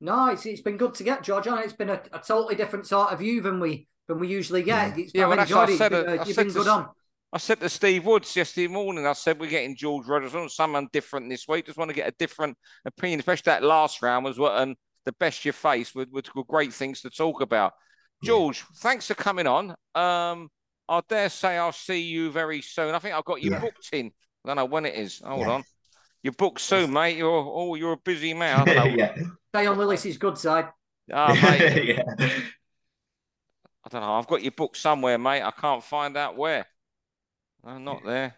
No, 0.00 0.26
it's 0.26 0.44
it's 0.44 0.60
been 0.60 0.76
good 0.76 0.94
to 0.94 1.04
get 1.04 1.22
George 1.22 1.46
on. 1.46 1.62
It's 1.62 1.72
been 1.72 1.90
a, 1.90 2.02
a 2.12 2.18
totally 2.18 2.54
different 2.54 2.86
sort 2.86 3.12
of 3.12 3.18
view 3.20 3.40
than 3.40 3.60
we 3.60 3.88
than 4.08 4.18
we 4.18 4.28
usually 4.28 4.62
get. 4.62 4.98
Yeah, 4.98 5.04
yeah 5.14 5.26
well, 5.26 5.38
enjoyed 5.38 5.70
it. 5.70 5.78
Said, 5.78 5.92
uh, 5.92 6.24
you've 6.26 6.36
been 6.36 6.48
good 6.48 6.68
on. 6.68 6.88
I 7.32 7.38
said 7.38 7.60
to 7.60 7.68
Steve 7.68 8.04
Woods 8.04 8.34
yesterday 8.34 8.66
morning, 8.66 9.06
I 9.06 9.12
said, 9.12 9.38
we're 9.38 9.48
getting 9.48 9.76
George 9.76 10.06
Rogers 10.08 10.34
on 10.34 10.48
someone 10.48 10.88
different 10.92 11.30
this 11.30 11.46
week. 11.46 11.66
Just 11.66 11.78
want 11.78 11.88
to 11.90 11.94
get 11.94 12.08
a 12.08 12.14
different 12.18 12.58
opinion, 12.84 13.20
especially 13.20 13.44
that 13.46 13.62
last 13.62 14.02
round 14.02 14.24
was 14.24 14.36
what 14.36 14.60
and 14.60 14.74
the 15.04 15.12
best 15.12 15.44
you 15.44 15.52
face 15.52 15.94
with, 15.94 16.10
with 16.12 16.26
great 16.48 16.72
things 16.72 17.02
to 17.02 17.10
talk 17.10 17.40
about. 17.40 17.72
George, 18.22 18.58
yeah. 18.58 18.76
thanks 18.78 19.06
for 19.06 19.14
coming 19.14 19.46
on. 19.46 19.70
Um, 19.94 20.50
I 20.88 21.00
dare 21.08 21.28
say 21.28 21.56
I'll 21.56 21.72
see 21.72 22.02
you 22.02 22.30
very 22.30 22.60
soon. 22.60 22.94
I 22.94 22.98
think 22.98 23.14
I've 23.14 23.24
got 23.24 23.42
you 23.42 23.52
yeah. 23.52 23.60
booked 23.60 23.88
in. 23.92 24.10
I 24.44 24.48
don't 24.48 24.56
know 24.56 24.64
when 24.66 24.86
it 24.86 24.94
is. 24.94 25.20
Hold 25.24 25.40
yeah. 25.40 25.50
on. 25.50 25.64
You're 26.22 26.32
booked 26.34 26.60
soon, 26.60 26.92
mate. 26.92 27.16
You're 27.16 27.30
oh, 27.30 27.74
you're 27.76 27.92
a 27.92 27.96
busy 27.96 28.34
man. 28.34 28.66
yeah. 28.98 29.14
Stay 29.48 29.66
on 29.66 29.78
Willis's 29.78 30.18
good 30.18 30.36
side. 30.36 30.68
Oh, 31.12 31.34
mate. 31.34 31.84
yeah. 31.96 32.02
I 33.84 33.88
don't 33.88 34.02
know. 34.02 34.14
I've 34.14 34.26
got 34.26 34.42
your 34.42 34.52
book 34.52 34.76
somewhere, 34.76 35.16
mate. 35.16 35.42
I 35.42 35.50
can't 35.50 35.82
find 35.82 36.16
out 36.16 36.36
where. 36.36 36.66
I'm 37.64 37.84
not 37.84 38.04
there. 38.04 38.34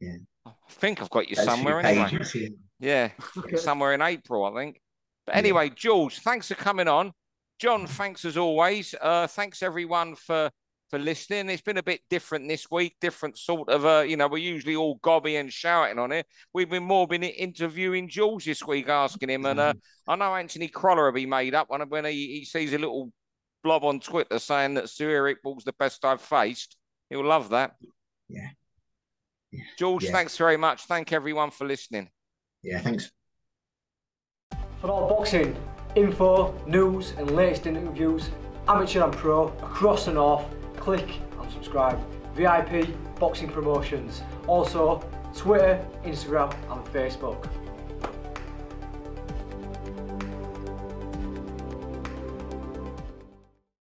Yeah. 0.00 0.16
I 0.46 0.50
think 0.68 1.00
I've 1.00 1.10
got 1.10 1.28
you 1.28 1.36
That's 1.36 1.46
somewhere 1.46 1.80
anyway. 1.80 2.08
Pages, 2.08 2.36
yeah, 2.80 3.10
somewhere 3.56 3.94
in 3.94 4.02
April, 4.02 4.44
I 4.44 4.60
think. 4.60 4.80
But 5.26 5.36
anyway, 5.36 5.66
yeah. 5.66 5.74
George, 5.76 6.18
thanks 6.20 6.48
for 6.48 6.54
coming 6.54 6.88
on. 6.88 7.12
John, 7.58 7.86
thanks 7.86 8.24
as 8.24 8.36
always. 8.36 8.94
Uh, 9.00 9.26
thanks 9.26 9.62
everyone 9.62 10.16
for 10.16 10.50
for 10.92 10.98
listening. 10.98 11.48
It's 11.48 11.62
been 11.62 11.78
a 11.78 11.82
bit 11.82 12.02
different 12.10 12.46
this 12.46 12.70
week, 12.70 12.96
different 13.00 13.38
sort 13.38 13.70
of, 13.70 13.86
uh, 13.86 14.04
you 14.06 14.18
know, 14.18 14.28
we're 14.28 14.38
usually 14.38 14.76
all 14.76 14.96
gobby 14.96 15.36
and 15.36 15.50
shouting 15.50 15.98
on 15.98 16.12
it. 16.12 16.26
We've 16.52 16.68
been 16.68 16.82
more 16.82 17.08
been 17.08 17.22
interviewing 17.22 18.10
George 18.10 18.44
this 18.44 18.66
week, 18.66 18.90
asking 18.90 19.30
him. 19.30 19.46
And 19.46 19.58
uh, 19.58 19.72
I 20.06 20.16
know 20.16 20.34
Anthony 20.34 20.68
Crolla 20.68 21.04
will 21.04 21.12
be 21.12 21.24
made 21.24 21.54
up 21.54 21.70
when, 21.70 21.80
when 21.88 22.04
he, 22.04 22.40
he 22.40 22.44
sees 22.44 22.74
a 22.74 22.78
little 22.78 23.10
blob 23.64 23.84
on 23.84 24.00
Twitter 24.00 24.38
saying 24.38 24.74
that 24.74 24.92
Eric 25.00 25.42
Ball's 25.42 25.64
the 25.64 25.72
best 25.78 26.04
I've 26.04 26.20
faced. 26.20 26.76
He'll 27.08 27.24
love 27.24 27.48
that. 27.48 27.72
Yeah. 28.28 28.48
yeah. 29.50 29.64
George, 29.78 30.04
yeah. 30.04 30.12
thanks 30.12 30.36
very 30.36 30.58
much. 30.58 30.84
Thank 30.84 31.10
everyone 31.10 31.52
for 31.52 31.66
listening. 31.66 32.10
Yeah, 32.62 32.80
thanks. 32.80 33.10
For 34.82 34.90
all 34.90 35.08
boxing, 35.08 35.54
info, 35.94 36.52
news, 36.66 37.12
and 37.16 37.30
latest 37.36 37.68
interviews, 37.68 38.30
amateur 38.66 39.04
and 39.04 39.12
pro, 39.12 39.46
across 39.62 40.06
the 40.06 40.12
north, 40.12 40.44
click 40.76 41.20
and 41.40 41.52
subscribe. 41.52 42.00
VIP 42.34 42.88
Boxing 43.20 43.48
Promotions. 43.48 44.22
Also, 44.48 45.00
Twitter, 45.36 45.86
Instagram, 46.04 46.52
and 46.68 46.84
Facebook. 46.86 47.48